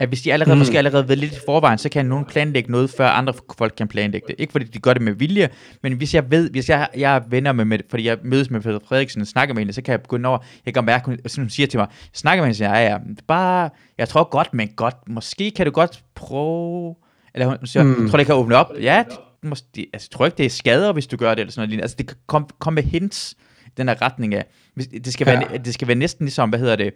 [0.00, 0.58] at hvis de allerede, Mm.
[0.58, 3.88] måske allerede ved lidt i forvejen, så kan nogen planlægge noget, før andre folk kan
[3.88, 4.36] planlægge det.
[4.38, 5.48] Ikke fordi de gør det med vilje,
[5.82, 8.60] men hvis jeg ved, hvis jeg, jeg er venner med, med, fordi jeg mødes med
[8.60, 11.42] Peter Frederiksen og snakker med hende, så kan jeg begynde over, jeg kan mærke, som
[11.44, 12.98] hun siger til mig, jeg snakker med hende, siger, ja, ja,
[13.28, 16.94] bare, jeg tror godt, men godt, måske kan du godt prøve,
[17.34, 17.94] eller hun siger, Mm.
[17.94, 18.72] tror du, det kan åbne op?
[18.80, 21.52] Ja, det, måske, altså, jeg tror ikke, det er skader, hvis du gør det, eller
[21.52, 21.82] sådan noget.
[21.82, 23.34] Altså, det kan komme kom med hints,
[23.76, 24.44] den her retning af,
[25.04, 25.56] det, skal være, Ja.
[25.56, 26.92] det skal være næsten ligesom, hvad hedder det,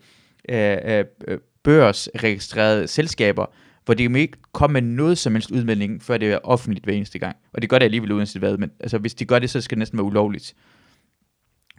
[0.48, 3.46] øh, øh, børsregistrerede selskaber,
[3.84, 7.18] hvor de ikke komme med noget som helst udmelding, før det er offentligt hver eneste
[7.18, 7.36] gang.
[7.54, 9.74] Og det gør det alligevel uanset hvad, men altså, hvis de gør det, så skal
[9.76, 10.54] det næsten være ulovligt.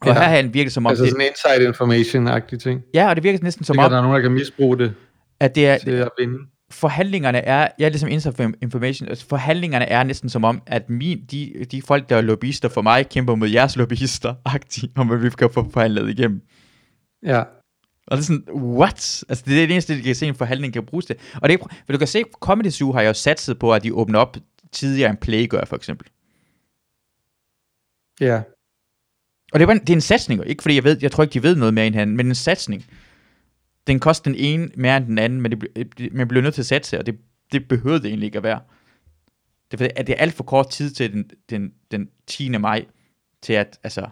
[0.02, 0.14] Og Ja.
[0.14, 2.82] her har han virket som om, Altså det, sådan inside information-agtig ting.
[2.94, 4.94] ja, og det virker næsten som om, om, der er nogen, der kan misbruge det
[5.40, 6.38] at det er, til at vinde.
[6.72, 11.66] forhandlingerne er, ja, ligesom inside information, altså forhandlingerne er næsten som om, at min, de,
[11.72, 15.30] de folk, der er lobbyister for mig, kæmper mod jeres lobbyister, agtigt, om at vi
[15.30, 16.42] kan få forhandlet igennem.
[17.26, 17.44] Ja.
[18.08, 19.24] Og det er sådan, what?
[19.30, 21.16] Altså, det er det eneste, de kan se, en forhandling kan bruges til.
[21.42, 24.20] Og det for du kan se, Comedy Zoo har jo satset på, at de åbner
[24.20, 24.38] op
[24.72, 26.08] tidligere end Play gør, for eksempel.
[28.22, 28.42] Ja.
[29.54, 31.24] Og det er, bare, en- det er en satsning, ikke fordi jeg ved, jeg tror
[31.24, 32.86] ikke, de ved noget mere end han, men en satsning.
[33.88, 36.66] Den koster den ene mere end den anden, men det, man bliver nødt til at
[36.66, 37.18] satse, og det,
[37.52, 38.60] det behøver det egentlig ikke at være.
[39.72, 42.50] Det er, fordi, at det er alt for kort tid til den, den, den 10.
[42.50, 42.86] maj,
[43.42, 44.08] til at, altså,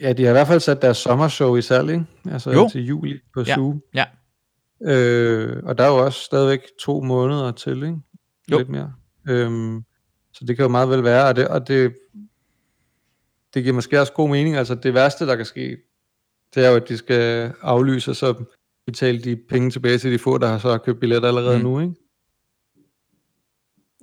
[0.00, 2.04] Ja, de har i hvert fald sat deres sommershow i salg, ikke?
[2.32, 2.68] Altså Jo.
[2.68, 3.80] til juli på Ja, Zoo.
[3.94, 4.04] ja.
[4.84, 7.96] Øh, og der er jo også stadigvæk to måneder til, ikke?
[8.52, 8.58] Jo.
[8.58, 8.92] Lidt mere.
[9.28, 9.84] Øhm,
[10.32, 11.94] så det kan jo meget vel være, og det, og det,
[13.54, 14.56] det giver måske også god mening.
[14.56, 15.76] Altså det værste, der kan ske,
[16.54, 18.44] det er jo, at de skal aflyse, og så
[18.86, 21.64] betale de penge tilbage til de få, der har så købt billetter allerede mm.
[21.64, 21.70] Mm.
[21.70, 21.94] nu, ikke?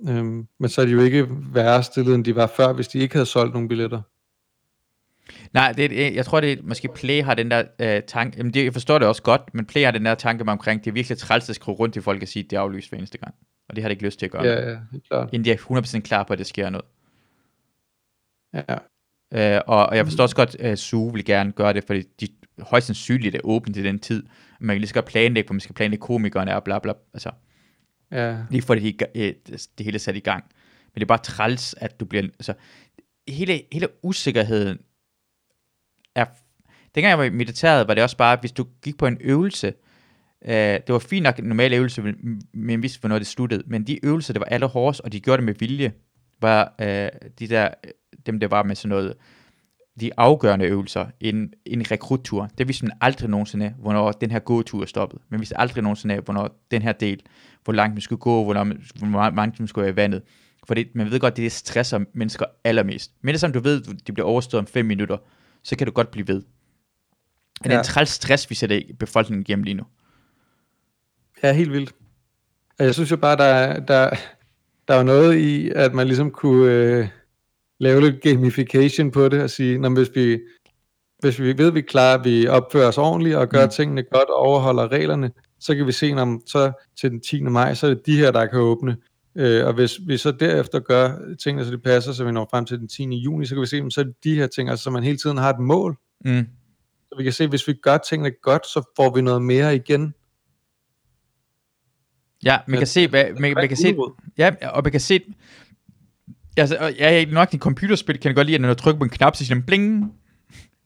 [0.08, 2.98] Øhm, men så er de jo ikke værre stillet, end de var før, hvis de
[2.98, 4.00] ikke havde solgt nogle billetter.
[5.52, 8.54] Nej, det, er- jeg tror, det er, måske Play har den der øh, tanke, jamen
[8.54, 10.90] det, jeg forstår det også godt, men Play har den der tanke med omkring, det
[10.90, 12.98] er virkelig træls at skrive rundt til folk og sige, at det er aflyst hver
[12.98, 13.34] eneste gang.
[13.68, 14.44] Og det har de ikke lyst til at gøre.
[14.44, 15.28] Ja, ja, helt klart.
[15.32, 15.56] Inden de er
[15.96, 16.84] 100% klar på, at det sker noget.
[18.54, 18.76] Ja,
[19.34, 22.26] Øh, og, og jeg forstår også godt, at Zoo vil gerne gøre det, fordi de
[22.58, 24.22] højst sandsynligt er åbent til den tid.
[24.60, 26.92] Man kan lige så godt planlægge, hvor man skal planlægge komikerne og bla bla.
[27.14, 27.30] Altså,
[28.12, 29.34] ja, lige for det, øh,
[29.78, 30.44] det hele er sat i gang.
[30.84, 32.22] Men det er bare træls, at du bliver...
[32.22, 32.54] Altså,
[33.28, 34.78] hele, hele usikkerheden
[36.14, 36.24] er...
[36.94, 39.72] Dengang jeg var i militæret, var det også bare, hvis du gik på en øvelse,
[40.44, 42.02] øh, det var fint nok en normal øvelse,
[42.52, 43.62] men- vidste, hvornår det sluttede.
[43.66, 45.92] Men de øvelser, det var alle hårdest, og de gjorde det med vilje,
[46.40, 47.08] var øh,
[47.38, 47.90] de der, øh,
[48.26, 49.14] dem der var med sådan noget,
[50.00, 54.84] de afgørende øvelser, en, en rekruttur, det vidste man aldrig nogensinde, hvornår den her gåtur
[54.84, 55.22] stoppede.
[55.28, 57.22] Man vidste aldrig nogensinde, hvornår den her del,
[57.64, 60.22] hvor langt man skulle gå, hvornår man, hvor langt mange man skulle være i vandet.
[60.66, 63.12] For det, man ved godt, det er det stresser mennesker allermest.
[63.22, 65.16] Men det som du ved, de bliver overstået om 5 minutter,
[65.64, 66.42] så kan du godt blive ved.
[67.60, 67.78] Og det er Ja.
[67.78, 69.84] en træls stress, vi sætter befolkningen igennem lige nu.
[71.42, 71.92] Ja, helt vildt.
[72.78, 74.10] Og jeg synes jo bare, der er, der,
[74.88, 77.08] der er noget i, at man ligesom kunne øh,
[77.80, 80.40] lave lidt gamification på det, og sige, når hvis vi,
[81.18, 83.70] hvis vi ved, at vi klarer, at vi opfører os ordentligt, og gør mm.
[83.70, 85.30] tingene godt, og overholder reglerne,
[85.60, 87.42] så kan vi se, om så til den 10.
[87.42, 88.96] maj, så er det de her, der kan åbne.
[89.36, 92.64] Øh, og hvis vi så derefter gør tingene, så det passer, så vi når frem
[92.64, 93.04] til den 10.
[93.16, 95.02] juni, så kan vi se, om så er det de her ting, altså så man
[95.02, 95.96] hele tiden har et mål.
[96.24, 96.46] Mm.
[97.08, 99.74] Så vi kan se, at hvis vi gør tingene godt, så får vi noget mere
[99.76, 100.14] igen.
[102.44, 103.96] Ja, man Ja, kan se, hvad, man, man kan se,
[104.38, 105.20] ja, og man kan se,
[106.56, 109.10] altså, er nok i computerspil, kan jeg godt lide, at når du trykker på en
[109.10, 110.02] knap, så siger den bling.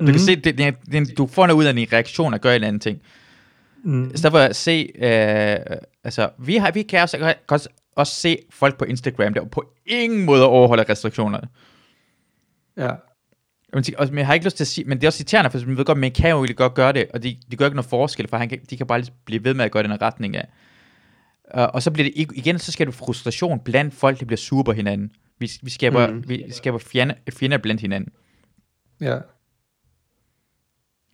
[0.00, 0.18] Du kan Mhm.
[0.18, 2.68] se, det, det, det, du får noget ud af en reaktion at gøre en eller
[2.68, 3.00] anden ting.
[3.84, 4.10] Mm.
[4.14, 8.38] I stedet for at se, øh, altså, vi, har, vi kan også, også, også se
[8.50, 11.48] folk på Instagram, der på ingen måde overholder restriktionerne.
[12.76, 12.90] Ja.
[13.72, 15.66] Men, og, jeg har ikke lyst til at sige, men det er også irriterende, for
[15.66, 17.76] man ved godt, man kan jo egentlig godt gøre det, og de, de gør ikke
[17.76, 19.90] noget forskel, for han kan, de kan bare lige blive ved med at gøre den
[19.90, 20.48] her retning af.
[21.58, 24.36] Uh, og så bliver det ig- igen, så skaber du frustration blandt folk, der bliver
[24.36, 25.10] sure på hinanden.
[25.38, 26.28] Vi, vi skaber, mm.
[26.28, 28.12] Vi skaber fjender, fjender blandt hinanden.
[29.00, 29.18] ja.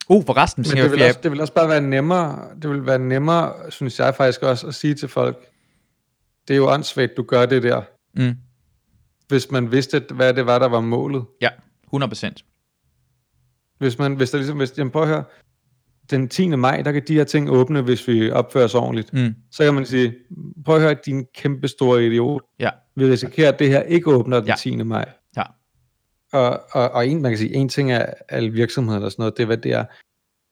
[0.09, 2.87] Uh, forresten, Men det vil, jeg, også, det vil også bare være nemmere, det vil
[2.87, 5.50] være nemmere, synes jeg faktisk også, at sige til folk,
[6.51, 7.83] det er jo åndssvagt, du gør det der,
[8.15, 8.37] mm,
[9.29, 11.25] hvis man vidste, hvad det var, der var målet.
[11.41, 11.49] ja,
[11.95, 12.45] 100%.
[13.79, 15.25] Hvis man, hvis der ligesom, hvis, jamen prøv at høre,
[16.11, 16.49] den 10.
[16.49, 19.13] maj, der kan de her ting åbne, hvis vi opfører os ordentligt.
[19.13, 20.15] Mm, Så kan man sige,
[20.65, 22.43] prøv at høre, din kæmpe store idiot.
[22.59, 24.55] ja, Vi risikerer, at det her ikke åbner den Ja.
[24.59, 24.77] 10.
[24.77, 25.13] maj.
[25.37, 25.43] ja,
[26.33, 29.37] Og, og, og en, man kan sige, en ting er alle virksomheder og sådan noget,
[29.37, 29.85] det er, hvad det er.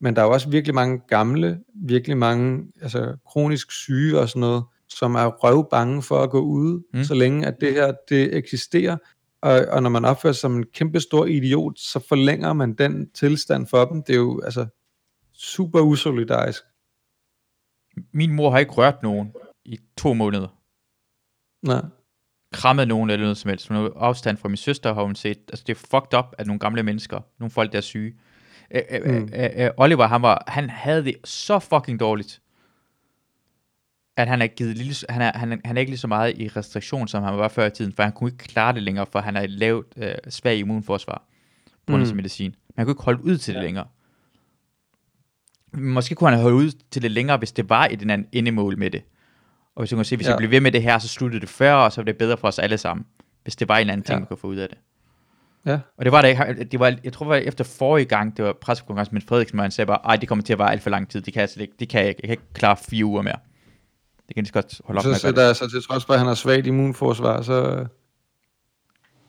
[0.00, 4.40] Men der er jo også virkelig mange gamle, virkelig mange altså, kronisk syge og sådan
[4.40, 7.04] noget, som er røvbange for at gå ud, Mm.
[7.04, 8.96] så længe at det her det eksisterer.
[9.42, 13.10] og, og når man opfører sig som en kæmpe stor idiot, så forlænger man den
[13.10, 14.02] tilstand for dem.
[14.02, 14.66] Det er jo altså
[15.34, 16.62] super usolidarisk.
[18.12, 19.32] Min mor har ikke rørt nogen
[19.64, 20.48] i to måneder.
[21.66, 21.82] Nej.
[22.52, 23.68] Krammet nogen eller noget som helst.
[23.68, 25.38] Hun har afstand fra min søster, har hun set.
[25.48, 28.14] Altså, det er fucked up, at nogle gamle mennesker, nogle folk, der er syge.
[28.70, 29.30] Mm.
[29.34, 32.42] øh, øh, Oliver, han, var, han havde det så fucking dårligt,
[34.18, 36.38] at han er, givet lille, han, er, han, er, han er ikke lige så meget
[36.38, 39.06] i restriktion, som han var før i tiden, for han kunne ikke klare det længere,
[39.12, 41.22] for han er et lavt, øh, svag immunforsvar
[41.86, 42.04] på Mm.
[42.06, 42.50] sin medicin.
[42.50, 43.86] Men han kunne ikke holde ud til det længere.
[45.72, 48.78] Måske kunne han holde ud til det længere, hvis det var et eller andet endemål
[48.78, 49.02] med det.
[49.74, 50.30] Og hvis jeg kunne se, hvis ja.
[50.30, 50.34] Ja.
[50.34, 52.36] jeg blev ved med det her, så sluttede det før, og så var det bedre
[52.36, 53.06] for os alle sammen.
[53.42, 54.18] Hvis det var en eller anden ting, Ja.
[54.18, 54.78] man kunne få ud af det.
[55.66, 55.78] Ja.
[55.96, 56.64] Og det var det ikke.
[56.64, 59.62] Det var, jeg tror, det var efter forrige gang, det var pressekonference med Frederiksen, hvor
[59.62, 61.20] han sagde bare, ej, det kommer til at være alt for lang tid.
[61.20, 62.20] Det kan jeg, slet ikke, det kan jeg ikke.
[62.22, 63.36] Jeg kan ikke klare fire uger mere.
[64.28, 66.04] Det kan så godt holde op Så med at gøre sætter jeg så til trods
[66.04, 67.86] for, at han har svagt immunforsvar, så...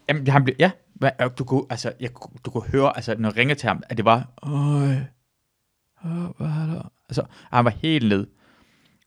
[0.10, 2.10] Jamen, han blev, ja, hvad, øh, du kunne, altså, jeg,
[2.46, 4.92] du kunne høre, altså, når jeg ringer til ham, at det var, øj,
[6.06, 6.92] øh, hvad er der?
[7.10, 8.28] Altså, han var helt ned.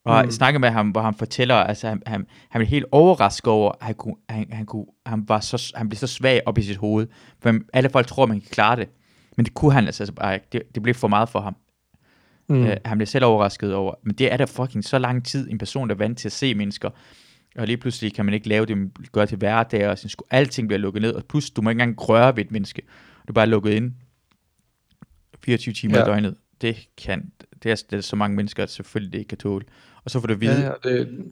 [0.04, 0.24] Og mm.
[0.24, 3.72] Jeg snakker med ham, hvor han fortæller, altså, han, han, han blev helt overrasket over,
[3.80, 6.62] at han, kunne, han, han, kunne, han, var så, han blev så svag op i
[6.62, 7.06] sit hoved.
[7.42, 8.88] For alle folk tror, man kan klare det.
[9.36, 10.38] Men det kunne han altså, altså.
[10.52, 11.56] Det, det blev for meget for ham.
[12.48, 12.66] Mm.
[12.66, 13.94] Øh, han blev selv overrasket over.
[14.02, 16.32] Men det er da fucking så lang tid, en person, der er vant til at
[16.32, 16.90] se mennesker.
[17.56, 20.68] Og lige pludselig kan man ikke lave det, man gør til hverdag, og sko- alting
[20.68, 21.12] bliver lukket ned.
[21.14, 22.82] Og plus, du må ikke engang røre ved et menneske.
[23.28, 23.92] Du er bare lukket ind
[25.44, 26.02] 24 timer ja.
[26.04, 26.34] I døgnet.
[26.60, 27.32] Det kan,
[27.62, 29.64] det er, det er så mange mennesker, at selvfølgelig det ikke kan tåle.
[30.04, 31.24] Og så får du at vide, Ja, ja, det...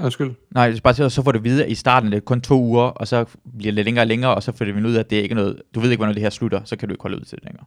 [0.00, 0.34] Undskyld.
[0.50, 2.20] nej, det er bare til, så får du at vide, at i starten det er
[2.20, 3.24] kun to uger, og så
[3.58, 5.34] bliver det længere og længere, og så får du ud af, at det er ikke
[5.34, 7.38] noget, du ved ikke, hvornår det her slutter, så kan du ikke holde ud til
[7.38, 7.64] det længere.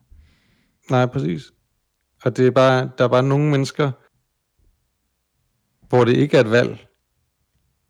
[0.90, 1.42] Nej, præcis.
[2.24, 3.92] Og det er bare, der er bare nogle mennesker,
[5.88, 6.86] hvor det ikke er et valg.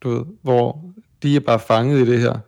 [0.01, 0.93] Du ved, hvor
[1.23, 2.39] de er bare fanget i det her.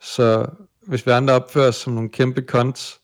[0.00, 0.46] Så
[0.86, 3.00] hvis vi andre opfører os som nogle kæmpe konts,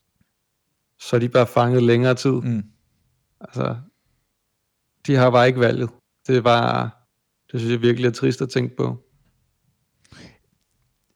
[1.00, 2.32] så er de bare fanget længere tid.
[2.32, 2.64] Mm.
[3.40, 3.76] Altså,
[5.06, 5.90] de har bare ikke valget.
[6.26, 6.90] Det er bare,
[7.52, 9.02] det synes jeg virkelig er trist at tænke på.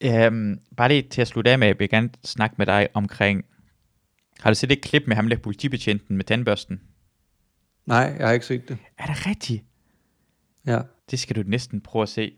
[0.05, 3.45] Um, bare lige til at slutte af med, jeg vil gerne snakke med dig omkring,
[4.43, 6.81] har du set et klip med ham der politibetjenten med tandbørsten?
[7.87, 8.79] Nej, jeg har ikke set det.
[8.99, 9.65] Er det rigtigt?
[10.67, 10.81] Ja.
[11.11, 12.33] Det skal du næsten prøve at se.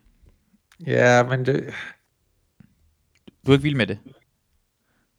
[0.87, 1.75] Ja, men det,
[3.47, 3.99] Du er ikke vild med det?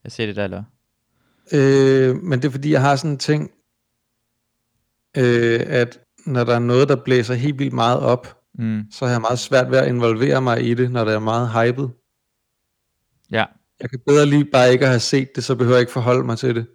[0.04, 0.64] Jeg ser det der, eller?
[1.54, 3.52] Øh, men det er fordi, jeg har sådan en ting,
[5.18, 8.84] øh, at når der er noget, der blæser helt vildt meget op, Mm.
[8.92, 11.50] så har jeg meget svært ved at involvere mig i det, når det er meget
[11.52, 11.92] hypet.
[13.32, 13.46] Ja.
[13.84, 16.24] Jeg kan bedre lige bare ikke at have set det, så behøver jeg ikke forholde
[16.24, 16.66] mig til det.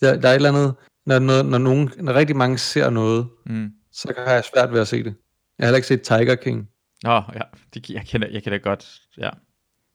[0.00, 0.74] Der, der er et eller andet,
[1.06, 3.70] når, noget, når, nogen, når rigtig mange ser noget, Mm.
[3.92, 5.14] så har jeg svært ved at se det.
[5.58, 6.68] Jeg har heller ikke set Tiger King.
[7.02, 7.40] Nå, ja.
[7.74, 8.92] Det, jeg, kender, jeg kender godt.
[9.18, 9.30] Ja.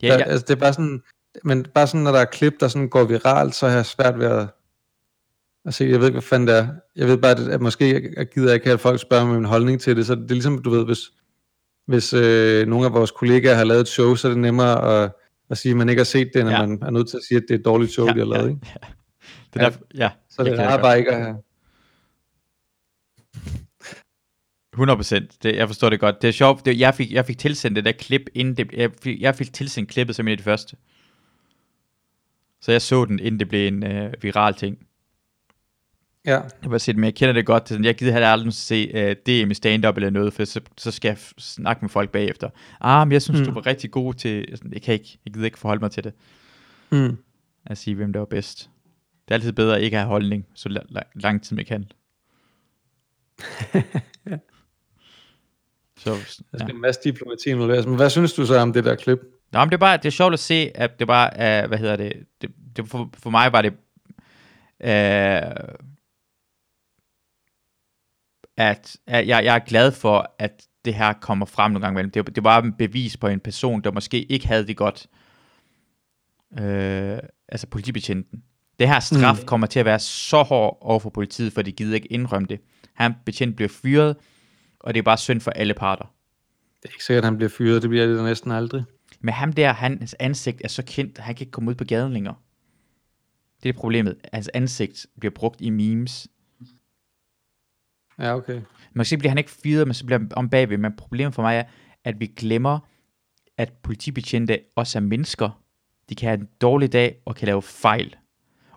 [0.01, 0.23] Ja, Der, ja.
[0.23, 1.01] altså, det er bare sådan,
[1.43, 4.19] men bare sådan, når der er klip, der sådan går viralt, så har jeg svært
[4.19, 4.47] ved at,
[5.65, 6.67] at se, jeg ved ikke, hvad fanden det er.
[6.95, 9.45] Jeg ved bare, at, at måske jeg gider ikke have, at folk spørger mig min
[9.45, 10.99] holdning til det, så det er ligesom, du ved, hvis,
[11.87, 15.11] hvis øh, nogle af vores kollegaer har lavet et show, så er det nemmere at,
[15.49, 16.65] at sige, at man ikke har set det, end Ja.
[16.65, 18.25] man er nødt til at sige, at det er et dårligt show, ja, de har
[18.25, 18.45] lavet.
[18.47, 18.67] ja, Ikke?
[18.67, 18.87] ja.
[19.53, 20.09] Det er Ja.
[20.29, 21.37] Så det jeg er bare ikke at have...
[24.75, 25.37] 100%.
[25.43, 26.21] Det, jeg forstår det godt.
[26.21, 26.65] Det er sjovt.
[26.65, 29.53] Det, jeg, fik, jeg fik tilsendt det der klip, inden det, jeg, fik, jeg fik
[29.53, 30.75] tilsendt klippet som en af de første.
[32.61, 34.87] Så jeg så den, inden det blev en øh, viral ting.
[36.29, 37.63] Ja, Jeg vil sige, men jeg kender det godt.
[37.63, 40.61] Det sådan, Jeg gider heller aldrig se øh, DM i stand-up eller noget, for så,
[40.77, 42.49] så skal jeg snakke med folk bagefter.
[42.81, 43.45] Ah, men jeg synes, mm.
[43.45, 44.45] Du var rigtig god til...
[44.49, 46.13] Jeg sådan, Jeg kan ikke, jeg gider ikke forholde mig til det.
[46.91, 47.17] mm.
[47.65, 48.69] At sige, hvem der var bedst.
[49.27, 51.85] Det er altid bedre at ikke have holdning, så la- la- lang tid man kan.
[55.97, 56.15] Så, der
[56.53, 56.57] ja.
[56.59, 57.85] skal en masse diplomati involveres.
[57.85, 59.19] Men hvad synes du så om det der klip?
[59.51, 61.77] Nå, men det er bare, det er sjovt at se, at det bare er, hvad
[61.77, 63.73] hedder det, det, det for, for mig var det,
[64.83, 65.75] øh,
[68.59, 72.11] at, at jeg, jeg er glad for, at det her kommer frem nogle gange imellem.
[72.11, 75.07] Det, det var en bevis på en person, der måske ikke havde det godt,
[76.59, 77.17] øh,
[77.49, 78.43] altså politibetjenten.
[78.79, 79.45] Det her straf mm.
[79.45, 82.59] kommer til at være så hård over for politiet, for de gider ikke indrømme det.
[82.93, 84.15] Han betjent bliver fyret,
[84.79, 86.13] og det er bare synd for alle parter.
[86.81, 87.81] Det er ikke sikkert, at han bliver fyret.
[87.81, 88.83] Det bliver det næsten aldrig.
[89.19, 92.13] Men ham der, hans ansigt er så kendt, han kan ikke komme ud på gaden
[92.13, 92.35] længere.
[93.63, 94.15] Det er problemet.
[94.33, 96.27] Hans ansigt bliver brugt i memes.
[98.19, 98.61] Ja, okay.
[98.95, 100.77] Måske bliver han ikke fyret, men så bliver han om bagved.
[100.77, 101.63] Men problemet for mig er,
[102.03, 102.79] at vi glemmer,
[103.57, 105.61] at politibetjente også er mennesker.
[106.09, 108.15] De kan have en dårlig dag og kan lave fejl.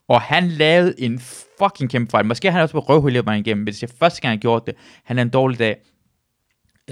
[0.09, 1.19] Og han lavede en
[1.59, 2.27] fucking kæmpe fejl.
[2.27, 4.66] Måske har han også på røvhullet mig igennem, men hvis jeg første gang har gjort
[4.66, 4.74] det,
[5.05, 5.77] han er en dårlig dag,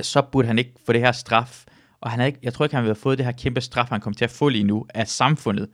[0.03, 1.65] så burde han ikke få det her straf
[2.01, 3.89] og han havde ikke, jeg tror ikke, han ville have fået det her kæmpe straf,
[3.89, 5.69] han kom til at få lige nu af samfundet,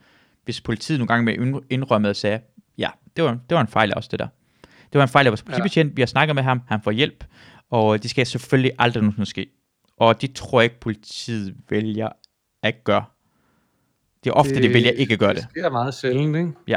[0.44, 2.40] hvis politiet nogle gange med indrømmede og sagde,
[2.78, 4.28] ja, det var, det var en fejl også det der.
[4.92, 5.94] Det var en fejl af vores politibetjent, ja.
[5.94, 7.24] vi har snakket med ham, han får hjælp,
[7.70, 9.46] og det skal selvfølgelig aldrig nogensinde ske.
[9.96, 12.08] Og det tror jeg ikke, politiet vælger
[12.62, 13.04] at gøre.
[14.24, 15.42] Det er ofte, det, de vælger ikke at gøre det.
[15.42, 16.52] Det sker meget sjældent, ikke?
[16.68, 16.76] Ja.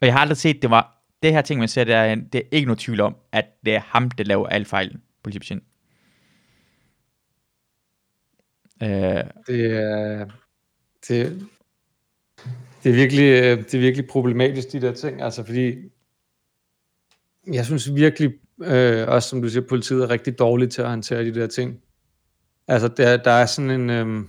[0.00, 2.34] Og jeg har aldrig set, det var, det her ting, man ser, det er, det
[2.34, 5.62] er ikke noget tvivl om, at det er ham, der laver alle fejlen, politibetjent.
[8.82, 10.26] Uh, det er,
[11.08, 11.48] det,
[12.82, 15.76] det er virkelig, øh, det er virkelig problematisk, de der ting, altså fordi,
[17.52, 21.24] jeg synes virkelig, øh, også som du siger, politiet er rigtig dårligt til at håndtere
[21.24, 21.80] de der ting.
[22.68, 24.24] Altså, der, der er sådan en, øh,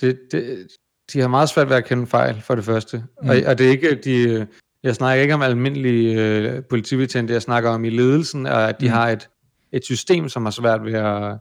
[0.00, 0.68] det, det,
[1.12, 3.04] de har meget svært ved at kende fejl, for det første.
[3.22, 3.28] Mm.
[3.28, 4.46] Og, og det er ikke, de,
[4.82, 8.86] jeg snakker ikke om almindelige øh, politibetjente, jeg snakker om i ledelsen, og at de
[8.86, 8.92] mm.
[8.92, 9.28] har et,
[9.72, 11.38] et system, som har svært ved at,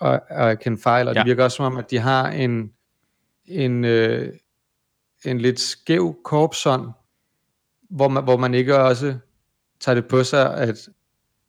[0.00, 1.20] at, at kende fejl, og ja.
[1.20, 2.70] det virker også som om, at de har en,
[3.44, 4.32] en, øh,
[5.24, 6.90] en lidt skæv korpsånd,
[7.90, 9.18] hvor man, hvor man ikke også
[9.80, 10.88] tager det på sig, at,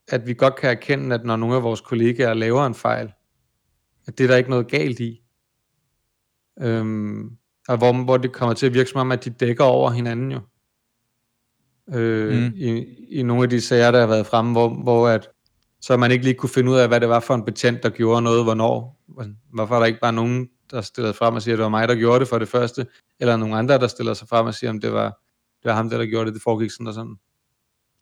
[0.07, 3.11] at vi godt kan erkende, at når nogle af vores kollegaer laver en fejl,
[4.07, 5.21] at det er der ikke noget galt i.
[6.61, 7.37] Øhm,
[7.67, 10.31] og hvor, hvor det kommer til at virke som om, at de dækker over hinanden
[10.31, 10.39] jo.
[11.93, 12.53] Øh, mm.
[12.55, 15.29] i, I nogle af de sager, der har været fremme, hvor, hvor at,
[15.81, 17.89] så man ikke lige kunne finde ud af, hvad det var for en betjent, der
[17.89, 19.03] gjorde noget, hvornår.
[19.53, 21.87] Hvorfor er der ikke bare nogen, der stillede frem og siger, at det var mig,
[21.87, 22.87] der gjorde det for det første,
[23.19, 25.21] eller nogle andre, der stiller sig frem og siger, om det var,
[25.63, 27.15] det var ham, der, der gjorde det, det foregik sådan og sådan.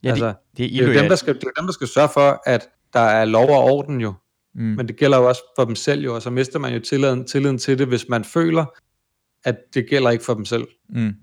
[0.04, 1.88] Ja, altså, det, det, er det, er dem, der skal, det er dem, der skal
[1.88, 4.14] sørge for, at der er lov og orden jo.
[4.54, 4.64] Mm.
[4.64, 7.28] Men det gælder jo også for dem selv jo, og så mister man jo tilliden,
[7.28, 8.66] tilliden til det, hvis man føler,
[9.44, 10.68] at det gælder ikke for dem selv.
[10.90, 11.14] Mm.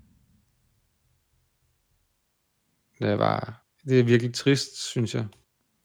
[2.99, 5.25] Det, var, det er virkelig trist, synes jeg.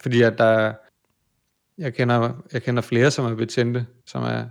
[0.03, 0.75] Fordi at der,
[1.79, 4.45] jeg kender, jeg kender flere, som er betjente, som er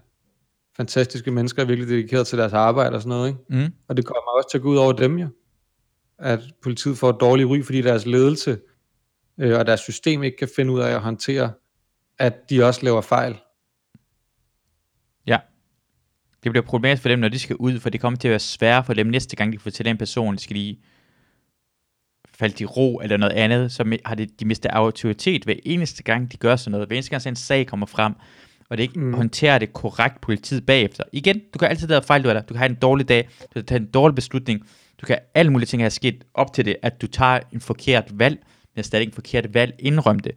[0.77, 3.27] fantastiske mennesker, virkelig dedikeret til deres arbejde og sådan noget.
[3.27, 3.65] Ikke?
[3.65, 3.73] Mm.
[3.87, 5.27] Og det kommer også til at gå ud over dem jo.
[6.19, 8.59] At politiet får et dårligt ry, fordi deres ledelse
[9.37, 11.51] øh, og deres system ikke kan finde ud af at håndtere,
[12.19, 13.37] at de også laver fejl.
[15.27, 15.37] Ja.
[16.43, 18.39] Det bliver problematisk for dem, når de skal ud, for det kommer til at være
[18.39, 20.79] svært for dem næste gang, de får til en person, de skal lige
[22.39, 26.31] falde i ro eller noget andet, så har de, de mistet autoritet hver eneste gang,
[26.31, 26.87] de gør sådan noget.
[26.87, 28.13] Hver eneste gang, en sag kommer frem,
[28.69, 29.13] og det ikke mm.
[29.13, 31.03] håndterer det korrekt politiet bagefter.
[31.11, 32.41] Igen, du kan altid lave fejl, du er der.
[32.41, 34.67] Du kan have en dårlig dag, du kan tage en dårlig beslutning,
[35.01, 38.19] du kan alle mulige ting have sket op til det, at du tager en forkert
[38.19, 38.39] valg,
[38.75, 40.31] men stadig en forkert valg, indrøm det,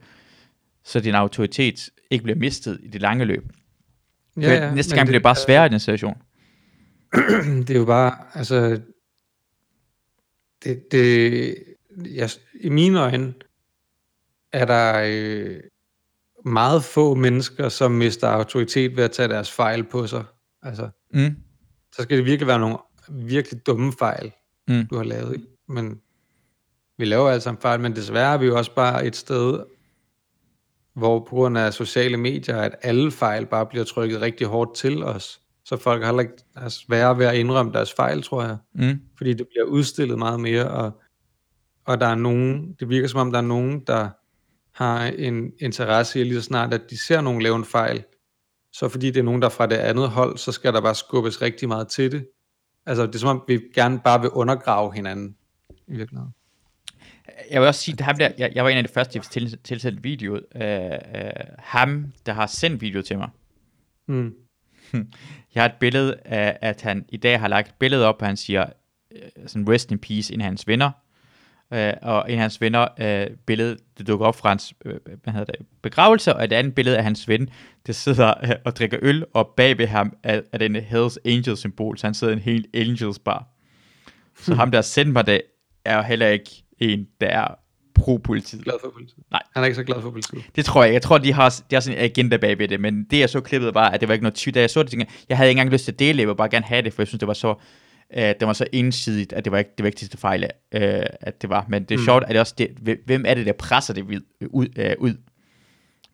[0.84, 3.52] så din autoritet ikke bliver mistet i det lange løb.
[4.36, 6.16] Ja, ja, næste gang det, bliver det bare sværere i den situation.
[7.66, 8.80] det er jo bare, altså,
[10.64, 11.56] det, det,
[12.14, 12.30] jeg,
[12.60, 13.34] i mine øjne,
[14.52, 15.60] er der øh,
[16.44, 20.24] meget få mennesker, som mister autoritet ved at tage deres fejl på sig.
[20.62, 21.36] Altså, mm.
[21.92, 22.78] så skal det virkelig være nogle
[23.08, 24.32] virkelig dumme fejl,
[24.70, 24.86] mm.
[24.86, 25.46] du har lavet.
[25.68, 26.00] Men
[26.98, 29.60] vi laver altså en fejl, men desværre er vi jo også bare et sted,
[30.94, 35.02] hvor på grund af sociale medier, at alle fejl bare bliver trykket rigtig hårdt til
[35.02, 35.40] os.
[35.64, 38.56] Så folk har ikke er svære ved at indrømme deres fejl, tror jeg.
[38.74, 39.00] Mm.
[39.16, 41.00] Fordi det bliver udstillet meget mere, og,
[41.86, 44.08] og der er nogen, det virker som om, der er nogen, der
[44.82, 48.04] har en interesse i lige så snart, at de ser nogen lave en fejl,
[48.72, 50.94] så fordi det er nogen, der er fra det andet hold, så skal der bare
[50.94, 52.26] skubbes rigtig meget til det.
[52.90, 55.36] Altså, det er som om, vi gerne bare vil undergrave hinanden,
[55.86, 56.34] i virkeligheden.
[57.50, 59.58] Jeg vil også sige, at der, jeg, jeg var en af de første, der til,
[59.58, 60.32] tilsendte video.
[60.32, 63.28] Uh, uh, ham, der har sendt video til mig.
[64.06, 64.34] Mm.
[65.54, 68.26] Jeg har et billede af, at han i dag har lagt et billede op, og
[68.26, 68.66] han siger,
[69.10, 70.90] uh, sådan rest in peace, en af hans venner.
[71.74, 74.92] Uh, og en af hans venner, uh, billede, det dukker op fra hans uh,
[75.22, 77.48] hvad hedder det, begravelse, og et andet billede af hans ven,
[77.86, 81.58] der sidder uh, og drikker øl, og bag ved ham er, er den Hells Angels
[81.58, 83.48] symbol, så han sidder i en helt Angels bar.
[84.36, 85.40] Så ham, der har sendt mig det,
[85.84, 87.54] er jo heller ikke en, der er
[87.94, 88.64] pro-politiet.
[88.64, 89.24] Glad for politiet?
[89.30, 89.42] Nej.
[89.54, 90.44] Han er ikke så glad for politiet?
[90.56, 90.92] Det tror jeg.
[90.92, 93.30] Jeg tror, de har, de har sådan en agenda bag ved det, men det jeg
[93.30, 94.54] så klippet var, at det var ikke noget tyt.
[94.54, 96.28] Da jeg så det, tænkte, jeg havde ikke engang lyst til at dele det, jeg
[96.28, 97.54] ville bare gerne have det, for jeg synes, det var så,
[98.16, 100.48] uh, det var så ensidigt, at det var ikke det vigtigste fejl, uh,
[101.20, 101.66] at det var.
[101.68, 102.04] Men det er mm.
[102.04, 104.20] sjovt, at det også, det, hvem er det, der presser det ud?
[104.40, 105.14] ud, uh, ud?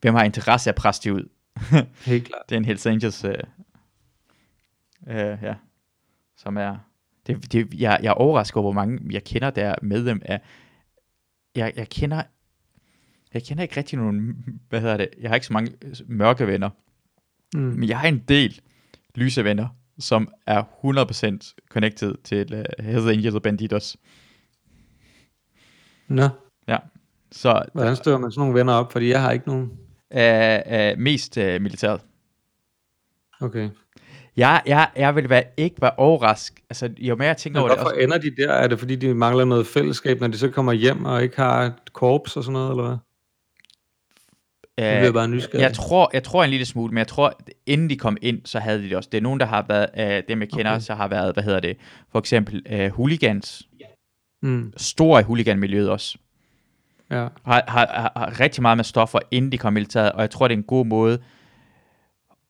[0.01, 1.29] Hvem har interesse at presse det ud?
[2.05, 2.41] Helt klart.
[2.49, 3.31] det er en Hells Angels, uh,
[5.07, 5.53] uh, ja,
[6.37, 6.77] som er
[7.27, 10.41] det, det, jeg, jeg er overrasket over, hvor mange jeg kender, der er medlem af...
[11.55, 12.23] Jeg, jeg kender...
[13.33, 14.45] Jeg kender ikke rigtig nogen...
[14.69, 15.09] Hvad hedder det?
[15.21, 15.71] Jeg har ikke så mange
[16.05, 16.69] mørke venner.
[17.53, 17.61] Mm.
[17.61, 18.61] Men jeg har en del
[19.15, 19.67] lyse venner,
[19.99, 20.63] som er
[21.43, 23.97] 100% connected til uh, Hells Angels og Banditos.
[26.07, 26.29] Nå.
[26.67, 26.77] Ja.
[27.31, 28.91] Så, Hvordan støver man sådan nogle venner op?
[28.91, 29.71] Fordi jeg har ikke nogen.
[30.15, 32.01] Uh, uh, mest uh, militæret.
[33.41, 33.69] Okay.
[34.37, 36.59] Jeg, jeg, jeg vil være, ikke være overrasket.
[36.69, 38.51] Altså, jo mere jeg tænker Men over det, hvorfor ender de der?
[38.51, 41.61] Er det fordi, de mangler noget fællesskab, når de så kommer hjem og ikke har
[41.63, 42.97] et korps og sådan noget, eller hvad?
[44.79, 45.61] Nu bliver jeg bare nysgerrig.
[45.61, 48.59] jeg tror, jeg tror en lille smule, men jeg tror, inden de kom ind, så
[48.59, 49.09] havde de det også.
[49.11, 49.89] Det er nogen, der har været,
[50.21, 50.81] uh, dem jeg kender, Okay.
[50.81, 51.77] så har været, hvad hedder det,
[52.11, 53.63] for eksempel uh, hooligans.
[54.41, 56.17] Mm, Store i hooliganmiljøet også.
[57.11, 57.15] ja.
[57.15, 60.29] har, har, har, har rigtig meget med stoffer, inden de kom i militæret, og jeg
[60.29, 61.19] tror, det er en god måde,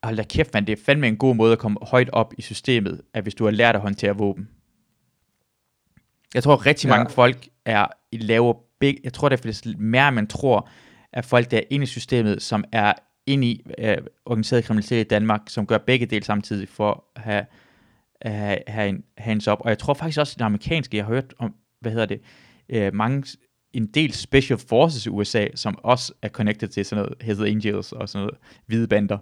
[0.04, 2.42] hold da kæft, man, det er fandme en god måde at komme højt op i
[2.42, 4.50] systemet, at hvis du har lært at håndtere våben.
[6.34, 6.96] Jeg tror, rigtig Ja.
[6.98, 10.70] mange folk er i laver big, jeg tror, det er mere, man tror,
[11.14, 12.94] at folk, der er inde i systemet, som er
[13.26, 17.46] inde i øh, organiseret kriminalitet i Danmark, som gør begge dele samtidig for at have,
[18.22, 19.58] have, have en hands up.
[19.62, 22.22] Og jeg tror faktisk også, at den amerikanske, jeg har hørt om, hvad hedder det,
[22.70, 23.38] øh, mange,
[23.74, 27.92] en del special forces i USA, som også er connected til sådan noget Hells Angels
[27.92, 29.18] og sådan noget hvide bander.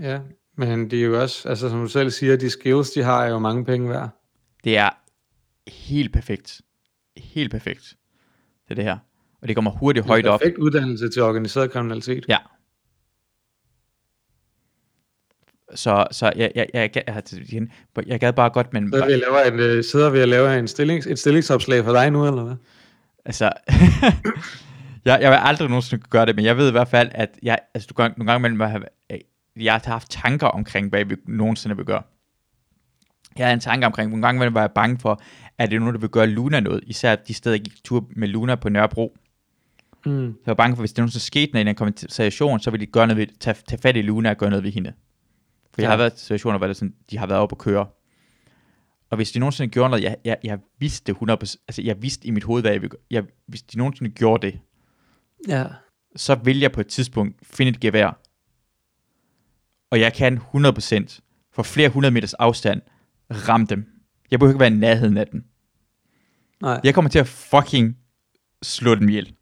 [0.00, 0.20] Ja,
[0.56, 3.28] men det er jo også, altså som du selv siger, de skills, de har er
[3.28, 4.08] jo mange penge værd.
[4.64, 4.90] Det er
[5.70, 6.60] helt perfekt.
[7.16, 7.96] Helt perfekt.
[8.64, 8.98] Det er det her.
[9.42, 10.40] Og det kommer hurtigt højt op.
[10.40, 12.24] Perfekt uddannelse til organiseret kriminalitet.
[12.28, 12.38] Ja.
[15.74, 17.22] Så, så jeg, jeg, jeg, jeg,
[17.52, 17.68] jeg,
[18.06, 20.68] jeg gad bare godt, men Så vi laver en, øh, sidder vi og laver en
[20.68, 22.56] stillings, et stillingsopslag for dig nu, eller hvad?
[23.26, 23.52] altså,
[25.04, 27.58] jeg, jeg vil aldrig nogensinde gøre det, men jeg ved i hvert fald, at jeg,
[27.74, 28.82] altså, du kan, nogle gange imellem, have,
[29.56, 32.02] jeg har haft tanker omkring, hvad vi nogensinde vil gøre.
[33.38, 35.22] Jeg har en tanke omkring, nogle gange var jeg bange for,
[35.58, 38.08] at det er nogen, der vil gøre Luna noget, især de steder, jeg gik tur
[38.16, 39.16] med Luna på Nørrebro.
[40.06, 40.24] Mm.
[40.26, 42.86] Jeg var bange for, hvis det nogensinde skete, når en kom i situation, så ville
[42.86, 44.92] de gøre noget ved, tage, tage fat i Luna og gøre noget ved hende.
[45.74, 45.90] For jeg Ja.
[45.90, 47.86] har været i situationer, hvor det sådan, de har været oppe at køre.
[49.10, 52.26] Og hvis de nogensinde gjorde noget, jeg, jeg, jeg vidste det 100%, altså jeg vidste
[52.28, 53.00] i mit hoved, hvad jeg ville gøre.
[53.10, 54.60] Jeg, hvis de nogensinde gjorde det,
[55.48, 55.64] Ja.
[56.16, 58.20] så vil jeg på et tidspunkt finde et gevær.
[59.90, 61.20] Og jeg kan 100%
[61.52, 62.80] for flere hundrede meters afstand
[63.30, 63.86] ramme dem.
[64.30, 65.44] Jeg behøver ikke være i nærheden af dem.
[66.62, 66.80] Nej.
[66.84, 67.96] Jeg kommer til at fucking
[68.62, 69.35] slå dem ihjel.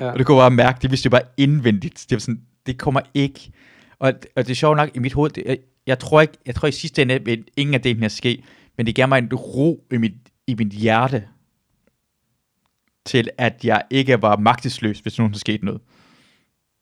[0.00, 0.10] Ja.
[0.10, 2.06] Og det kunne jeg bare mærke, det vidste jeg bare indvendigt.
[2.10, 3.52] Det var sådan, det kommer ikke.
[3.98, 6.54] Og, og det er sjovt nok, i mit hoved, det, jeg, jeg, tror ikke, jeg
[6.54, 8.44] tror i sidste ende, vil ingen af det her ske,
[8.76, 10.12] men det gav mig en ro i mit,
[10.46, 11.28] i mit hjerte,
[13.06, 15.80] til at jeg ikke var magtesløs, hvis nogen skete noget.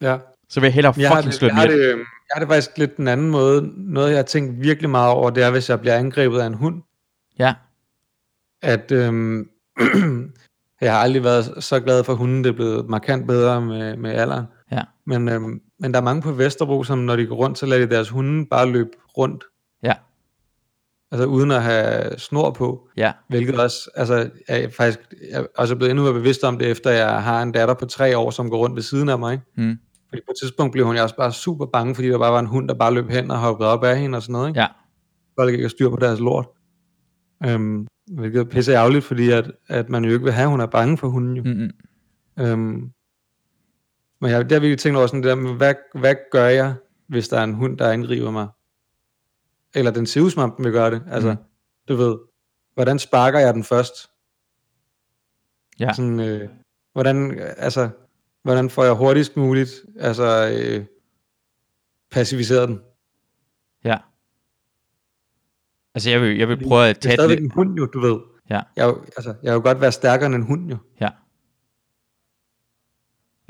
[0.00, 0.18] ja.
[0.50, 1.96] Så vil jeg hellere Jeg fucking det, slå jeg, har det, jeg
[2.34, 3.72] har det faktisk lidt den anden måde.
[3.76, 6.54] Noget, jeg har tænkt virkelig meget over, det er, hvis jeg bliver angrebet af en
[6.54, 6.82] hund.
[7.38, 7.54] Ja,
[8.62, 9.50] At øhm,
[10.80, 12.44] jeg har aldrig været så glad for hunden.
[12.44, 14.44] Det er blevet markant bedre med, med alderen.
[14.72, 17.66] ja, Men, øhm, men der er mange på Vesterbro, som når de går rundt, så
[17.66, 19.44] lader de deres hunde bare løbe rundt.
[19.82, 19.94] ja,
[21.12, 22.88] Altså uden at have snor på.
[22.96, 24.98] ja, Hvilket også, altså, jeg faktisk
[25.30, 27.86] jeg er også blevet endnu mere bevidst om det, efter jeg har en datter på
[27.86, 29.32] tre år, som går rundt ved siden af mig.
[29.32, 29.44] Ikke?
[29.56, 29.78] mm,
[30.08, 32.38] Fordi på et tidspunkt blev hun jo også bare super bange, fordi der bare var
[32.40, 34.48] en hund, der bare løb hen og hoppede op af hende og sådan noget.
[34.48, 34.60] Ikke?
[34.60, 34.66] ja,
[35.38, 36.46] Folk ikke har styr på deres lort.
[37.46, 40.60] Øhm, hvilket er pisse ærgerligt, fordi at, at man jo ikke vil have, at hun
[40.60, 41.42] er bange for hunden jo.
[41.42, 41.70] mm, mm,
[42.44, 42.92] Øhm,
[44.20, 46.74] men jeg, der har virkelig tænkt over sådan det der med, hvad, hvad gør jeg,
[47.08, 48.48] hvis der er en hund, der angriber mig?
[49.74, 51.02] Eller den ser ud som om, den vil gøre det.
[51.10, 51.36] Altså, Mm.
[51.88, 52.18] du ved,
[52.74, 53.94] hvordan sparker jeg den først?
[55.80, 56.48] ja, Sådan, øh,
[56.92, 57.88] hvordan, altså,
[58.42, 60.84] hvordan får jeg hurtigst muligt, altså, øh,
[62.10, 62.80] pacificeret den?
[63.84, 63.96] ja.
[65.94, 67.44] Altså, jeg vil, jeg vil prøve at Det er tage det stadigvæk lidt.
[67.44, 68.18] en hund jo, du ved.
[68.50, 68.60] Ja.
[68.76, 70.76] Jeg, er altså, jeg vil godt være stærkere end en hund jo.
[71.00, 71.08] Ja.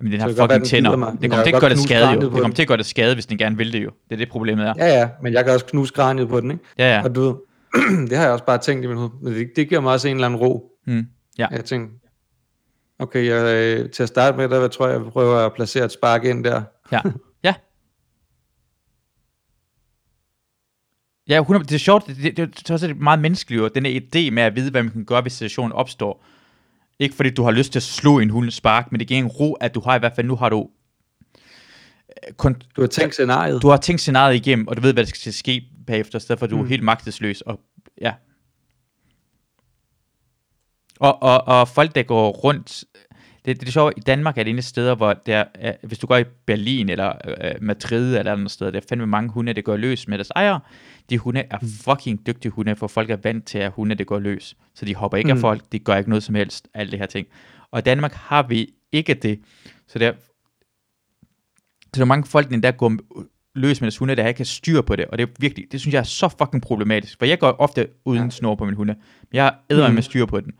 [0.02, 0.96] Men den har godt være, fucking den tænder.
[0.96, 2.20] Men kommer til at gøre det skade jo.
[2.20, 2.52] på kommer den.
[2.54, 3.90] til at gøre det skade, hvis den gerne vil det jo.
[4.08, 4.74] Det er det problemet er.
[4.78, 6.64] Ja, ja, men jeg kan også knuse kraniet på den, ikke?
[6.78, 7.04] Ja, ja.
[7.04, 7.34] Og du ved,
[8.08, 9.10] det har jeg også bare tænkt i mit hoved.
[9.22, 10.72] Men det, det giver mig også en eller anden ro.
[10.86, 11.06] Mm.
[11.38, 11.46] Ja.
[11.50, 12.08] Jeg tænkte,
[12.98, 15.92] okay, jeg, øh, til at starte med, der tror jeg, jeg prøver at placere et
[15.92, 16.62] spark ind der.
[16.92, 17.00] Ja.
[21.28, 21.34] Ja.
[21.34, 24.00] Ja, 100, det er sjovt, det, det, det er også meget menneskeligt, jo, den her
[24.00, 26.24] idé med at vide, hvad man kan gøre, hvis situationen opstår.
[26.98, 29.26] Ikke fordi du har lyst til at slå en hund spark, men det giver en
[29.26, 30.68] ro, at du har i hvert fald, nu har du,
[32.08, 33.62] øh, kun, Du har tænkt scenariet.
[33.62, 36.38] du har tænkt scenariet igennem, og du ved, hvad der skal ske bagefter, i stedet
[36.38, 36.64] for at du mm.
[36.64, 37.40] er helt magtesløs.
[37.40, 37.60] Og,
[38.00, 38.12] ja.
[41.00, 42.84] Og, og, og folk, der går rundt,
[43.44, 46.06] det, det er sjovt, i Danmark er det ene steder, hvor der, er, hvis du
[46.06, 49.62] går i Berlin eller øh, Madrid eller andre steder, der er fandme mange hunde, der
[49.62, 50.60] går løs med deres ejere.
[51.10, 54.18] De hunde er fucking dygtige hunde, for folk er vant til, at hunde, det går
[54.18, 54.56] løs.
[54.74, 55.30] Så de hopper ikke mm.
[55.30, 55.40] af Mm.
[55.40, 57.26] folk, de gør ikke noget som helst, alle det her ting.
[57.70, 59.40] Og i Danmark har vi ikke det.
[59.88, 60.12] Så der,
[61.84, 62.96] så der er mange folk, der går
[63.54, 65.80] løs med deres hunde, der ikke kan styr på det, og det er virkelig, det
[65.80, 68.30] synes jeg er så fucking problematisk, for jeg går ofte uden Ja.
[68.30, 69.90] snor på min hunde, men jeg æder mm.
[69.90, 69.94] Mm.
[69.94, 70.52] med styr på den.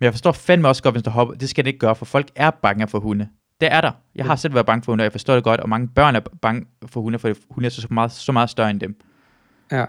[0.00, 2.04] Men jeg forstår fandme også godt, hvis der hopper, det skal det ikke gøre, for
[2.04, 3.28] folk er bange for hunde.
[3.60, 3.92] Det er der.
[4.14, 6.16] Jeg har selv været bange for hunde, og jeg forstår det godt, og mange børn
[6.16, 8.96] er bange for hunde, for hunde er så meget, så meget større end dem.
[9.72, 9.84] Ja.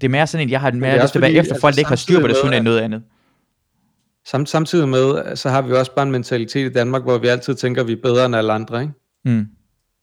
[0.00, 1.52] Det er mere sådan en, jeg har det mere er lyst til at være efter
[1.52, 3.02] altså, folk, der ikke har styr på hunde, end at- noget andet.
[4.26, 7.54] Sam, samtidig med, så har vi også bare en mentalitet i Danmark, hvor vi altid
[7.54, 8.94] tænker, at vi er bedre end alle andre, ikke?
[9.24, 9.46] Mm.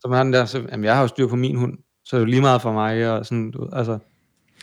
[0.01, 2.15] Så man har den der, så, jamen jeg har jo styr på min hund, så
[2.15, 3.97] er det jo lige meget for mig, og sådan, du altså,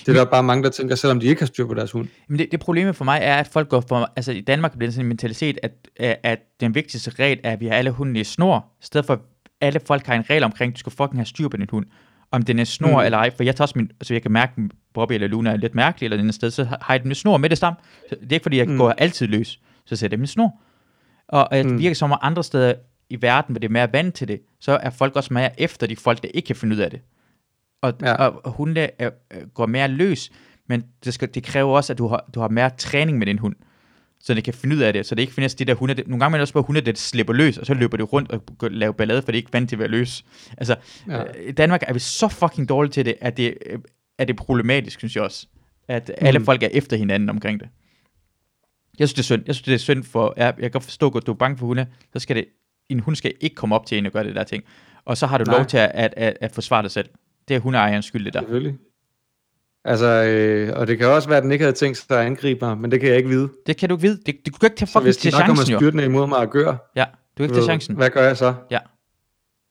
[0.07, 2.09] det er der bare mange, der tænker, selvom de ikke har styr på deres hund.
[2.29, 4.87] Men det, det problemet for mig er, at folk går for, altså i Danmark bliver
[4.87, 5.73] det sådan en mentalitet, at,
[6.23, 9.21] at den vigtigste regel er, at vi har alle hundene i snor, i stedet for
[9.61, 11.87] alle folk har en regel omkring, at du skal fucking have styr på din hund.
[12.33, 12.95] Om den er snor Mm.
[12.95, 13.05] mm.
[13.05, 14.63] eller ej, for jeg tager også min, så jeg kan mærke, at
[14.95, 17.37] Bobby eller Luna er lidt mærkelig eller den sted, så har jeg dem i snor
[17.37, 17.77] med det samme.
[18.11, 18.73] Det er ikke fordi, jeg Mm.
[18.73, 18.79] mm.
[18.79, 20.61] går altid løs, så sætter jeg i snor.
[21.29, 21.71] Og at Mm.
[21.73, 22.75] det virker som om andre steder
[23.11, 25.87] i verden, hvor det er mere vant til det, så er folk også mere efter
[25.87, 27.01] de folk, der ikke kan finde ud af det.
[27.83, 28.13] Og, Ja.
[28.27, 29.11] og hunde er,
[29.55, 30.31] går mere løs,
[30.69, 33.39] men det, skal, det kræver også, at du har, du har mere træning med din
[33.39, 33.57] hund,
[34.21, 36.09] så det kan finde ud af det, så det ikke findes de der hunde, det,
[36.09, 38.33] nogle gange er det også bare hunde, der slipper løs, og så løber de rundt
[38.33, 40.25] og laver ballade, for det er ikke vant til at være løs.
[40.59, 40.77] Altså,
[41.09, 41.17] Ja.
[41.19, 41.25] ja.
[41.49, 43.79] i Danmark er vi så fucking dårlige til det, at det, øh,
[44.19, 45.47] at det er problematisk, synes jeg også.
[45.89, 46.45] At alle Mm.
[46.45, 47.69] folk er efter hinanden omkring det.
[48.99, 49.43] Jeg synes, det er synd.
[49.47, 50.35] Jeg synes, det er synd for...
[50.37, 51.87] Jeg, jeg kan godt forstå, at du er bange for hunde.
[52.13, 52.45] Så skal det...
[52.89, 54.65] En hund skal ikke komme op til en og gøre det der ting.
[55.05, 55.57] Og så har du Nej.
[55.57, 57.09] lov til at, at, at, at forsvare dig selv.
[57.49, 58.41] Det er hundeejerens skyld, det der.
[58.41, 58.79] Selvfølgelig.
[59.85, 62.65] Altså, øh, og det kan også være, at den ikke havde tænkt sig at angribe
[62.65, 63.49] mig, men det kan jeg ikke vide.
[63.67, 64.17] Det kan du ikke vide.
[64.17, 65.79] Det, det, du kan ikke tage fucking hvis til den bare kommer chancen, jo.
[65.79, 67.97] styrtende imod mig og gør, Ja, du kan ikke tage chancen.
[67.97, 68.55] hvad gør jeg så?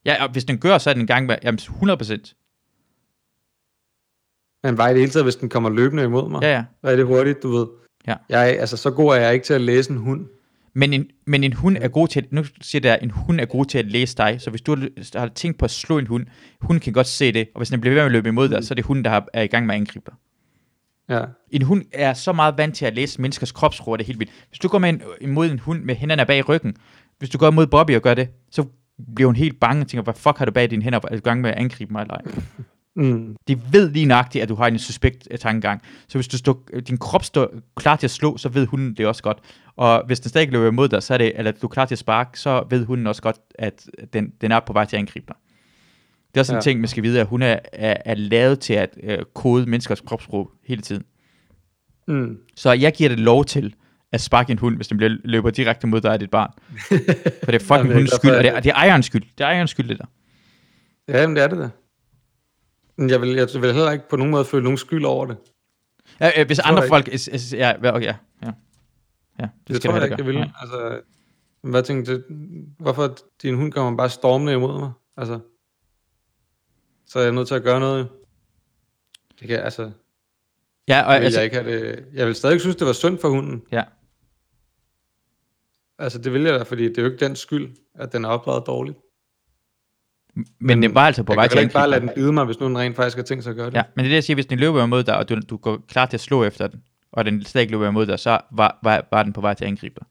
[0.05, 1.35] Ja, og hvis den gør, så er den en gang med...
[1.43, 2.35] Jamen, 100%.
[4.63, 6.41] Men i det hele taget, hvis den kommer løbende imod mig?
[6.41, 6.63] Ja, ja.
[6.83, 7.67] Er det hurtigt, du ved?
[8.07, 8.15] Ja.
[8.29, 10.25] Jeg, altså, så god er jeg ikke til at læse en hund.
[10.73, 13.65] Men en, men en hund er god til, nu siger at en hund er god
[13.65, 14.77] til at læse dig, så hvis du
[15.15, 16.25] har- tænkt på at slå en hund,
[16.61, 18.63] hunden kan godt se det, og hvis den bliver ved med at løbe imod dig,
[18.63, 20.15] så er det hunden, der har- er i gang med at angribe dig.
[21.17, 21.25] Ja.
[21.51, 24.31] En hund er så meget vant til at læse menneskers kropsprog, det er helt vildt.
[24.49, 26.75] Hvis du går med en, imod en hund med hænderne bag ryggen,
[27.19, 28.65] hvis du går imod Bobby og gør det, så
[29.15, 31.15] bliver hun helt bange og tænker, hvad fuck har du bag dine hænder, er du
[31.15, 32.21] i gang med at angribe mig eller ej?
[32.95, 33.35] Mm.
[33.47, 35.81] De ved lige nøjagtigt, at du har en suspekt øh, tankegang.
[36.07, 39.07] Så hvis du står, din krop står klar til at slå, så ved hunden det
[39.07, 39.37] også godt.
[39.75, 41.95] Og hvis den stadig løber imod dig, så er det, eller du er klar til
[41.95, 44.99] at sparke, så ved hunden også godt, at den, den er på vej til at
[44.99, 45.35] angribe dig.
[46.27, 46.61] Det er også en Ja.
[46.61, 50.01] ting, man skal vide, at hun er, er, er lavet til at øh, kode menneskers
[50.01, 51.03] kropssprog hele tiden.
[52.07, 52.37] Mm.
[52.55, 53.73] Så jeg giver det lov til
[54.11, 56.51] at sparke en hund, hvis den bliver, løber direkte mod dig af dit barn.
[57.43, 59.23] For det er fucking hundens skyld, og det er, det er ejerens skyld.
[59.37, 60.05] Det er ejerens skyld, det der.
[61.07, 61.69] Ja, men det er det da.
[63.07, 65.37] Jeg vil, jeg vil heller ikke på nogen måde føle nogen skyld over det.
[66.19, 67.07] Ja, øh, hvis andre folk...
[67.07, 68.51] is- Ja, ja, okay, ja, ja.
[69.39, 70.35] ja det, Det, det skal tror du jeg ikke, jeg vil.
[70.35, 70.51] gøre.
[70.61, 71.01] Altså,
[71.61, 72.23] hvad tænkte du?
[72.79, 74.91] Hvorfor din hund kommer bare stormende imod mig?
[75.17, 75.39] Altså,
[77.05, 78.07] så er jeg nødt til at gøre noget.
[79.39, 79.91] Det kan, altså,
[80.87, 83.17] Ja, og vil altså, jeg, ikke have det, jeg vil stadig synes, det var synd
[83.19, 83.63] for hunden.
[83.71, 83.83] ja.
[85.99, 88.29] Altså, det vil jeg da, fordi det er jo ikke den skyld, at den er
[88.29, 88.97] opdraget dårligt.
[90.35, 92.45] Men, men den var altså på vej til at ikke bare lade den bide mig,
[92.45, 93.75] hvis nu den rent faktisk har tænkt sig at gøre det.
[93.75, 95.57] Ja, men det er det, jeg siger, hvis den løber imod dig, og du, du
[95.57, 98.39] går klar til at slå efter den, og den stadig ikke løber imod dig, så
[98.51, 100.07] var, var, var den på vej til at angribe dig.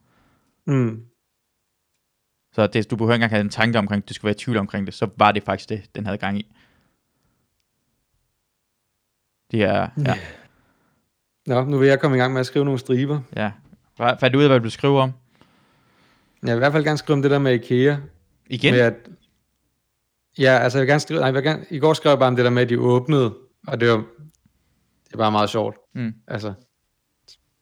[0.74, 1.02] Mm.
[2.52, 4.38] Så det, du behøver ikke engang have en tanke omkring, at du skal være i
[4.38, 6.46] tvivl omkring det, så var det faktisk det, den havde gang i.
[9.50, 10.18] Det er, ja,
[11.46, 13.20] Nå, nu vil jeg komme i gang med at skrive nogle striber.
[13.36, 13.50] ja.
[13.98, 15.12] Fandt du ud af, hvad du skriver om?
[16.42, 17.96] Jeg vil i hvert fald gerne skrive om det der med IKEA.
[18.46, 18.74] Igen?
[18.74, 18.94] Med at,
[20.38, 22.28] ja, altså jeg vil gerne skrive, nej, jeg vil gerne, i går skrev jeg bare
[22.28, 23.34] om det der med, at de åbnede,
[23.66, 23.96] og det var,
[25.06, 25.76] det er bare meget sjovt.
[25.94, 26.12] Mm.
[26.28, 26.54] Altså,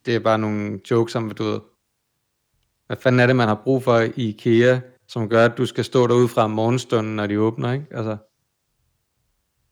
[0.07, 1.61] det er bare nogle jokes om, du ved,
[2.86, 5.85] hvad fanden er det, man har brug for i IKEA, som gør, at du skal
[5.85, 7.86] stå derude fra morgenstunden, når de åbner, ikke?
[7.90, 8.16] Altså,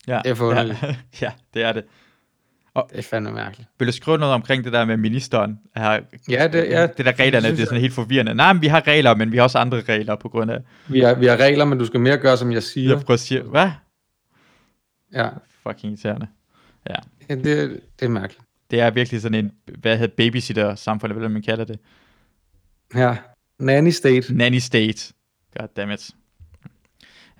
[0.06, 0.82] Ja, Det er for underligt.
[0.82, 1.84] ja, ja, det er det.
[2.76, 3.68] Det er fandme mærkeligt.
[3.78, 5.58] Vil du skrive noget omkring det der med ministeren?
[5.76, 8.34] Her, Ja, det, ja, det der reglerne, synes det er sådan helt forvirrende.
[8.34, 10.58] Nej, men vi har regler, men vi har også andre regler på grund af...
[10.88, 12.88] vi har, vi har regler, men du skal mere gøre, som jeg siger.
[12.88, 13.70] Jeg prøver at sige, hvad?
[15.12, 15.28] Ja,
[15.62, 16.26] Fucking irriterende.
[16.90, 16.94] ja
[17.34, 17.44] det,
[18.00, 18.42] det er mærkeligt.
[18.70, 21.78] Det er virkelig sådan en, hvad hedder babysitter samfund, eller hvad man kalder det.
[22.94, 23.16] Ja,
[23.58, 24.34] nanny state.
[24.34, 25.12] Nanny state.
[25.58, 26.10] Goddammit.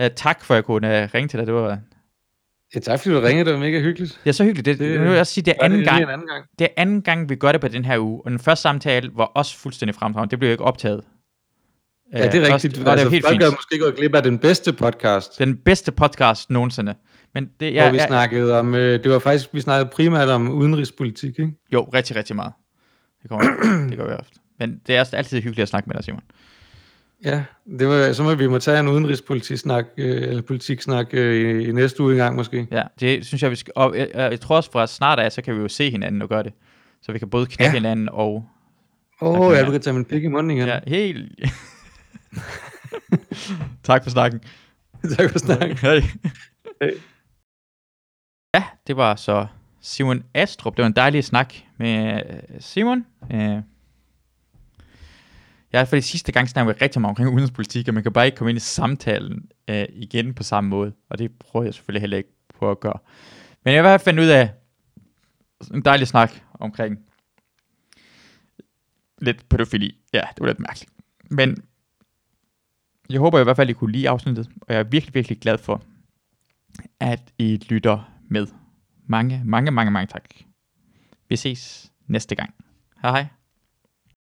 [0.02, 1.47] Uh, tak for, at jeg kunne uh, ringe til dig.
[1.47, 1.78] Det var,
[2.74, 4.20] Ja, tak fordi du ringede, det var mega hyggeligt.
[4.24, 4.66] det er så hyggeligt.
[4.66, 6.02] Det, Det- det, nu vil jeg også sige, det er Gør det anden lige gang,
[6.02, 6.44] en anden gang.
[6.59, 8.22] det er anden gang, vi gør det på den her uge.
[8.24, 10.30] Og den første samtale var også fuldstændig fremragende.
[10.30, 11.05] Det blev jo ikke optaget.
[12.12, 12.78] Ja, det er Først rigtigt.
[12.84, 13.42] var det altså, jo helt folk fint.
[13.42, 16.94] er måske gået glip af den bedste podcast, Den bedste podcast nogensinde.
[17.34, 19.90] Men det, ja, ja, hvor vi ja, snakkede om, øh, det var faktisk, vi snakkede
[19.90, 21.52] primært om udenrigspolitik, ikke?
[21.72, 22.52] Jo, rigtig, rigtig meget.
[23.22, 23.44] Det kommer,
[23.90, 24.38] det går vi ofte.
[24.59, 26.20] Men det er altid hyggeligt at snakke med dig, Simon.
[27.24, 27.45] Ja,
[27.78, 31.73] det var, så må vi må tage en udenrigspolitik-snak, øh, eller politik-snak øh, i, i
[31.73, 32.66] næste uge engang måske.
[32.70, 33.73] Ja, det synes jeg, vi skal...
[33.77, 36.23] Og jeg, jeg, jeg tror også fra snart af, så kan vi jo se hinanden
[36.23, 36.53] og gøre det.
[37.03, 37.78] Så vi kan både knække Ja.
[37.78, 38.49] hinanden og...
[39.23, 40.69] Åh, oh, du kan tage min pik i munden igen.
[40.69, 41.41] Ja, helt...
[43.85, 44.41] tak for snakken.
[45.19, 45.77] tak for snakken.
[45.77, 46.01] Hej.
[46.81, 46.91] Hej.
[48.55, 49.47] Ja, det var så
[49.81, 50.77] Simon Astrup.
[50.77, 52.20] Det var en dejlig snak med øh,
[52.61, 53.07] Simon.
[53.32, 53.57] Øh,
[55.74, 58.26] jeg har for det sidste gang snakket rigtig meget omkring udenrigspolitik, og man kan bare
[58.26, 62.01] ikke komme ind i samtalen øh, igen på samme måde, og det prøver jeg selvfølgelig
[62.01, 62.98] heller ikke på at gøre.
[63.64, 64.51] Men jeg vil i hvert fald finde ud af
[65.74, 66.98] en dejlig snak omkring
[69.18, 69.96] lidt pædofili.
[70.12, 70.92] Ja, det var lidt mærkeligt.
[71.30, 71.64] Men
[73.10, 75.40] jeg håber i hvert fald, at I kunne lide afsnittet, og jeg er virkelig, virkelig
[75.40, 75.82] glad for,
[77.01, 78.46] at I lytter med.
[79.06, 80.24] Mange, mange, mange, mange tak.
[81.28, 82.55] Vi ses næste gang.
[83.02, 83.44] Hej hej.